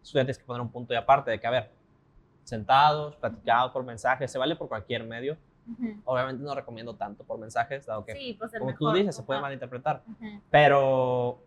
ya 0.03 0.13
tienes 0.13 0.39
que 0.39 0.45
poner 0.45 0.63
un 0.63 0.71
punto 0.71 0.93
de 0.93 0.99
aparte 0.99 1.31
de 1.33 1.41
que, 1.41 1.47
a 1.47 1.51
ver, 1.51 1.71
sentados, 2.45 3.17
platicados 3.17 3.73
por 3.73 3.83
mensaje, 3.85 4.29
se 4.29 4.39
vale 4.39 4.55
por 4.57 4.69
cualquier 4.69 5.05
medio. 5.05 5.37
Obviamente 6.05 6.45
no 6.45 6.55
recomiendo 6.55 6.95
tanto 6.95 7.25
por 7.25 7.39
mensajes, 7.41 7.87
dado 7.87 8.05
que, 8.05 8.15
Sí, 8.15 8.37
pues 8.39 8.53
como 8.57 8.73
tú 8.75 8.93
dices, 8.93 9.17
se 9.17 9.25
puede 9.25 9.41
malinterpretar. 9.41 10.03
Ujú. 10.09 10.41
Pero, 10.51 11.41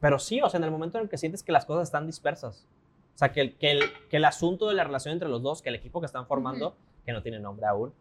pero 0.00 0.18
sí, 0.18 0.40
o 0.40 0.48
sea, 0.48 0.58
en 0.58 0.64
el 0.64 0.70
momento 0.70 0.98
en 0.98 1.04
el 1.04 1.10
que 1.10 1.18
sientes 1.18 1.42
que 1.42 1.52
las 1.52 1.64
cosas 1.64 1.88
están 1.88 2.06
dispersas, 2.06 2.66
o 3.14 3.18
sea, 3.18 3.32
que 3.32 3.40
el, 3.42 3.56
que 3.58 3.70
el, 3.72 3.80
que 4.08 4.16
el 4.16 4.24
asunto 4.24 4.68
de 4.68 4.74
la 4.74 4.84
relación 4.84 5.12
entre 5.12 5.28
los 5.28 5.42
dos, 5.42 5.60
que 5.62 5.68
el 5.68 5.74
equipo 5.74 6.00
que 6.00 6.06
están 6.06 6.26
formando, 6.26 6.74
que 7.04 7.12
no 7.12 7.22
tiene 7.22 7.38
nombre 7.38 7.66
aún, 7.66 7.92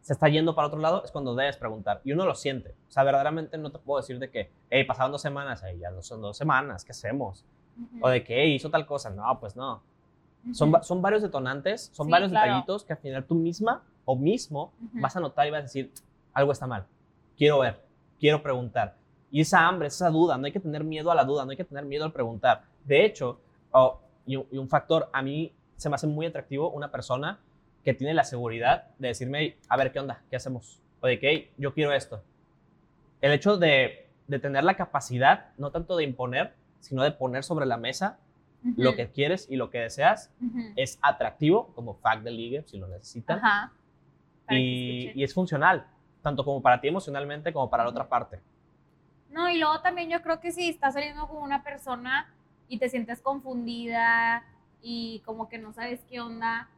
se 0.00 0.12
está 0.14 0.28
yendo 0.28 0.54
para 0.54 0.68
otro 0.68 0.80
lado, 0.80 1.04
es 1.04 1.10
cuando 1.10 1.34
debes 1.34 1.56
preguntar. 1.58 2.00
Y 2.04 2.12
uno 2.12 2.24
lo 2.24 2.34
siente. 2.34 2.74
O 2.88 2.90
sea, 2.90 3.04
verdaderamente 3.04 3.58
no 3.58 3.70
te 3.70 3.78
puedo 3.78 4.00
decir 4.00 4.18
de 4.18 4.30
que, 4.30 4.50
hey, 4.70 4.84
pasaron 4.84 5.12
dos 5.12 5.20
semanas, 5.20 5.62
hey, 5.66 5.78
ya 5.80 5.90
no 5.90 6.02
son 6.02 6.22
dos 6.22 6.36
semanas, 6.38 6.84
¿qué 6.84 6.92
hacemos? 6.92 7.44
O 8.00 8.08
de 8.08 8.24
que, 8.24 8.42
hey, 8.42 8.54
hizo 8.54 8.70
tal 8.70 8.86
cosa. 8.86 9.10
No, 9.10 9.38
pues 9.40 9.54
no. 9.56 9.82
Son, 10.52 10.72
son 10.82 11.00
varios 11.02 11.22
detonantes, 11.22 11.90
son 11.92 12.06
Sí, 12.06 12.10
varios 12.12 12.30
claro. 12.30 12.46
detallitos 12.46 12.84
que 12.84 12.94
al 12.94 12.98
final 12.98 13.24
tú 13.24 13.34
misma 13.34 13.82
o 14.04 14.16
mismo 14.16 14.72
vas 14.94 15.14
a 15.16 15.20
notar 15.20 15.46
y 15.46 15.50
vas 15.50 15.60
a 15.60 15.62
decir, 15.62 15.92
algo 16.32 16.50
está 16.52 16.66
mal. 16.66 16.86
Quiero 17.36 17.58
ver, 17.60 17.80
quiero 18.18 18.42
preguntar. 18.42 18.96
Y 19.32 19.40
esa 19.40 19.66
hambre, 19.66 19.88
esa 19.88 20.10
duda, 20.10 20.36
no 20.38 20.46
hay 20.46 20.52
que 20.52 20.60
tener 20.60 20.84
miedo 20.84 21.10
a 21.10 21.14
la 21.16 21.24
duda, 21.24 21.44
no 21.44 21.50
hay 21.50 21.56
que 21.56 21.64
tener 21.64 21.84
miedo 21.84 22.04
al 22.04 22.12
preguntar. 22.12 22.62
De 22.84 23.04
hecho, 23.04 23.40
oh, 23.72 23.98
y, 24.26 24.36
un- 24.36 24.46
y 24.52 24.58
un 24.58 24.68
factor, 24.68 25.08
a 25.12 25.22
mí 25.22 25.52
se 25.76 25.88
me 25.88 25.96
hace 25.96 26.06
muy 26.06 26.26
atractivo 26.26 26.70
una 26.70 26.90
persona 26.90 27.40
que 27.82 27.94
tiene 27.94 28.14
la 28.14 28.22
seguridad 28.24 28.88
de 28.98 29.08
decirme, 29.08 29.38
"Hey, 29.40 29.56
a 29.68 29.76
ver, 29.76 29.90
¿qué 29.90 29.98
onda? 29.98 30.22
¿Qué 30.30 30.36
hacemos? 30.36 30.78
O 31.00 31.06
de 31.08 31.18
que, 31.18 31.28
"Hey, 31.30 31.50
yo 31.56 31.72
quiero 31.74 31.92
esto. 31.92 32.22
El 33.20 33.32
hecho 33.32 33.56
de, 33.56 34.06
de 34.28 34.38
tener 34.38 34.62
la 34.64 34.74
capacidad, 34.76 35.46
no 35.58 35.70
tanto 35.72 35.96
de 35.96 36.04
imponer, 36.04 36.54
sino 36.80 37.02
de 37.02 37.10
poner 37.12 37.42
sobre 37.42 37.66
la 37.66 37.76
mesa 37.78 38.18
lo 38.76 38.94
que 38.94 39.08
quieres 39.10 39.48
y 39.50 39.56
lo 39.56 39.70
que 39.70 39.78
deseas, 39.80 40.30
es 40.76 40.98
atractivo 41.02 41.72
como 41.74 41.94
fact 41.94 42.22
de 42.22 42.30
ligue, 42.30 42.62
si 42.66 42.78
lo 42.78 42.86
necesitan, 42.86 43.38
Ajá. 43.38 43.72
Y, 44.50 45.10
y 45.20 45.24
es 45.24 45.32
funcional, 45.34 45.86
tanto 46.22 46.44
como 46.44 46.60
para 46.62 46.80
ti 46.80 46.88
emocionalmente 46.88 47.52
como 47.52 47.68
para 47.70 47.82
la 47.84 47.90
otra 47.90 48.08
parte. 48.08 48.40
No, 49.32 49.48
y 49.48 49.58
luego 49.58 49.80
también 49.80 50.10
yo 50.10 50.20
creo 50.22 50.40
que 50.40 50.52
si 50.52 50.68
estás 50.68 50.92
saliendo 50.94 51.26
con 51.26 51.42
una 51.42 51.62
persona 51.62 52.32
y 52.68 52.78
te 52.78 52.90
sientes 52.90 53.22
confundida 53.22 54.44
y 54.82 55.22
como 55.24 55.48
que 55.48 55.56
no 55.56 55.72
sabes 55.72 56.00
qué 56.08 56.20
onda, 56.20 56.68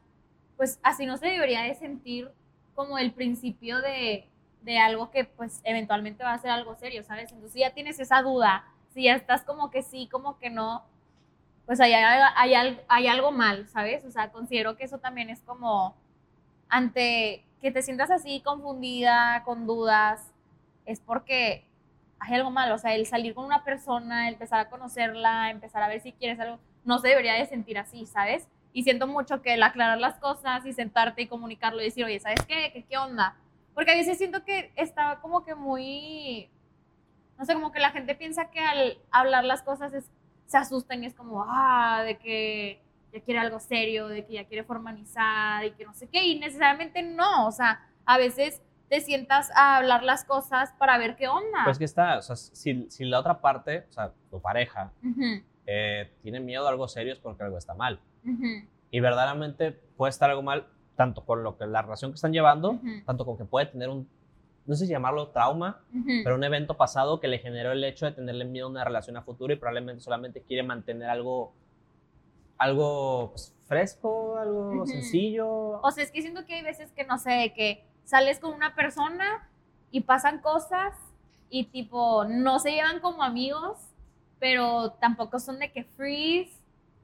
pues 0.57 0.79
así 0.85 1.05
no 1.05 1.17
se 1.17 1.27
debería 1.27 1.63
de 1.63 1.75
sentir 1.75 2.31
como 2.77 2.97
el 2.99 3.13
principio 3.13 3.81
de, 3.81 4.29
de 4.63 4.79
algo 4.79 5.11
que 5.11 5.25
pues 5.25 5.61
eventualmente 5.65 6.23
va 6.23 6.33
a 6.33 6.39
ser 6.39 6.51
algo 6.53 6.77
serio, 6.77 7.03
¿sabes? 7.03 7.33
Entonces 7.33 7.61
ya 7.61 7.75
tienes 7.75 7.99
esa 7.99 8.23
duda, 8.23 8.65
si 8.93 9.05
ya 9.05 9.17
estás 9.17 9.43
como 9.43 9.71
que 9.71 9.83
sí, 9.83 10.09
como 10.11 10.39
que 10.39 10.49
no, 10.49 10.85
pues 11.67 11.81
hay, 11.81 11.93
hay, 11.93 12.79
hay 12.87 13.07
algo 13.09 13.33
mal, 13.33 13.67
¿sabes? 13.69 14.05
O 14.05 14.13
sea, 14.13 14.31
considero 14.31 14.77
que 14.77 14.85
eso 14.85 14.99
también 14.99 15.29
es 15.29 15.41
como 15.43 15.97
ante 16.69 17.45
que 17.61 17.73
te 17.73 17.83
sientas 17.83 18.13
así 18.13 18.43
confundida, 18.43 19.43
con 19.45 19.67
dudas, 19.67 20.33
es 20.87 21.01
porque 21.01 21.67
hay 22.25 22.35
algo 22.35 22.51
malo. 22.51 22.75
O 22.75 22.79
sea, 22.79 22.95
el 22.95 23.07
salir 23.07 23.35
con 23.35 23.45
una 23.45 23.65
persona, 23.65 24.29
empezar 24.29 24.61
a 24.61 24.69
conocerla, 24.69 25.51
empezar 25.51 25.83
a 25.83 25.89
ver 25.89 26.01
si 26.01 26.13
quieres 26.13 26.41
algo, 26.41 26.59
no 26.85 26.99
se 26.99 27.09
debería 27.09 27.35
de 27.35 27.47
sentir 27.47 27.79
así, 27.79 28.07
¿sabes? 28.07 28.49
Y 28.73 28.83
siento 28.83 29.07
mucho 29.07 29.43
que 29.43 29.55
el 29.55 29.63
aclarar 29.63 29.99
las 29.99 30.19
cosas 30.19 30.67
y 30.67 30.73
sentarte 30.73 31.23
y 31.23 31.29
comunicarlo 31.29 31.81
y 31.81 31.85
decir, 31.85 32.05
oye, 32.05 32.19
¿sabes 32.21 32.45
qué? 32.47 32.71
¿Qué, 32.73 32.85
qué 32.85 32.99
onda? 32.99 33.37
Porque 33.75 33.93
a 33.93 33.97
veces 33.97 34.19
siento 34.19 34.45
que 34.45 34.73
está 34.77 35.21
como 35.21 35.45
que 35.45 35.55
muy, 35.55 36.49
no 37.39 37.45
sé, 37.45 37.55
como 37.55 37.73
que 37.73 37.81
la 37.81 37.91
gente 37.91 38.15
piensa 38.15 38.51
que 38.51 38.61
al 38.61 38.99
hablar 39.11 39.45
las 39.45 39.63
cosas 39.63 39.93
es, 39.93 40.11
se 40.47 40.57
asustan 40.57 41.03
y 41.03 41.07
es 41.07 41.15
como, 41.15 41.45
ah, 41.47 42.03
de 42.05 42.19
que 42.19 42.81
ya 43.13 43.21
quiere 43.21 43.41
algo 43.41 43.61
serio, 43.61 44.09
de 44.09 44.25
que 44.25 44.35
ya 44.35 44.45
quiere 44.45 44.65
formalizar 44.65 45.65
y 45.65 45.73
que 45.73 45.85
no 45.85 45.95
sé 45.95 46.09
qué, 46.09 46.25
y 46.25 46.39
necesariamente 46.39 47.03
no, 47.03 47.47
o 47.47 47.53
sea, 47.53 47.87
a 48.07 48.19
veces 48.19 48.61
te 48.89 49.01
sientas 49.01 49.51
a 49.55 49.77
hablar 49.77 50.03
las 50.03 50.25
cosas 50.25 50.73
para 50.79 50.99
ver 50.99 51.17
qué 51.17 51.29
onda. 51.29 51.61
Pues 51.65 51.79
que 51.79 51.85
está, 51.85 52.19
o 52.19 52.23
sea, 52.23 52.37
si, 52.37 52.87
si 52.91 53.05
la 53.05 53.21
otra 53.21 53.41
parte, 53.41 53.87
o 53.89 53.93
sea, 53.93 54.13
tu 54.31 54.41
pareja, 54.41 54.93
Ujú, 55.03 55.43
eh, 55.67 56.13
tiene 56.23 56.41
miedo 56.41 56.67
a 56.67 56.71
algo 56.71 56.87
serio 56.89 57.13
es 57.13 57.19
porque 57.19 57.43
algo 57.43 57.57
está 57.59 57.75
mal. 57.75 58.01
ujú, 58.25 58.67
Y 58.91 59.01
verdaderamente 59.01 59.73
puede 59.73 60.11
estar 60.11 60.29
algo 60.31 60.43
mal, 60.43 60.67
tanto 60.97 61.25
con 61.25 61.43
lo 61.43 61.57
que 61.57 61.67
la 61.67 61.83
relación 61.83 62.11
que 62.13 62.17
están 62.17 62.33
llevando, 62.33 62.73
ujú, 62.73 63.05
tanto 63.07 63.25
con 63.25 63.37
que 63.39 63.45
puede 63.45 63.67
tener 63.67 63.89
un, 63.89 64.09
no 64.67 64.75
sé 64.75 64.87
si 64.87 64.93
llamarlo 64.93 65.29
trauma, 65.29 65.81
pero 66.23 66.37
un 66.37 66.45
evento 66.45 66.77
pasado 66.77 67.21
que 67.21 67.29
le 67.29 67.39
generó 67.39 67.73
el 67.73 67.83
hecho 67.85 68.07
de 68.07 68.13
tenerle 68.13 68.45
miedo 68.45 68.67
a 68.67 68.71
una 68.71 68.85
relación 68.85 69.17
a 69.17 69.23
futuro 69.23 69.53
y 69.53 69.57
probablemente 69.57 70.03
solamente 70.03 70.43
quiere 70.43 70.63
mantener 70.63 71.09
algo, 71.09 71.53
algo 72.59 73.31
pues, 73.33 73.55
fresco, 73.67 74.37
algo 74.37 74.87
sencillo. 74.87 75.49
O 75.83 75.91
sea, 75.91 76.05
es 76.05 76.11
que 76.11 76.23
siento 76.23 76.45
que 76.47 76.55
hay 76.55 76.63
veces 76.63 76.93
que, 76.93 77.05
no 77.05 77.19
sé, 77.19 77.53
que 77.55 77.85
sales 78.05 78.39
con 78.39 78.53
una 78.53 78.75
persona 78.75 79.49
y 79.91 80.01
pasan 80.01 80.39
cosas 80.39 80.95
y 81.51 81.65
tipo, 81.65 82.25
no 82.25 82.59
se 82.59 82.73
llevan 82.73 83.01
como 83.01 83.23
amigos, 83.23 83.79
pero 84.41 84.91
tampoco 85.01 85.39
son 85.39 85.59
de 85.59 85.71
que 85.71 85.85
freeze, 85.85 86.53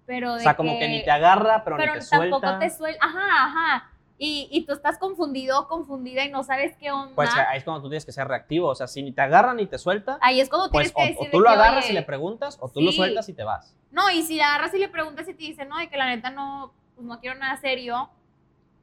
pero 0.07 0.33
o 0.33 0.35
de 0.35 0.41
sea, 0.41 0.57
como 0.57 0.79
que 0.79 0.89
ni 0.89 1.05
te 1.05 1.11
agarra, 1.11 1.63
pero, 1.63 1.77
pero 1.77 1.95
ni 1.95 2.01
te 2.01 2.07
tampoco 2.07 2.41
suelta. 2.41 2.59
te 2.59 2.71
suelta. 2.71 3.05
Ajá, 3.05 3.45
ajá. 3.47 3.91
Y, 4.19 4.49
y 4.51 4.67
tú 4.67 4.75
estás 4.75 4.99
confundido 4.99 5.61
o 5.61 5.69
confundida 5.69 6.25
y 6.25 6.31
no 6.31 6.43
sabes 6.43 6.77
qué 6.77 6.91
onda. 6.91 7.15
Pues 7.15 7.31
ahí 7.35 7.57
es 7.57 7.65
cuando 7.65 7.81
tú 7.81 7.89
tienes 7.89 8.05
que 8.05 8.13
ser 8.13 8.29
reactivo. 8.29 8.69
O 8.69 8.75
sea, 8.75 8.87
si 8.87 9.03
ni 9.03 9.13
te 9.13 9.23
agarra 9.23 9.55
ni 9.55 9.67
te 9.67 9.79
suelta, 9.79 10.19
Ahí 10.21 10.41
es 10.41 10.51
cuando 10.51 10.71
pues 10.71 10.93
tienes 10.93 10.93
o, 10.93 10.97
que 10.97 11.03
o 11.03 11.25
decir 11.25 11.31
tú 11.31 11.39
de 11.39 11.43
lo 11.45 11.49
que, 11.49 11.55
agarras 11.55 11.85
oye, 11.85 11.93
y 11.93 11.97
le 11.97 12.03
preguntas, 12.03 12.59
o 12.61 12.69
tú 12.69 12.83
lo 12.83 12.93
sueltas 12.93 13.29
y 13.31 13.33
te 13.33 13.45
vas. 13.45 13.75
No, 13.91 14.11
y 14.11 14.23
si 14.23 14.35
le 14.35 14.43
agarras 14.43 14.75
y 14.75 14.79
le 14.79 14.89
preguntas 14.89 15.27
y 15.27 15.33
te 15.33 15.45
dice, 15.45 15.65
no, 15.65 15.79
de 15.79 15.89
que 15.89 15.97
la 15.97 16.07
neta 16.07 16.31
no, 16.31 16.75
pues 16.97 17.07
no 17.07 17.19
quiero 17.21 17.39
nada 17.39 17.57
serio, 17.59 18.11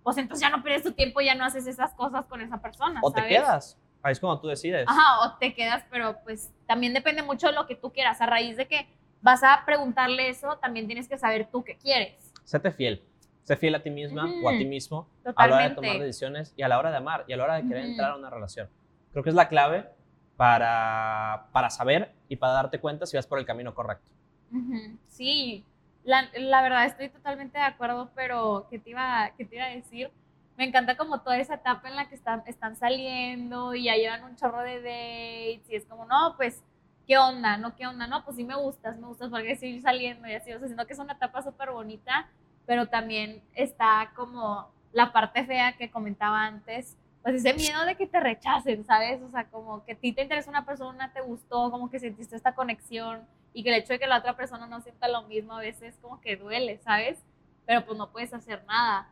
pues 0.08 0.18
entonces 0.20 0.42
ya 0.42 0.56
no 0.56 0.64
pierdes 0.64 0.84
tu 0.84 0.94
tiempo, 0.94 1.20
ya 1.20 1.36
no 1.36 1.44
haces 1.44 1.68
esas 1.68 1.94
cosas 1.94 2.24
con 2.28 2.40
esa 2.40 2.62
persona. 2.62 3.02
O 3.04 3.12
te 3.12 3.20
¿sabes? 3.20 3.36
quedas. 3.38 3.78
Ahí 4.02 4.14
es 4.14 4.22
cuando 4.22 4.40
tú 4.40 4.48
decides. 4.48 4.86
Ajá, 4.88 5.20
o 5.28 5.38
te 5.38 5.54
quedas, 5.54 5.84
pero 5.92 6.16
pues 6.24 6.50
también 6.66 6.94
depende 6.94 7.24
mucho 7.24 7.48
de 7.48 7.52
lo 7.52 7.68
que 7.68 7.76
tú 7.76 7.92
quieras. 7.92 8.22
A 8.22 8.26
raíz 8.26 8.56
de 8.56 8.70
que 8.70 8.88
vas 9.22 9.44
a 9.44 9.64
preguntarle 9.66 10.30
eso, 10.30 10.60
también 10.62 10.88
tienes 10.88 11.10
que 11.10 11.18
saber 11.18 11.50
tú 11.52 11.62
qué 11.66 11.76
quieres. 11.76 12.32
Séte 12.46 12.72
fiel. 12.72 13.04
Sé 13.44 13.58
fiel 13.58 13.76
a 13.76 13.84
ti 13.84 13.90
misma 13.90 14.34
o 14.42 14.48
a 14.48 14.58
ti 14.58 14.64
mismo 14.64 15.10
a 15.36 15.46
la 15.46 15.56
hora 15.56 15.64
de 15.66 15.70
tomar 15.72 15.76
Totalmente. 15.76 16.06
decisiones 16.06 16.54
y 16.56 16.62
a 16.62 16.70
la 16.70 16.80
hora 16.80 16.90
de 16.92 16.96
amar 16.96 17.26
y 17.28 17.34
a 17.34 17.38
la 17.38 17.44
hora 17.44 17.56
de 17.56 17.64
querer 17.68 17.84
Ujú. 17.84 17.92
entrar 17.92 18.12
a 18.12 18.16
una 18.16 18.30
relación. 18.30 18.70
Creo 19.12 19.26
que 19.26 19.30
es 19.30 19.36
la 19.36 19.50
clave 19.50 19.90
para, 20.38 21.48
para 21.52 21.70
saber 21.70 22.14
y 22.30 22.38
para 22.38 22.54
darte 22.54 22.80
cuenta 22.80 23.06
si 23.06 23.18
vas 23.18 23.28
por 23.28 23.40
el 23.40 23.46
camino 23.46 23.74
correcto. 23.76 24.10
Ujú, 24.54 24.98
Sí, 25.10 25.66
la, 26.08 26.62
verdad 26.62 26.86
estoy 26.86 27.10
totalmente 27.10 27.58
de 27.58 27.66
acuerdo, 27.66 28.10
pero 28.16 28.68
¿qué 28.70 28.80
te, 28.80 28.92
iba, 28.92 29.30
¿qué 29.38 29.44
te 29.44 29.58
iba 29.58 29.66
a 29.66 29.70
decir? 29.70 30.10
Me 30.56 30.64
encanta 30.64 30.96
como 30.96 31.20
toda 31.20 31.38
esa 31.38 31.56
etapa 31.56 31.90
en 31.90 31.98
la 31.98 32.08
que 32.08 32.16
están, 32.16 32.44
están 32.48 32.78
saliendo 32.78 33.76
y 33.76 33.84
ya 33.84 33.96
llevan 33.96 34.24
un 34.24 34.38
chorro 34.38 34.62
de 34.62 34.78
dates 34.78 35.70
y 35.70 35.76
es 35.76 35.86
como, 35.86 36.06
no, 36.06 36.36
pues, 36.38 36.64
¿qué 37.06 37.18
onda? 37.18 37.58
¿No 37.58 37.76
qué 37.76 37.86
onda? 37.86 38.08
No, 38.08 38.24
pues 38.24 38.38
sí 38.38 38.46
me 38.46 38.56
gustas, 38.56 38.98
me 38.98 39.08
gustas 39.08 39.30
porque 39.30 39.58
seguir 39.58 39.82
saliendo 39.82 40.28
y 40.30 40.34
así, 40.34 40.54
o 40.54 40.60
sea, 40.60 40.68
siento 40.68 40.88
que 40.88 40.94
es 40.94 41.00
una 41.00 41.14
etapa 41.14 41.42
súper 41.42 41.72
bonita, 41.72 42.30
pero 42.66 42.88
también 42.88 43.44
está 43.54 44.12
como 44.16 44.70
la 44.94 45.12
parte 45.12 45.44
fea 45.46 45.76
que 45.78 45.92
comentaba 45.92 46.46
antes, 46.46 46.98
pues 47.22 47.36
ese 47.36 47.54
miedo 47.54 47.86
de 47.86 47.96
que 47.96 48.08
te 48.08 48.22
rechacen, 48.22 48.86
¿sabes? 48.86 49.22
O 49.22 49.30
sea, 49.30 49.44
como 49.50 49.84
que 49.84 49.92
a 49.92 49.96
ti 49.96 50.14
te 50.14 50.22
interesa 50.22 50.50
una 50.50 50.66
persona, 50.66 51.12
te 51.12 51.20
gustó, 51.20 51.70
como 51.70 51.90
que 51.90 52.00
sentiste 52.00 52.38
esta 52.38 52.56
conexión 52.56 53.28
y 53.58 53.64
que 53.64 53.70
el 53.70 53.82
hecho 53.82 53.94
de 53.94 53.98
que 53.98 54.06
la 54.06 54.20
otra 54.20 54.36
persona 54.38 54.68
no 54.68 54.82
sienta 54.82 55.08
lo 55.08 55.24
mismo 55.24 55.54
a 55.54 55.60
veces 55.62 55.98
como 56.00 56.22
que 56.22 56.36
duele, 56.36 56.78
¿sabes? 56.78 57.18
Pero 57.66 57.84
pues 57.88 57.98
no 57.98 58.12
puedes 58.12 58.32
hacer 58.32 58.64
nada. 58.66 59.10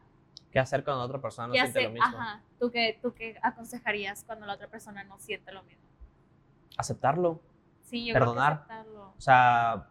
¿Qué 0.51 0.59
hacer 0.59 0.83
cuando 0.83 1.01
otra 1.01 1.19
persona 1.19 1.47
no 1.47 1.53
¿Qué 1.53 1.61
siente 1.61 1.79
hacer? 1.79 1.89
lo 1.89 1.93
mismo? 1.95 2.15
Ajá. 2.19 2.43
¿Tú 2.59 2.69
qué, 2.69 2.99
¿Tú 3.01 3.11
qué 3.15 3.39
aconsejarías 3.41 4.23
cuando 4.23 4.45
la 4.45 4.53
otra 4.53 4.67
persona 4.67 5.03
no 5.03 5.17
siente 5.17 5.51
lo 5.51 5.63
mismo? 5.63 5.83
Aceptarlo. 6.77 7.41
Sí, 7.81 8.05
yo 8.05 8.13
Perdonar. 8.13 8.53
creo 8.53 8.67
que 8.67 8.73
aceptarlo. 8.73 9.13
O 9.17 9.21
sea, 9.21 9.87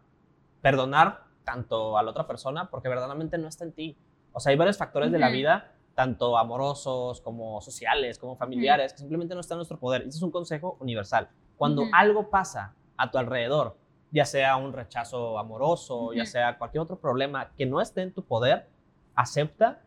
perdonar 0.61 1.23
tanto 1.43 1.97
a 1.97 2.03
la 2.03 2.11
otra 2.11 2.25
persona 2.25 2.69
porque 2.69 2.87
verdaderamente 2.87 3.37
no 3.37 3.49
está 3.49 3.65
en 3.65 3.73
ti. 3.73 3.97
O 4.31 4.39
sea, 4.39 4.51
hay 4.51 4.55
varios 4.57 4.77
factores 4.77 5.11
de 5.11 5.19
la 5.19 5.27
vida, 5.27 5.73
tanto 5.95 6.37
amorosos 6.37 7.19
como 7.19 7.59
sociales, 7.59 8.17
como 8.19 8.37
familiares, 8.37 8.93
que 8.93 8.99
simplemente 8.99 9.33
no 9.33 9.41
están 9.41 9.57
en 9.57 9.59
nuestro 9.59 9.79
poder. 9.79 10.03
Ese 10.03 10.11
es 10.11 10.21
un 10.21 10.31
consejo 10.31 10.77
universal. 10.79 11.27
Cuando 11.57 11.81
Ujú. 11.81 11.91
algo 11.93 12.29
pasa 12.29 12.73
a 12.95 13.11
tu 13.11 13.17
alrededor, 13.17 13.83
ya 14.11 14.25
sea 14.25 14.55
un 14.57 14.73
rechazo 14.73 15.37
amoroso, 15.39 16.13
ya 16.13 16.23
Ujú. 16.23 16.31
sea 16.31 16.57
cualquier 16.57 16.81
otro 16.81 16.97
problema 16.97 17.51
que 17.57 17.65
no 17.65 17.81
esté 17.81 18.01
en 18.01 18.13
tu 18.13 18.23
poder, 18.23 18.67
acepta 19.15 19.81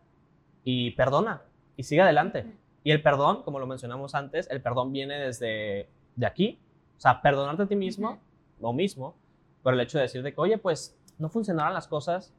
y 0.63 0.91
perdona 0.91 1.41
y 1.77 1.83
sigue 1.83 2.01
adelante. 2.01 2.41
Ujú. 2.41 2.53
Y 2.83 2.91
el 2.91 3.01
perdón, 3.01 3.43
como 3.43 3.59
lo 3.59 3.67
mencionamos 3.67 4.15
antes, 4.15 4.49
el 4.49 4.61
perdón 4.61 4.91
viene 4.93 5.15
desde 5.19 5.89
de 6.15 6.25
aquí. 6.25 6.59
O 6.97 7.01
sea, 7.01 7.21
perdonarte 7.21 7.63
a 7.63 7.67
ti 7.67 7.75
mismo, 7.75 8.09
Ujú. 8.11 8.19
lo 8.61 8.73
mismo, 8.73 9.15
por 9.63 9.73
el 9.73 9.79
hecho 9.79 9.97
de 9.97 10.03
decir 10.03 10.21
de 10.23 10.33
que, 10.33 10.41
oye, 10.41 10.57
pues 10.57 10.97
no 11.17 11.29
funcionaron 11.29 11.73
las 11.73 11.87
cosas, 11.87 12.33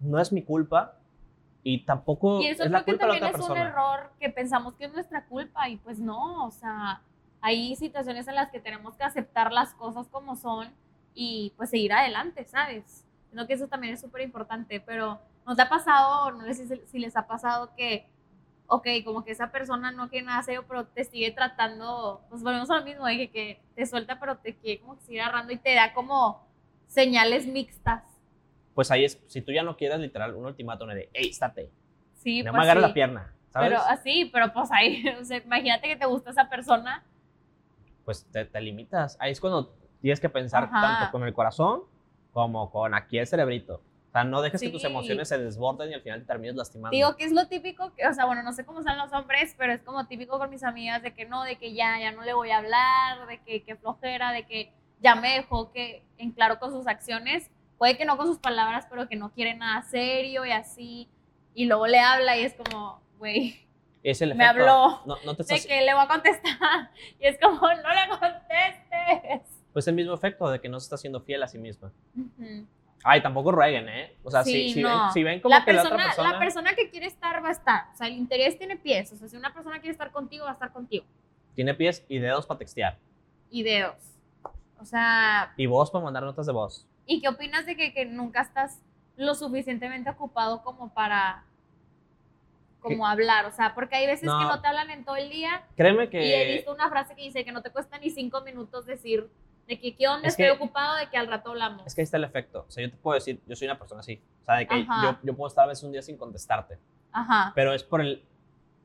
no 0.00 0.18
es 0.18 0.32
mi 0.32 0.42
culpa 0.42 0.96
y 1.62 1.84
tampoco 1.84 2.40
Y 2.40 2.46
eso 2.46 2.64
es 2.64 2.70
la 2.70 2.82
creo 2.82 2.96
que 2.96 3.04
culpa 3.04 3.06
de 3.06 3.12
la 3.12 3.18
también 3.20 3.34
otra 3.34 3.44
es 3.44 3.48
un 3.50 3.54
persona. 3.56 3.70
error 3.70 4.10
que 4.18 4.30
pensamos 4.30 4.74
que 4.74 4.84
es 4.86 4.92
nuestra 4.92 5.26
culpa 5.26 5.68
y 5.68 5.76
pues 5.76 5.98
no, 5.98 6.46
o 6.46 6.50
sea, 6.50 7.02
hay 7.40 7.74
situaciones 7.76 8.26
en 8.28 8.34
las 8.34 8.50
que 8.50 8.60
tenemos 8.60 8.96
que 8.96 9.04
aceptar 9.04 9.52
las 9.52 9.74
cosas 9.74 10.08
como 10.08 10.36
son 10.36 10.68
y 11.14 11.52
pues 11.56 11.70
seguir 11.70 11.92
adelante, 11.92 12.44
¿sabes? 12.44 13.04
Creo 13.30 13.46
que 13.46 13.54
eso 13.54 13.68
también 13.68 13.94
es 13.94 14.00
súper 14.00 14.22
importante, 14.22 14.80
pero 14.80 15.20
¿nos 15.46 15.58
ha 15.58 15.68
pasado, 15.68 16.26
o 16.26 16.30
no 16.32 16.52
sé 16.52 16.78
si, 16.86 16.98
les 16.98 17.16
ha 17.16 17.26
pasado 17.26 17.74
que, 17.76 18.06
ok, 18.66 18.86
como 19.04 19.24
que 19.24 19.32
esa 19.32 19.50
persona 19.50 19.92
no 19.92 20.08
quiere 20.08 20.26
nada 20.26 20.42
serio, 20.42 20.64
pero 20.66 20.86
te 20.86 21.04
sigue 21.04 21.30
tratando, 21.30 22.22
pues 22.28 22.42
volvemos 22.42 22.70
a 22.70 22.78
lo 22.78 22.84
mismo, 22.84 23.06
de 23.06 23.16
que, 23.16 23.30
que 23.30 23.62
te 23.74 23.86
suelta, 23.86 24.18
pero 24.18 24.38
te 24.38 24.56
quiere 24.56 24.80
como 24.80 24.96
que 24.96 25.02
sigue 25.02 25.20
agarrando 25.20 25.52
y 25.52 25.58
te 25.58 25.74
da 25.74 25.92
como 25.92 26.46
señales 26.86 27.46
mixtas. 27.46 28.02
Pues 28.74 28.90
ahí 28.90 29.04
es, 29.04 29.22
si 29.26 29.42
tú 29.42 29.52
ya 29.52 29.62
no 29.62 29.76
quieres 29.76 29.98
literal 30.00 30.34
un 30.34 30.46
ultimátum 30.46 30.88
de, 30.88 31.10
hey, 31.12 31.28
estate, 31.30 31.70
Sí, 32.20 32.42
no 32.42 32.52
pues 32.52 32.58
me 32.58 32.64
agarres 32.64 32.82
sí. 32.82 32.88
la 32.88 32.94
pierna, 32.94 33.34
¿sabes? 33.50 33.70
Pero 33.70 33.82
así, 33.82 34.30
pero 34.32 34.52
pues 34.52 34.70
ahí, 34.72 35.04
o 35.20 35.24
sea, 35.24 35.38
imagínate 35.38 35.88
que 35.88 35.96
te 35.96 36.06
gusta 36.06 36.30
esa 36.30 36.48
persona. 36.50 37.02
Pues 38.04 38.26
te, 38.30 38.44
te 38.44 38.60
limitas. 38.60 39.16
Ahí 39.20 39.32
es 39.32 39.40
cuando 39.40 39.74
tienes 40.00 40.20
que 40.20 40.28
pensar 40.28 40.64
Ajá. 40.64 40.80
tanto 40.98 41.12
con 41.12 41.24
el 41.26 41.32
corazón 41.34 41.82
como 42.32 42.70
con 42.70 42.94
aquí 42.94 43.18
el 43.18 43.26
cerebrito. 43.26 43.82
O 44.08 44.12
sea, 44.12 44.24
no 44.24 44.42
dejes 44.42 44.60
que 44.60 44.70
tus 44.70 44.80
Sí. 44.82 44.88
emociones 44.88 45.28
se 45.28 45.38
desborden 45.38 45.90
y 45.90 45.94
al 45.94 46.02
final 46.02 46.20
te 46.20 46.26
termines 46.26 46.56
lastimando. 46.56 46.90
Digo 46.96 47.16
que 47.16 47.24
es 47.24 47.32
lo 47.32 47.46
típico, 47.46 47.92
que, 47.94 48.06
o 48.06 48.12
sea, 48.12 48.24
bueno, 48.24 48.42
no 48.42 48.52
sé 48.52 48.64
cómo 48.66 48.82
son 48.82 48.98
los 48.98 49.12
hombres, 49.12 49.54
pero 49.56 49.72
es 49.72 49.82
como 49.82 50.06
típico 50.06 50.36
con 50.38 50.50
mis 50.50 50.64
amigas 50.64 51.00
de 51.02 51.14
que 51.14 51.26
no, 51.26 51.44
de 51.44 51.56
que 51.56 51.74
ya, 51.74 51.98
ya 52.00 52.10
no 52.10 52.22
le 52.22 52.32
voy 52.34 52.50
a 52.50 52.58
hablar, 52.58 53.26
de 53.28 53.38
que, 53.42 53.62
que 53.62 53.76
flojera, 53.76 54.32
de 54.32 54.44
que 54.46 54.72
ya 55.00 55.14
me 55.14 55.34
dejó 55.34 55.70
que 55.70 56.02
en 56.18 56.32
claro 56.32 56.58
con 56.58 56.72
sus 56.72 56.88
acciones, 56.88 57.50
puede 57.78 57.96
que 57.96 58.04
no 58.04 58.16
con 58.16 58.26
sus 58.26 58.38
palabras, 58.38 58.86
pero 58.90 59.08
que 59.08 59.14
no 59.16 59.30
quiere 59.30 59.54
nada 59.54 59.82
serio 59.82 60.44
y 60.44 60.50
así, 60.50 61.08
y 61.54 61.66
luego 61.66 61.86
le 61.86 62.00
habla 62.00 62.36
y 62.36 62.42
es 62.44 62.54
como, 62.54 63.00
güey, 63.18 63.64
es 64.02 64.20
el 64.22 64.34
me 64.34 64.44
efecto. 64.44 64.62
habló 64.62 65.00
No, 65.06 65.16
no 65.24 65.36
te 65.36 65.44
de 65.44 65.54
estás, 65.54 65.66
que 65.66 65.80
le 65.82 65.94
voy 65.94 66.02
a 66.02 66.08
contestar, 66.08 66.90
y 67.20 67.26
es 67.26 67.38
como, 67.40 67.60
no 67.60 67.68
le 67.68 68.08
contestes. 68.18 69.59
Pues 69.72 69.86
el 69.88 69.94
mismo 69.94 70.14
efecto 70.14 70.48
de 70.50 70.60
que 70.60 70.68
no 70.68 70.80
se 70.80 70.84
está 70.84 70.96
siendo 70.96 71.20
fiel 71.20 71.42
a 71.42 71.48
sí 71.48 71.58
misma. 71.58 71.92
Ay, 73.04 73.22
tampoco 73.22 73.50
rueguen, 73.52 73.88
¿eh? 73.88 74.16
O 74.22 74.30
sea, 74.30 74.44
si, 74.44 74.52
Sí, 74.68 74.74
si, 74.74 74.82
no. 74.82 74.88
ven, 75.04 75.12
si 75.12 75.22
ven 75.22 75.40
como 75.40 75.54
la 75.54 75.64
que 75.64 75.72
persona, 75.72 75.88
la 75.90 75.94
otra 75.96 76.06
persona... 76.06 76.32
la 76.32 76.38
persona 76.38 76.74
que 76.74 76.90
quiere 76.90 77.06
estar 77.06 77.42
va 77.42 77.48
a 77.48 77.52
estar, 77.52 77.84
o 77.92 77.96
sea, 77.96 78.06
el 78.08 78.14
interés 78.14 78.58
tiene 78.58 78.76
pies, 78.76 79.10
o 79.12 79.16
sea, 79.16 79.26
si 79.28 79.36
una 79.36 79.54
persona 79.54 79.76
quiere 79.80 79.92
estar 79.92 80.10
contigo, 80.12 80.44
va 80.44 80.50
a 80.50 80.54
estar 80.54 80.72
contigo. 80.72 81.04
tiene 81.54 81.72
pies 81.74 82.04
y 82.08 82.18
dedos 82.18 82.46
para 82.46 82.58
textear. 82.58 82.98
y 83.50 83.62
dedos. 83.62 83.96
O 84.78 84.84
sea, 84.84 85.52
Y 85.56 85.66
voz 85.66 85.90
para 85.90 86.04
mandar 86.04 86.22
notas 86.24 86.46
de 86.46 86.52
voz. 86.52 86.86
¿y 87.06 87.20
qué 87.20 87.28
opinas 87.28 87.66
de 87.66 87.76
que, 87.76 87.92
que 87.92 88.04
nunca 88.06 88.40
estás 88.42 88.80
lo 89.16 89.34
suficientemente 89.34 90.08
ocupado 90.10 90.62
como 90.62 90.92
para 90.94 91.44
como 92.80 93.06
hablar? 93.06 93.46
O 93.46 93.50
sea, 93.52 93.74
porque 93.74 93.96
hay 93.96 94.06
veces 94.06 94.24
No. 94.26 94.38
que 94.38 94.44
no 94.44 94.60
te 94.60 94.68
hablan 94.68 94.90
en 94.90 95.04
todo 95.04 95.16
el 95.16 95.28
día 95.30 95.64
Créeme 95.76 96.04
y 96.04 96.06
he 96.06 96.10
que... 96.10 96.52
visto 96.56 96.72
una 96.72 96.88
frase 96.88 97.14
que 97.14 97.22
dice 97.22 97.44
que 97.44 97.52
no 97.52 97.62
te 97.62 97.70
cuesta 97.70 97.98
ni 97.98 98.10
cinco 98.10 98.40
minutos 98.42 98.86
decir 98.86 99.28
de 99.70 99.78
que 99.78 99.94
qué 99.94 100.08
onda 100.08 100.26
Es 100.26 100.32
estoy 100.34 100.46
que- 100.46 100.50
ocupado, 100.50 100.96
de 100.96 101.08
que 101.08 101.16
al 101.16 101.28
rato 101.28 101.50
hablamos. 101.50 101.86
Es 101.86 101.94
que 101.94 102.00
ahí 102.00 102.04
está 102.04 102.16
el 102.16 102.24
efecto. 102.24 102.64
O 102.68 102.70
sea, 102.70 102.84
yo 102.84 102.90
te 102.90 102.96
puedo 102.96 103.14
decir, 103.14 103.40
yo 103.46 103.54
soy 103.54 103.68
una 103.68 103.78
persona 103.78 104.00
así. 104.00 104.20
O 104.42 104.44
sea, 104.44 104.56
de 104.56 104.66
que 104.66 104.84
yo, 104.84 105.16
yo 105.22 105.36
puedo 105.36 105.46
estar 105.46 105.64
a 105.64 105.68
veces 105.68 105.84
un 105.84 105.92
día 105.92 106.02
sin 106.02 106.16
contestarte. 106.16 106.76
Ajá. 107.12 107.52
Pero 107.54 107.72
es 107.72 107.84
por 107.84 108.00
el... 108.00 108.24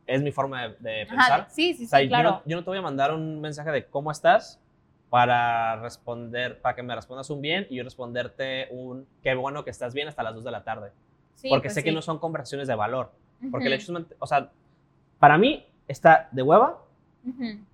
Es 0.05 0.21
mi 0.21 0.31
forma 0.31 0.67
de, 0.67 0.75
de 0.79 1.01
Ajá, 1.01 1.09
pensar. 1.09 1.47
sí, 1.49 1.73
sí, 1.73 1.85
O 1.85 1.87
sea, 1.87 1.99
sí, 1.99 2.05
yo, 2.05 2.09
claro. 2.09 2.29
no, 2.29 2.41
yo 2.45 2.55
no 2.57 2.63
te 2.63 2.69
voy 2.69 2.77
a 2.77 2.81
mandar 2.83 3.11
un 3.15 3.41
mensaje 3.41 3.71
de 3.71 3.85
cómo 3.87 4.11
estás 4.11 4.61
para 5.09 5.77
responder, 5.77 6.61
para 6.61 6.75
que 6.75 6.83
me 6.83 6.95
respondas 6.95 7.31
un 7.31 7.41
bien 7.41 7.65
y 7.71 7.77
yo 7.77 7.83
responderte 7.83 8.67
un 8.69 9.07
qué 9.23 9.33
bueno 9.33 9.63
que 9.63 9.71
estás 9.71 9.95
bien 9.95 10.07
hasta 10.07 10.21
las 10.21 10.35
2 10.35 10.43
de 10.43 10.51
la 10.51 10.63
tarde. 10.63 10.91
Sí, 11.33 11.49
porque 11.49 11.69
pues 11.69 11.73
sé 11.73 11.83
que 11.83 11.89
sí. 11.89 11.95
no 11.95 12.03
son 12.03 12.19
conversaciones 12.19 12.67
de 12.67 12.75
valor. 12.75 13.11
Porque 13.49 13.65
el 13.67 13.73
Ujú, 13.73 13.81
hecho 13.81 13.97
es, 13.97 14.05
o 14.19 14.27
sea, 14.27 14.51
para 15.17 15.39
mí 15.39 15.65
está 15.87 16.29
de 16.31 16.43
hueva 16.43 16.83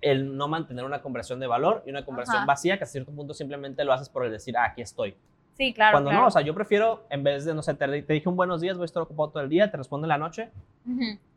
el 0.00 0.36
no 0.36 0.48
mantener 0.48 0.84
una 0.84 1.02
conversación 1.02 1.40
de 1.40 1.46
valor 1.46 1.82
y 1.86 1.90
una 1.90 2.04
conversación 2.04 2.42
Ajá. 2.42 2.46
vacía 2.46 2.78
que 2.78 2.84
a 2.84 2.86
cierto 2.86 3.12
punto 3.12 3.34
simplemente 3.34 3.84
lo 3.84 3.92
haces 3.92 4.08
por 4.08 4.24
el 4.24 4.32
decir, 4.32 4.56
ah, 4.56 4.64
aquí 4.64 4.82
estoy. 4.82 5.14
Sí, 5.54 5.74
claro. 5.74 5.94
Cuando 5.94 6.10
claro. 6.10 6.22
no, 6.22 6.28
o 6.28 6.30
sea, 6.30 6.42
yo 6.42 6.54
prefiero, 6.54 7.04
en 7.10 7.22
vez 7.22 7.44
de, 7.44 7.54
no 7.54 7.62
sé, 7.62 7.74
te, 7.74 8.02
te 8.02 8.12
dije 8.12 8.28
un 8.28 8.36
buenos 8.36 8.60
días, 8.60 8.76
voy 8.76 8.84
a 8.84 8.86
estar 8.86 9.02
ocupado 9.02 9.30
todo 9.30 9.42
el 9.42 9.48
día, 9.48 9.70
te 9.70 9.76
respondo 9.76 10.06
en 10.06 10.08
la 10.08 10.18
noche, 10.18 10.50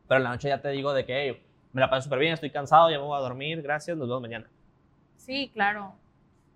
pero 0.07 0.18
en 0.18 0.24
la 0.24 0.30
noche 0.30 0.47
ya 0.47 0.61
te 0.61 0.70
digo 0.70 0.93
de 0.93 1.05
que 1.05 1.30
hey, 1.30 1.43
me 1.74 1.82
la 1.82 1.89
paso 1.89 2.03
súper 2.03 2.20
bien, 2.20 2.34
estoy 2.34 2.49
cansado, 2.49 2.89
ya 2.89 2.97
me 2.97 3.03
voy 3.03 3.18
a 3.18 3.22
dormir, 3.22 3.61
gracias, 3.61 3.97
nos 3.97 4.07
vemos 4.07 4.22
mañana. 4.22 4.47
Sí, 5.18 5.51
claro. 5.53 5.93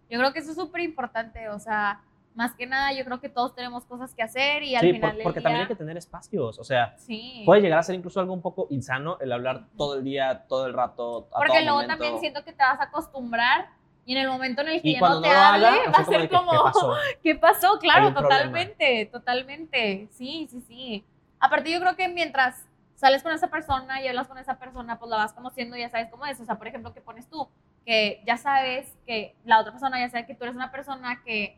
Yo 0.09 0.17
creo 0.17 0.31
que 0.31 0.39
eso 0.39 0.51
es 0.51 0.57
súper 0.57 0.81
importante, 0.81 1.49
o 1.49 1.59
sea, 1.59 2.01
más 2.35 2.53
que 2.55 2.65
nada 2.67 2.93
yo 2.93 3.03
creo 3.05 3.19
que 3.19 3.29
todos 3.29 3.53
tenemos 3.55 3.85
cosas 3.85 4.13
que 4.13 4.23
hacer 4.23 4.63
y 4.63 4.75
al 4.75 4.81
Sí, 4.81 4.93
final 4.93 5.11
por- 5.15 5.23
porque 5.23 5.39
día, 5.39 5.43
también 5.43 5.61
hay 5.63 5.67
que 5.67 5.75
tener 5.75 5.97
espacios, 5.97 6.57
o 6.59 6.63
sea, 6.63 6.95
Sí. 6.97 7.43
puede 7.45 7.61
llegar 7.61 7.79
a 7.79 7.83
ser 7.83 7.95
incluso 7.95 8.19
algo 8.19 8.33
un 8.33 8.41
poco 8.41 8.67
insano 8.69 9.17
el 9.19 9.31
hablar 9.31 9.65
todo 9.77 9.95
el 9.95 10.03
día, 10.03 10.45
todo 10.47 10.67
el 10.67 10.73
rato, 10.73 11.27
a 11.33 11.37
Porque 11.39 11.53
todo 11.53 11.61
luego 11.63 11.77
momento. 11.77 11.93
también 11.93 12.19
siento 12.19 12.43
que 12.43 12.53
te 12.53 12.63
vas 12.63 12.79
a 12.79 12.83
acostumbrar 12.83 13.69
y 14.05 14.13
en 14.13 14.19
el 14.19 14.27
momento 14.29 14.61
en 14.61 14.69
el 14.69 14.81
que 14.81 14.89
y 14.89 14.93
ya 14.93 15.01
no 15.01 15.21
te 15.21 15.29
hable, 15.29 15.65
va 15.67 15.73
a 15.91 15.91
como 15.91 16.05
ser 16.05 16.29
que, 16.29 16.35
como, 16.35 16.51
¿qué 16.51 16.57
pasó? 16.63 16.93
¿qué 17.23 17.35
pasó? 17.35 17.79
Claro, 17.79 18.07
un 18.07 18.13
problema. 18.13 18.35
totalmente, 18.37 19.05
totalmente. 19.11 20.07
Sí, 20.11 20.47
sí, 20.49 20.61
sí. 20.61 21.05
Aparte 21.39 21.71
yo 21.71 21.79
creo 21.79 21.95
que 21.95 22.07
mientras 22.07 22.65
sales 22.95 23.23
con 23.23 23.31
esa 23.31 23.49
persona 23.49 24.01
y 24.01 24.07
hablas 24.07 24.27
con 24.27 24.37
esa 24.37 24.57
persona, 24.59 24.99
pues 24.99 25.09
la 25.09 25.17
vas 25.17 25.33
conociendo 25.33 25.75
y 25.77 25.81
ya 25.81 25.89
sabes 25.89 26.09
cómo 26.09 26.25
es. 26.25 26.39
O 26.41 26.45
sea, 26.45 26.55
por 26.55 26.67
ejemplo, 26.67 26.93
que 26.93 27.01
pones 27.01 27.29
tú, 27.29 27.47
que 27.85 28.21
ya 28.25 28.37
sabes 28.37 28.97
que 29.05 29.35
la 29.45 29.59
otra 29.59 29.71
persona 29.71 29.99
ya 29.99 30.09
sabe 30.09 30.25
que 30.25 30.35
tú 30.35 30.43
eres 30.43 30.55
una 30.55 30.71
persona 30.71 31.21
que 31.23 31.57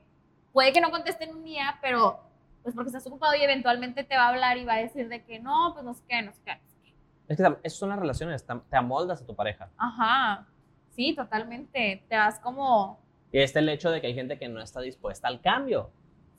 puede 0.54 0.74
que 0.74 0.82
no 0.82 0.92
conteste 0.92 1.26
en 1.26 1.36
un 1.36 1.44
día, 1.44 1.78
pero 1.82 2.20
pues 2.64 2.76
porque 2.76 2.90
estás 2.90 3.06
ocupado 3.08 3.34
y 3.36 3.42
eventualmente 3.42 4.04
te 4.04 4.16
va 4.16 4.26
a 4.26 4.30
hablar 4.30 4.58
y 4.58 4.66
va 4.66 4.76
a 4.76 4.78
decir 4.78 5.10
de 5.10 5.24
que 5.24 5.40
no, 5.40 5.72
pues 5.74 5.84
no 5.84 5.94
sé 5.94 6.04
qué, 6.08 6.22
no 6.22 6.32
sé 6.34 6.42
qué. 6.46 6.60
Es 7.28 7.38
que 7.38 7.44
esas 7.64 7.80
son 7.80 7.90
las 7.90 8.00
relaciones, 8.00 8.46
te 8.46 8.78
amoldas 8.78 9.22
a 9.22 9.26
tu 9.26 9.36
pareja. 9.36 9.70
Ajá. 9.78 10.46
Sí, 10.92 11.16
totalmente. 11.16 12.04
Te 12.08 12.18
vas 12.18 12.40
como... 12.40 13.00
Y 13.32 13.40
este 13.40 13.60
el 13.60 13.70
hecho 13.70 13.90
de 13.90 14.02
que 14.02 14.08
hay 14.08 14.14
gente 14.14 14.38
que 14.38 14.50
no 14.50 14.62
está 14.62 14.82
dispuesta 14.82 15.28
al 15.28 15.40
cambio. 15.40 15.90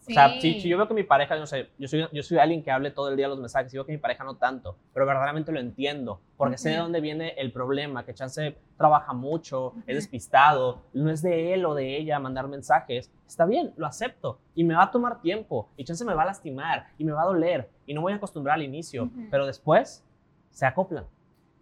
Sí. 0.02 0.10
O 0.10 0.14
sea, 0.14 0.40
si, 0.40 0.60
si 0.60 0.68
yo 0.68 0.76
veo 0.76 0.88
que 0.88 0.94
mi 0.94 1.04
pareja, 1.04 1.36
no 1.36 1.46
sé, 1.46 1.70
yo 1.78 1.86
soy, 1.86 2.04
yo 2.12 2.22
soy 2.24 2.38
alguien 2.38 2.60
que 2.64 2.72
hable 2.72 2.90
todo 2.90 3.08
el 3.08 3.16
día 3.16 3.28
los 3.28 3.38
mensajes 3.38 3.72
y 3.72 3.76
veo 3.76 3.86
que 3.86 3.92
mi 3.92 3.98
pareja 3.98 4.24
no 4.24 4.34
tanto, 4.34 4.76
pero 4.92 5.06
verdaderamente 5.06 5.52
lo 5.52 5.60
entiendo, 5.60 6.20
porque 6.36 6.58
sé 6.58 6.70
de 6.70 6.76
dónde 6.78 7.00
viene 7.00 7.34
el 7.38 7.52
problema, 7.52 8.04
que 8.04 8.12
Chance 8.12 8.56
trabaja 8.76 9.12
mucho, 9.12 9.68
Ujú. 9.68 9.82
es 9.86 9.94
despistado, 9.94 10.82
no 10.92 11.08
es 11.08 11.22
de 11.22 11.54
él 11.54 11.64
o 11.66 11.74
de 11.76 11.96
ella 11.96 12.18
mandar 12.18 12.48
mensajes, 12.48 13.12
está 13.28 13.46
bien, 13.46 13.72
lo 13.76 13.86
acepto, 13.86 14.40
y 14.56 14.64
me 14.64 14.74
va 14.74 14.82
a 14.82 14.90
tomar 14.90 15.20
tiempo, 15.20 15.68
y 15.76 15.84
Chance 15.84 16.04
me 16.04 16.14
va 16.14 16.22
a 16.22 16.26
lastimar, 16.26 16.88
y 16.98 17.04
me 17.04 17.12
va 17.12 17.22
a 17.22 17.26
doler, 17.26 17.70
y 17.86 17.94
no 17.94 18.00
voy 18.00 18.12
a 18.12 18.16
acostumbrar 18.16 18.56
al 18.56 18.64
inicio, 18.64 19.04
Ujú. 19.04 19.28
pero 19.30 19.46
después 19.46 20.04
se 20.50 20.66
acoplan, 20.66 21.06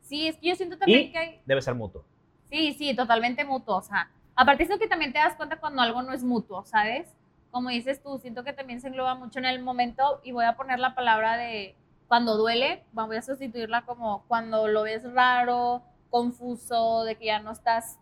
Sí, 0.01 0.27
es 0.27 0.37
que 0.39 0.49
yo 0.49 0.57
siento 0.57 0.77
también 0.79 1.09
Y- 1.09 1.13
que 1.13 1.19
hay... 1.19 1.41
debe 1.45 1.61
ser 1.63 1.75
mutuo. 1.75 2.05
Sí, 2.51 2.73
sí, 2.73 2.97
totalmente 2.97 3.45
mutuo. 3.45 3.77
O 3.77 3.83
sea, 3.83 4.11
aparte 4.35 4.65
siento 4.67 4.83
que 4.83 4.89
también 4.89 5.13
te 5.13 5.19
das 5.21 5.37
cuenta 5.37 5.61
cuando 5.61 5.83
algo 5.83 6.03
no 6.03 6.13
es 6.13 6.25
mutuo, 6.25 6.65
¿sabes? 6.65 7.15
Como 7.51 7.71
dices 7.71 8.03
tú, 8.03 8.19
siento 8.19 8.45
que 8.45 8.53
también 8.53 8.81
se 8.81 8.89
engloba 8.89 9.15
mucho 9.15 9.39
en 9.39 9.45
el 9.45 9.61
momento 9.63 10.21
y 10.23 10.33
voy 10.33 10.45
a 10.45 10.57
poner 10.57 10.79
la 10.79 10.95
palabra 10.95 11.37
de 11.37 11.75
cuando 12.07 12.37
duele, 12.37 12.85
voy 12.93 13.17
a 13.17 13.23
sustituirla 13.23 13.83
como 13.83 14.25
cuando 14.29 14.69
lo 14.69 14.83
ves 14.83 15.11
raro, 15.13 15.83
confuso, 16.11 17.05
de 17.05 17.17
que 17.17 17.27
ya 17.27 17.41
no 17.41 17.53
estás 17.53 17.99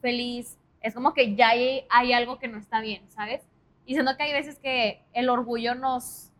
feliz. 0.00 0.58
Es 0.80 0.94
como 0.94 1.14
que 1.14 1.34
ya 1.36 1.50
hay, 1.50 1.86
hay 1.90 2.12
algo 2.12 2.38
que 2.38 2.48
no 2.48 2.58
está 2.58 2.80
bien, 2.80 3.10
¿sabes? 3.10 3.42
Y 3.84 3.94
siento 3.94 4.16
que 4.16 4.24
hay 4.24 4.32
veces 4.32 4.58
que 4.58 5.02
el 5.12 5.28
orgullo 5.28 5.74
nos, 5.74 6.30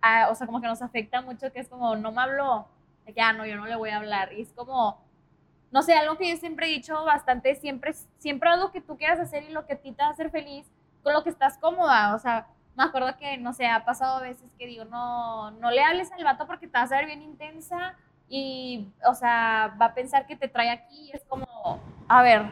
ah, 0.00 0.28
o 0.30 0.34
sea, 0.34 0.46
como 0.46 0.60
que 0.60 0.66
nos 0.66 0.82
afecta 0.82 1.20
mucho, 1.20 1.52
que 1.52 1.60
es 1.60 1.68
como, 1.68 1.96
no 1.96 2.12
me 2.12 2.22
habló, 2.22 2.68
de 3.06 3.12
que, 3.12 3.20
ah, 3.20 3.32
no, 3.32 3.46
yo 3.46 3.56
no 3.56 3.66
le 3.66 3.76
voy 3.76 3.90
a 3.90 3.96
hablar. 3.96 4.32
Y 4.32 4.42
es 4.42 4.52
como, 4.52 5.02
no 5.70 5.82
sé, 5.82 5.94
algo 5.94 6.16
que 6.16 6.30
yo 6.30 6.36
siempre 6.36 6.66
he 6.66 6.70
dicho 6.70 7.04
bastante, 7.04 7.54
siempre, 7.54 7.94
siempre 8.18 8.50
haz 8.50 8.70
que 8.70 8.80
tú 8.80 8.96
quieras 8.96 9.20
hacer 9.20 9.44
y 9.44 9.52
lo 9.52 9.66
que 9.66 9.72
a 9.74 9.80
ti 9.80 9.92
te 9.92 10.02
va 10.02 10.08
a 10.08 10.12
hacer 10.12 10.30
feliz 10.30 10.70
con 11.02 11.12
lo 11.12 11.22
que 11.22 11.30
estás 11.30 11.58
cómoda. 11.58 12.14
O 12.14 12.18
sea, 12.18 12.46
me 12.76 12.84
acuerdo 12.84 13.16
que, 13.18 13.36
no 13.38 13.52
sé, 13.52 13.66
ha 13.66 13.84
pasado 13.84 14.20
veces 14.20 14.50
que 14.58 14.66
digo, 14.66 14.84
no, 14.84 15.50
no 15.52 15.70
le 15.70 15.82
hables 15.82 16.10
al 16.12 16.24
vato 16.24 16.46
porque 16.46 16.66
te 16.66 16.78
vas 16.78 16.90
a 16.92 16.96
ver 16.96 17.06
bien 17.06 17.22
intensa 17.22 17.94
y, 18.28 18.88
o 19.06 19.14
sea, 19.14 19.76
va 19.80 19.86
a 19.86 19.94
pensar 19.94 20.26
que 20.26 20.36
te 20.36 20.48
trae 20.48 20.70
aquí. 20.70 21.10
Y 21.10 21.16
es 21.16 21.24
como, 21.24 21.80
a 22.08 22.22
ver, 22.22 22.46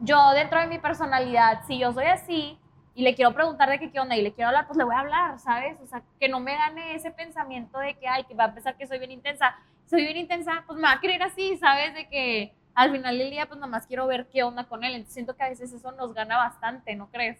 yo 0.00 0.30
dentro 0.32 0.60
de 0.60 0.66
mi 0.66 0.78
personalidad, 0.78 1.62
si 1.66 1.78
yo 1.78 1.92
soy 1.92 2.06
así 2.06 2.58
y 2.94 3.02
le 3.02 3.14
quiero 3.14 3.32
preguntar 3.32 3.68
de 3.68 3.78
qué, 3.78 3.90
qué 3.90 4.00
onda 4.00 4.16
y 4.16 4.22
le 4.22 4.32
quiero 4.32 4.48
hablar, 4.48 4.66
pues 4.66 4.76
le 4.76 4.84
voy 4.84 4.94
a 4.94 5.00
hablar, 5.00 5.38
¿sabes? 5.38 5.78
O 5.80 5.86
sea, 5.86 6.02
que 6.20 6.28
no 6.28 6.40
me 6.40 6.56
gane 6.56 6.94
ese 6.94 7.10
pensamiento 7.10 7.78
de 7.78 7.94
que, 7.94 8.06
ay, 8.06 8.24
que 8.24 8.34
va 8.34 8.44
a 8.44 8.54
pensar 8.54 8.76
que 8.76 8.86
soy 8.86 8.98
bien 8.98 9.12
intensa. 9.12 9.56
Soy 9.86 10.02
bien 10.02 10.18
intensa, 10.18 10.64
pues 10.66 10.76
me 10.78 10.88
va 10.88 10.92
a 10.92 11.00
querer 11.00 11.22
así, 11.22 11.56
¿sabes? 11.56 11.94
De 11.94 12.08
que 12.08 12.54
al 12.74 12.92
final 12.92 13.16
del 13.16 13.30
día, 13.30 13.46
pues 13.46 13.58
nada 13.58 13.70
más 13.70 13.86
quiero 13.86 14.06
ver 14.06 14.28
qué 14.28 14.42
onda 14.42 14.64
con 14.64 14.84
él. 14.84 14.94
Entonces 14.94 15.14
siento 15.14 15.34
que 15.34 15.42
a 15.42 15.48
veces 15.48 15.72
eso 15.72 15.90
nos 15.92 16.12
gana 16.12 16.36
bastante, 16.36 16.94
¿no 16.94 17.08
crees? 17.10 17.38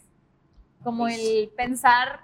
Como 0.83 1.05
Pues- 1.05 1.18
el 1.18 1.49
pensar, 1.51 2.20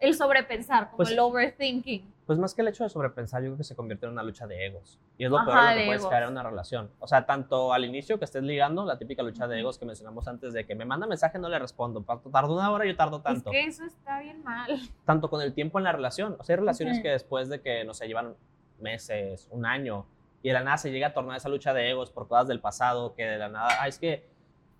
el 0.00 0.14
sobrepensar, 0.14 0.86
como 0.86 0.96
Pues- 0.98 1.10
el 1.10 1.18
overthinking. 1.18 2.14
Pues 2.26 2.40
más 2.40 2.54
que 2.54 2.62
el 2.62 2.68
hecho 2.68 2.82
de 2.82 2.90
sobrepensar, 2.90 3.40
yo 3.40 3.50
creo 3.50 3.58
que 3.58 3.62
se 3.62 3.76
convierte 3.76 4.04
en 4.06 4.10
una 4.12 4.24
lucha 4.24 4.48
de 4.48 4.66
egos. 4.66 4.98
Y 5.16 5.24
es 5.24 5.30
lo 5.30 5.38
Ajá, 5.38 5.46
peor 5.46 5.70
lo 5.70 5.78
que 5.78 5.86
puedes 5.86 6.06
caer 6.06 6.22
en 6.24 6.30
una 6.30 6.42
relación. 6.42 6.90
O 6.98 7.06
sea, 7.06 7.24
tanto 7.24 7.72
al 7.72 7.84
inicio 7.84 8.18
que 8.18 8.24
estés 8.24 8.42
ligando, 8.42 8.84
la 8.84 8.98
típica 8.98 9.22
lucha 9.22 9.46
de 9.46 9.60
egos 9.60 9.78
que 9.78 9.86
mencionamos 9.86 10.26
antes 10.26 10.52
de 10.52 10.66
que 10.66 10.74
me 10.74 10.84
manda 10.84 11.06
mensaje, 11.06 11.38
no 11.38 11.48
le 11.48 11.56
respondo. 11.56 12.02
Tardo 12.32 12.52
una 12.54 12.72
hora, 12.72 12.84
yo 12.84 12.96
tardo 12.96 13.20
tanto. 13.22 13.50
Es 13.50 13.54
que 13.56 13.64
eso 13.68 13.84
está 13.84 14.18
bien 14.20 14.42
mal. 14.42 14.68
Tanto 15.04 15.30
con 15.30 15.40
el 15.40 15.54
tiempo 15.54 15.78
en 15.78 15.84
la 15.84 15.92
relación. 15.92 16.34
O 16.40 16.42
sea, 16.42 16.54
hay 16.54 16.58
relaciones 16.60 17.00
que 17.00 17.10
después 17.10 17.48
de 17.48 17.60
que, 17.60 17.84
no 17.84 17.94
sé, 17.94 18.08
llevan 18.08 18.34
meses, 18.80 19.46
un 19.52 19.64
año, 19.64 20.04
y 20.42 20.48
de 20.48 20.54
la 20.54 20.64
nada 20.64 20.78
se 20.78 20.90
llega 20.90 21.08
a 21.08 21.12
tornar 21.14 21.36
esa 21.36 21.48
lucha 21.48 21.72
de 21.72 21.90
egos 21.90 22.10
por 22.10 22.26
cosas 22.26 22.48
del 22.48 22.60
pasado, 22.60 23.14
que 23.14 23.22
de 23.24 23.38
la 23.38 23.48
nada, 23.48 23.68
ah, 23.80 23.86
es 23.86 23.98
que 24.00 24.26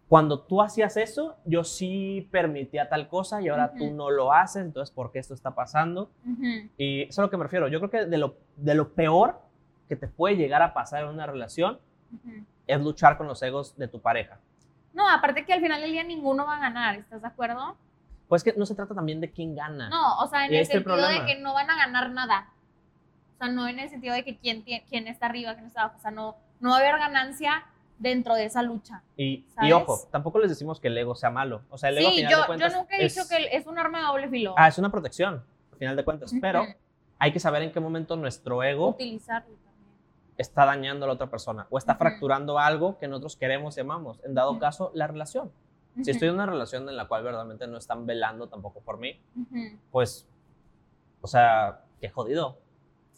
cuando 0.09 0.41
tú 0.41 0.63
hacías 0.63 0.97
eso, 0.97 1.37
yo 1.45 1.65
sí 1.65 2.29
permitía 2.31 2.89
tal 2.89 3.09
cosa 3.09 3.43
y 3.43 3.49
ahora 3.49 3.73
tú 3.77 3.85
Ujú. 3.87 3.95
no 3.95 4.11
lo 4.11 4.33
haces, 4.33 4.63
entonces, 4.63 4.95
¿por 4.95 5.11
qué 5.11 5.19
esto 5.19 5.35
está 5.35 5.55
pasando? 5.55 6.11
Ujú. 6.25 6.71
Y 6.79 7.03
eso 7.03 7.11
es 7.11 7.19
a 7.19 7.23
lo 7.23 7.31
que 7.31 7.37
me 7.37 7.43
refiero. 7.45 7.67
Yo 7.69 7.79
creo 7.81 7.91
que 7.91 8.05
de 8.09 8.19
lo, 8.19 8.37
de 8.57 8.75
lo 8.77 8.91
peor 8.93 9.41
que 9.89 9.97
te 9.97 10.07
puede 10.07 10.37
llegar 10.37 10.63
a 10.63 10.73
pasar 10.75 11.03
en 11.05 11.09
una 11.11 11.27
relación 11.27 11.81
Ujú. 12.13 12.45
es 12.69 12.81
luchar 12.81 13.17
con 13.19 13.27
los 13.27 13.43
egos 13.43 13.77
de 13.77 13.89
tu 13.89 14.01
pareja. 14.01 14.39
No, 14.95 15.09
aparte 15.11 15.45
que 15.45 15.53
al 15.53 15.61
final 15.61 15.81
del 15.81 15.91
día 15.93 16.05
ninguno 16.05 16.47
va 16.47 16.57
a 16.57 16.61
ganar, 16.61 16.97
¿estás 16.97 17.21
de 17.23 17.29
acuerdo? 17.29 17.77
Pues 18.29 18.43
que 18.45 18.55
no 18.57 18.65
se 18.65 18.75
trata 18.75 18.95
también 18.95 19.21
de 19.21 19.31
quién 19.31 19.55
gana. 19.57 19.89
No, 19.89 20.19
o 20.21 20.27
sea, 20.29 20.47
en 20.47 20.55
el 20.55 20.61
este 20.61 20.75
sentido 20.75 20.97
de 20.97 21.03
problema. 21.03 21.27
que 21.27 21.41
no 21.41 21.53
van 21.53 21.69
a 21.71 21.77
ganar 21.77 22.11
nada. 22.11 22.49
O 23.35 23.39
sea, 23.39 23.49
no 23.49 23.69
en 23.69 23.79
el 23.81 23.91
sentido 23.91 24.15
de 24.15 24.25
que 24.25 24.37
quién, 24.39 24.63
quién 24.63 25.07
está 25.09 25.27
arriba, 25.27 25.55
quién 25.55 25.67
está 25.67 25.83
abajo. 25.83 25.99
O 25.99 26.01
sea, 26.01 26.11
no, 26.13 26.37
no 26.61 26.71
va 26.71 26.77
a 26.77 26.79
haber 26.79 26.99
ganancia 26.99 27.67
dentro 27.99 28.35
de 28.35 28.45
esa 28.45 28.63
lucha. 28.63 29.03
Y, 29.17 29.47
y 29.63 29.73
ojo, 29.73 30.09
tampoco 30.11 30.39
les 30.39 30.51
decimos 30.51 30.79
que 30.81 30.89
el 30.89 30.99
ego 30.99 31.15
sea 31.15 31.31
malo. 31.31 31.63
O 31.71 31.79
sea, 31.79 31.89
el 31.89 31.99
ego 31.99 32.09
a 32.09 32.11
Sí, 32.13 32.17
final 32.19 32.31
yo, 32.33 32.37
de 32.37 32.43
yo 32.43 32.47
cuentas 32.47 32.75
nunca 32.77 32.97
he 32.97 33.05
es, 33.05 33.15
dicho 33.15 33.29
que 33.29 33.49
es 33.57 33.67
un 33.67 33.79
arma 33.79 34.01
de 34.01 34.05
doble 34.07 34.29
filo. 34.29 34.55
ah, 34.59 34.69
es 34.69 34.79
una 34.79 34.91
protección, 34.91 35.43
al 35.73 35.79
final 35.79 35.97
de 35.97 36.05
cuentas. 36.05 36.35
Pero 36.41 36.67
hay 37.19 37.33
que 37.33 37.41
saber 37.41 37.63
en 37.63 37.73
qué 37.73 37.81
momento 37.81 38.17
nuestro 38.17 38.63
ego 38.63 38.89
Utilizarlo 38.91 39.55
también. 39.65 39.91
está 40.37 40.67
dañando 40.67 41.05
a 41.05 41.09
la 41.09 41.15
otra 41.15 41.31
persona 41.31 41.67
o 41.71 41.79
está 41.79 41.93
Ujú. 41.93 41.99
fracturando 42.01 42.59
algo 42.59 42.99
que 42.99 43.09
nosotros 43.09 43.37
queremos 43.37 43.77
y 43.79 43.81
amamos. 43.81 44.21
En 44.25 44.35
dado 44.35 44.51
Ujú. 44.53 44.61
caso, 44.61 44.91
la 44.95 45.07
relación. 45.07 45.51
Si 45.95 46.03
Ujú, 46.03 46.11
estoy 46.11 46.29
en 46.29 46.35
una 46.35 46.45
relación 46.47 46.87
en 46.91 46.97
la 46.97 47.09
cual 47.09 47.23
verdaderamente 47.25 47.67
no 47.67 47.79
están 47.79 48.05
velando 48.05 48.49
tampoco 48.49 48.81
por 48.81 48.99
mí, 48.99 49.19
pues, 49.91 50.29
o 51.23 51.27
sea, 51.27 51.81
qué 52.01 52.11
jodido. 52.11 52.59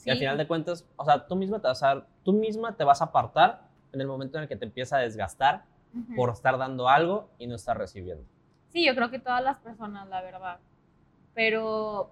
Y 0.05 0.11
al 0.11 0.17
Sí. 0.17 0.21
final 0.21 0.39
de 0.39 0.47
cuentas, 0.47 0.87
o 0.97 1.05
sea, 1.05 1.27
tú 1.27 1.35
misma 1.35 1.59
te 1.61 1.67
vas 1.67 1.83
a, 1.83 2.07
tú 2.23 2.33
misma 2.33 2.77
te 2.77 2.85
vas 2.85 3.01
a 3.03 3.07
apartar 3.07 3.68
en 3.93 4.01
el 4.01 4.07
momento 4.07 4.39
en 4.39 4.43
el 4.45 4.49
que 4.49 4.57
te 4.57 4.65
empieza 4.65 4.97
a 4.97 5.01
desgastar 5.01 5.65
Ujú. 5.95 6.15
por 6.17 6.31
estar 6.31 6.59
dando 6.59 6.89
algo 6.89 7.31
y 7.39 7.47
no 7.47 7.55
estar 7.57 7.77
recibiendo. 7.79 8.25
Sí, 8.71 8.85
yo 8.85 8.95
creo 8.95 9.11
que 9.11 9.19
todas 9.19 9.43
las 9.43 9.59
personas, 9.59 10.09
la 10.09 10.21
verdad. 10.23 10.59
Pero, 11.35 12.11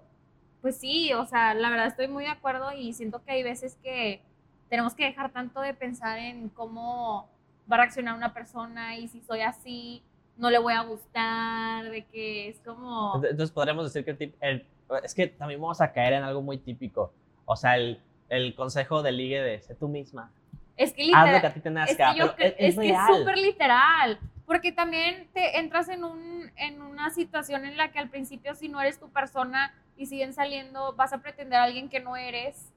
pues 0.61 0.77
sí, 0.77 1.13
o 1.13 1.25
sea, 1.25 1.53
la 1.53 1.69
verdad 1.69 1.87
estoy 1.87 2.07
muy 2.07 2.23
de 2.23 2.29
acuerdo 2.31 2.71
y 2.71 2.93
siento 2.93 3.23
que 3.23 3.31
hay 3.31 3.43
veces 3.43 3.77
que 3.83 4.21
tenemos 4.69 4.93
que 4.95 5.05
dejar 5.05 5.31
tanto 5.31 5.61
de 5.61 5.73
pensar 5.73 6.17
en 6.19 6.49
cómo 6.49 7.29
va 7.71 7.75
a 7.75 7.79
reaccionar 7.81 8.15
una 8.15 8.33
persona 8.33 8.97
y 8.97 9.07
si 9.07 9.21
soy 9.21 9.41
así, 9.41 10.01
no 10.37 10.49
le 10.49 10.57
voy 10.59 10.73
a 10.73 10.81
gustar, 10.81 11.89
de 11.89 12.05
que 12.05 12.49
es 12.49 12.59
como... 12.59 13.15
Ent- 13.15 13.29
Entonces 13.31 13.51
podríamos 13.51 13.85
decir 13.85 14.03
que 14.05 14.11
el, 14.11 14.17
tip- 14.17 14.35
el- 14.39 14.65
es 15.03 15.13
que 15.13 15.27
también 15.27 15.59
vamos 15.61 15.81
a 15.81 15.91
caer 15.91 16.13
en 16.13 16.23
algo 16.23 16.41
muy 16.41 16.57
típico. 16.57 17.11
O 17.45 17.55
sea, 17.55 17.75
el, 17.75 18.01
el 18.29 18.55
consejo 18.55 19.03
de 19.03 19.11
ligue 19.11 19.41
de 19.41 19.61
sé 19.61 19.75
tú 19.75 19.87
misma. 19.89 20.31
Es 20.77 20.93
que 20.93 21.01
Haz 21.01 21.07
lo 21.07 21.11
que 21.11 21.47
a 21.47 21.49
literal, 21.49 21.53
ti 21.53 21.59
te 21.61 21.69
es 21.91 21.97
que, 21.97 22.03
yo 22.15 22.35
pero 22.35 22.35
cre- 22.37 22.55
es, 22.59 22.75
es 22.75 22.79
que 22.79 22.89
es 22.89 22.97
real. 22.97 23.17
súper 23.17 23.37
literal, 23.37 24.19
porque 24.45 24.71
también 24.71 25.27
te 25.33 25.57
entras 25.59 25.89
en, 25.89 26.03
un, 26.03 26.51
en 26.55 26.81
una 26.81 27.09
situación 27.09 27.65
en 27.65 27.75
la 27.77 27.91
que 27.91 27.99
al 27.99 28.09
principio 28.09 28.53
si 28.55 28.69
no 28.69 28.79
eres 28.79 28.99
tu 28.99 29.09
persona 29.09 29.73
y 29.97 30.05
siguen 30.05 30.33
saliendo, 30.33 30.93
vas 30.93 31.13
a 31.13 31.17
pretender 31.17 31.59
a 31.59 31.63
alguien 31.63 31.89
que 31.89 31.99
no 31.99 32.15
eres 32.15 32.71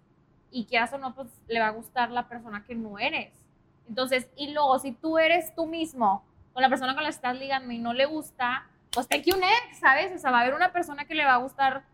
y 0.51 0.65
quieras 0.65 0.93
o 0.95 0.99
no, 0.99 1.15
pues 1.15 1.29
le 1.47 1.61
va 1.61 1.67
a 1.69 1.71
gustar 1.71 2.11
la 2.11 2.27
persona 2.27 2.65
que 2.65 2.75
no 2.75 2.99
eres. 2.99 3.33
Entonces, 3.89 4.29
y 4.37 4.53
luego 4.53 4.79
si 4.79 4.93
tú 4.93 5.19
eres 5.19 5.55
tú 5.55 5.67
mismo 5.67 6.25
con 6.55 6.63
la 6.63 6.69
persona 6.69 6.95
con 6.95 7.03
la 7.03 7.11
que 7.11 7.15
estás 7.15 7.37
ligando 7.39 7.73
y 7.73 7.79
no 7.79 7.93
le 7.93 8.07
gusta, 8.07 8.67
pues 8.91 9.07
un 9.13 9.43
ex, 9.43 9.79
¿sabes? 9.79 10.11
O 10.15 10.19
sea, 10.19 10.31
va 10.31 10.39
a 10.39 10.41
haber 10.43 10.55
una 10.55 10.73
persona 10.73 11.05
que 11.05 11.15
le 11.15 11.25
va 11.25 11.35
a 11.35 11.39
gustar 11.39 11.85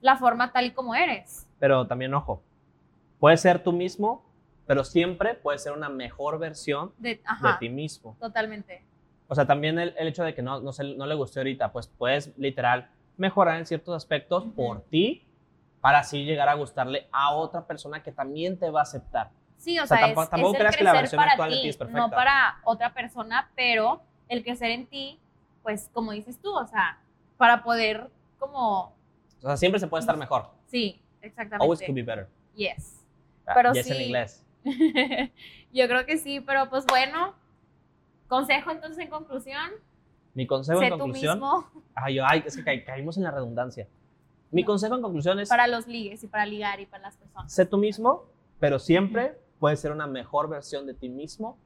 la 0.00 0.16
forma 0.16 0.50
tal 0.50 0.66
y 0.66 0.70
como 0.72 0.94
eres. 0.94 1.46
Pero 1.60 1.86
también, 1.86 2.12
ojo, 2.14 2.42
puedes 3.20 3.40
ser 3.40 3.62
tú 3.62 3.72
mismo, 3.72 4.24
pero 4.72 4.84
siempre 4.84 5.34
puedes 5.34 5.62
ser 5.62 5.72
una 5.74 5.90
mejor 5.90 6.38
versión 6.38 6.94
De, 6.96 7.16
de 7.16 7.22
ajá, 7.26 7.58
ti 7.58 7.68
mismo. 7.68 8.16
totalmente. 8.18 8.82
O 9.28 9.34
sea, 9.34 9.46
también 9.46 9.78
el, 9.78 9.94
el 9.98 10.08
hecho 10.08 10.24
de 10.24 10.34
que 10.34 10.40
no, 10.40 10.60
no, 10.60 10.72
se- 10.72 10.94
no 10.94 11.04
le 11.04 11.14
guste 11.14 11.40
ahorita, 11.40 11.70
pues 11.72 11.88
puedes 11.88 12.32
literal 12.38 12.88
mejorar 13.18 13.58
en 13.58 13.66
ciertos 13.66 13.94
aspectos 13.94 14.44
Ujú. 14.44 14.54
por 14.54 14.80
ti 14.84 15.26
para 15.82 15.98
así 15.98 16.24
llegar 16.24 16.48
a 16.48 16.54
gustarle 16.54 17.06
a 17.12 17.34
otra 17.34 17.66
persona 17.66 18.02
que 18.02 18.12
también 18.12 18.58
te 18.58 18.70
va 18.70 18.80
a 18.80 18.84
aceptar. 18.84 19.28
Sí, 19.58 19.78
o, 19.78 19.84
O 19.84 19.86
sea, 19.86 19.98
sea, 19.98 20.06
tampoco- 20.06 20.22
es, 20.22 20.30
tampoco 20.30 20.52
es 20.54 20.58
creas 20.60 20.76
que 20.78 20.84
la 20.84 20.92
versión 20.94 21.20
actual 21.20 21.50
de 21.50 21.56
ti, 21.56 21.62
ti 21.64 21.68
es 21.68 21.78
no 21.80 21.86
perfecta. 21.86 22.16
para 22.16 22.60
otra 22.64 22.94
persona, 22.94 23.50
pero 23.54 24.00
el 24.30 24.42
crecer 24.42 24.70
en 24.70 24.86
ti, 24.86 25.18
pues 25.62 25.90
como 25.92 26.12
dices 26.12 26.40
tú, 26.40 26.50
o 26.56 26.66
sea, 26.66 26.98
para 27.36 27.62
poder 27.62 28.08
como, 28.38 28.94
O 29.42 29.42
sea, 29.42 29.58
siempre 29.58 29.78
se 29.78 29.86
puede 29.86 30.00
estar 30.00 30.16
mejor. 30.16 30.48
sí, 30.66 30.98
exactamente. 31.20 31.62
Always 31.62 31.80
could 31.82 31.94
be 31.94 32.02
better. 32.02 32.26
Yes. 32.54 33.04
Ah, 33.46 33.52
Pero 33.54 33.74
yes 33.74 33.86
en 33.90 33.96
sí. 33.98 34.02
inglés. 34.04 34.46
Yo 35.72 35.88
creo 35.88 36.06
que 36.06 36.18
sí, 36.18 36.40
pero 36.40 36.68
pues 36.70 36.86
bueno, 36.86 37.34
consejo 38.28 38.70
entonces 38.70 38.98
en 39.04 39.10
conclusión, 39.10 39.70
Mi 40.34 40.46
consejo 40.46 40.78
sé 40.80 40.86
en 40.86 40.92
tú 40.92 40.98
conclusión. 40.98 41.34
mismo 41.38 41.68
Ay, 41.94 42.18
ay, 42.20 42.42
es 42.46 42.56
que 42.56 42.64
ca- 42.64 42.84
caímos 42.84 43.16
en 43.18 43.24
la 43.24 43.30
redundancia. 43.30 43.86
Mi 44.50 44.64
consejo 44.64 44.94
en 44.94 45.02
conclusión 45.02 45.38
es: 45.40 45.48
para 45.48 45.66
los 45.66 45.86
ligues 45.86 46.22
y 46.24 46.26
para 46.28 46.46
ligar 46.46 46.80
y 46.80 46.86
para 46.86 47.02
las 47.04 47.16
personas. 47.16 47.52
sé 47.52 47.66
tú 47.66 47.76
mismo, 47.78 48.24
pero 48.60 48.78
siempre 48.78 49.38
puedes 49.58 49.80
ser 49.80 49.92
una 49.92 50.06
mejor 50.06 50.48
versión 50.48 50.86
de 50.86 50.94
ti 50.94 51.08
mismo 51.08 51.58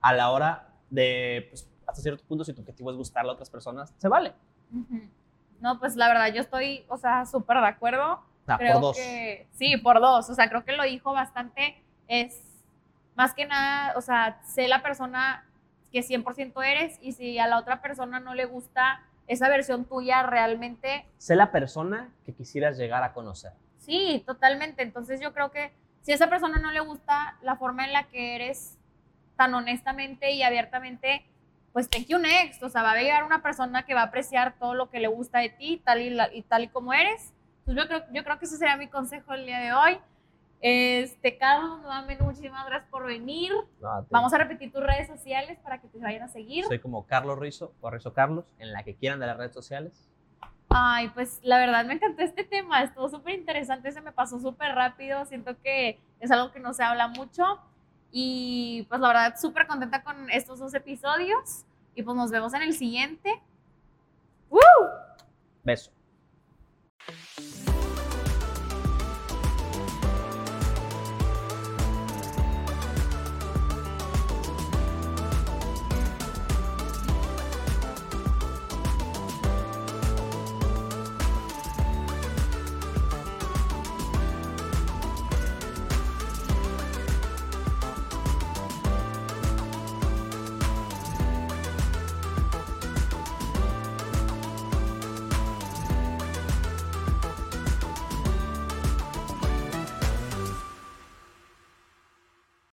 a 0.00 0.12
la 0.14 0.30
hora 0.30 0.68
de, 0.90 1.46
pues, 1.50 1.68
hasta 1.86 2.00
cierto 2.02 2.24
punto, 2.24 2.44
si 2.44 2.52
tu 2.52 2.60
objetivo 2.62 2.90
es 2.90 2.96
gustarle 2.96 3.30
a 3.30 3.34
otras 3.34 3.50
personas, 3.50 3.92
se 3.98 4.08
vale. 4.08 4.32
Ujú. 4.72 5.00
No, 5.60 5.78
pues 5.78 5.96
la 5.96 6.08
verdad, 6.08 6.32
yo 6.32 6.40
estoy, 6.40 6.84
o 6.88 6.96
sea, 6.96 7.26
súper 7.26 7.58
de 7.58 7.66
acuerdo. 7.66 8.20
Ah, 8.46 8.56
creo 8.58 8.74
por 8.74 8.80
dos. 8.82 8.96
que 8.96 9.46
sí, 9.52 9.76
por 9.76 10.00
dos. 10.00 10.30
O 10.30 10.34
sea, 10.34 10.48
creo 10.48 10.64
que 10.64 10.72
lo 10.72 10.84
dijo 10.84 11.12
bastante. 11.12 11.82
Es 12.10 12.42
más 13.14 13.34
que 13.34 13.46
nada, 13.46 13.94
o 13.96 14.00
sea, 14.00 14.40
sé 14.44 14.66
la 14.66 14.82
persona 14.82 15.46
que 15.92 16.02
100% 16.02 16.60
eres 16.62 16.98
y 17.00 17.12
si 17.12 17.38
a 17.38 17.46
la 17.46 17.56
otra 17.58 17.80
persona 17.80 18.18
no 18.18 18.34
le 18.34 18.46
gusta 18.46 19.00
esa 19.28 19.48
versión 19.48 19.84
tuya 19.84 20.24
realmente, 20.24 21.06
Sé 21.18 21.36
la 21.36 21.52
persona 21.52 22.08
que 22.26 22.32
quisieras 22.34 22.76
llegar 22.76 23.04
a 23.04 23.12
conocer. 23.12 23.52
sí, 23.78 24.22
totalmente. 24.26 24.82
Entonces 24.82 25.20
yo 25.20 25.32
creo 25.32 25.52
que 25.52 25.70
si 26.02 26.10
a 26.10 26.16
esa 26.16 26.28
persona 26.28 26.58
no 26.58 26.72
le 26.72 26.80
gusta 26.80 27.36
la 27.42 27.54
forma 27.56 27.84
en 27.84 27.92
la 27.92 28.04
que 28.08 28.34
eres 28.34 28.76
tan 29.36 29.54
honestamente 29.54 30.32
y 30.32 30.42
abiertamente, 30.42 31.24
pues 31.72 31.88
take 31.88 32.06
you 32.06 32.18
next. 32.18 32.60
O 32.64 32.68
sea, 32.70 32.82
va 32.82 32.92
a 32.92 32.96
llegar 33.00 33.22
una 33.22 33.40
persona 33.42 33.84
que 33.84 33.94
va 33.94 34.00
a 34.00 34.04
apreciar 34.06 34.54
todo 34.58 34.74
lo 34.74 34.90
que 34.90 34.98
le 34.98 35.06
gusta 35.08 35.38
de 35.38 35.50
ti, 35.50 35.80
tal 35.84 36.00
y, 36.00 36.10
la- 36.10 36.32
y 36.34 36.42
tal 36.42 36.64
y 36.64 36.68
como 36.68 36.92
eres. 36.92 37.32
Entonces 37.66 37.84
yo 37.84 37.88
creo, 37.88 38.12
yo 38.12 38.24
creo 38.24 38.38
que 38.40 38.46
ese 38.46 38.56
sería 38.56 38.76
mi 38.76 38.88
consejo 38.88 39.32
el 39.34 39.46
día 39.46 39.60
de 39.60 39.72
hoy. 39.72 39.98
Este, 40.60 41.38
Carlos, 41.38 41.80
nuevamente 41.80 42.22
muchísimas 42.22 42.66
gracias 42.66 42.90
por 42.90 43.06
venir. 43.06 43.52
No, 43.80 44.06
Vamos 44.10 44.32
a 44.34 44.38
repetir 44.38 44.70
tus 44.70 44.82
redes 44.82 45.08
sociales 45.08 45.58
para 45.62 45.80
que 45.80 45.88
te 45.88 45.98
vayan 45.98 46.22
a 46.22 46.28
seguir. 46.28 46.66
Soy 46.66 46.78
como 46.78 47.06
Carlos 47.06 47.38
Rizo 47.38 47.72
o 47.80 47.90
Rizo 47.90 48.12
Carlos, 48.12 48.44
en 48.58 48.72
la 48.72 48.82
que 48.82 48.94
quieran 48.94 49.20
de 49.20 49.26
las 49.26 49.38
redes 49.38 49.52
sociales. 49.52 50.10
Ay, 50.68 51.08
pues 51.08 51.40
la 51.42 51.58
verdad 51.58 51.84
me 51.84 51.94
encantó 51.94 52.22
este 52.22 52.44
tema, 52.44 52.82
estuvo 52.82 53.08
súper 53.08 53.34
interesante, 53.34 53.90
se 53.90 54.00
me 54.00 54.12
pasó 54.12 54.38
súper 54.38 54.74
rápido, 54.74 55.24
siento 55.24 55.60
que 55.60 55.98
es 56.20 56.30
algo 56.30 56.52
que 56.52 56.60
no 56.60 56.74
se 56.74 56.84
habla 56.84 57.08
mucho 57.08 57.58
y 58.12 58.86
pues 58.88 59.00
la 59.00 59.08
verdad 59.08 59.34
súper 59.40 59.66
contenta 59.66 60.04
con 60.04 60.30
estos 60.30 60.60
dos 60.60 60.72
episodios 60.74 61.64
y 61.94 62.02
pues 62.02 62.16
nos 62.16 62.30
vemos 62.30 62.54
en 62.54 62.62
el 62.62 62.74
siguiente. 62.74 63.42
¡Woo! 64.48 64.60
Beso. 65.64 65.90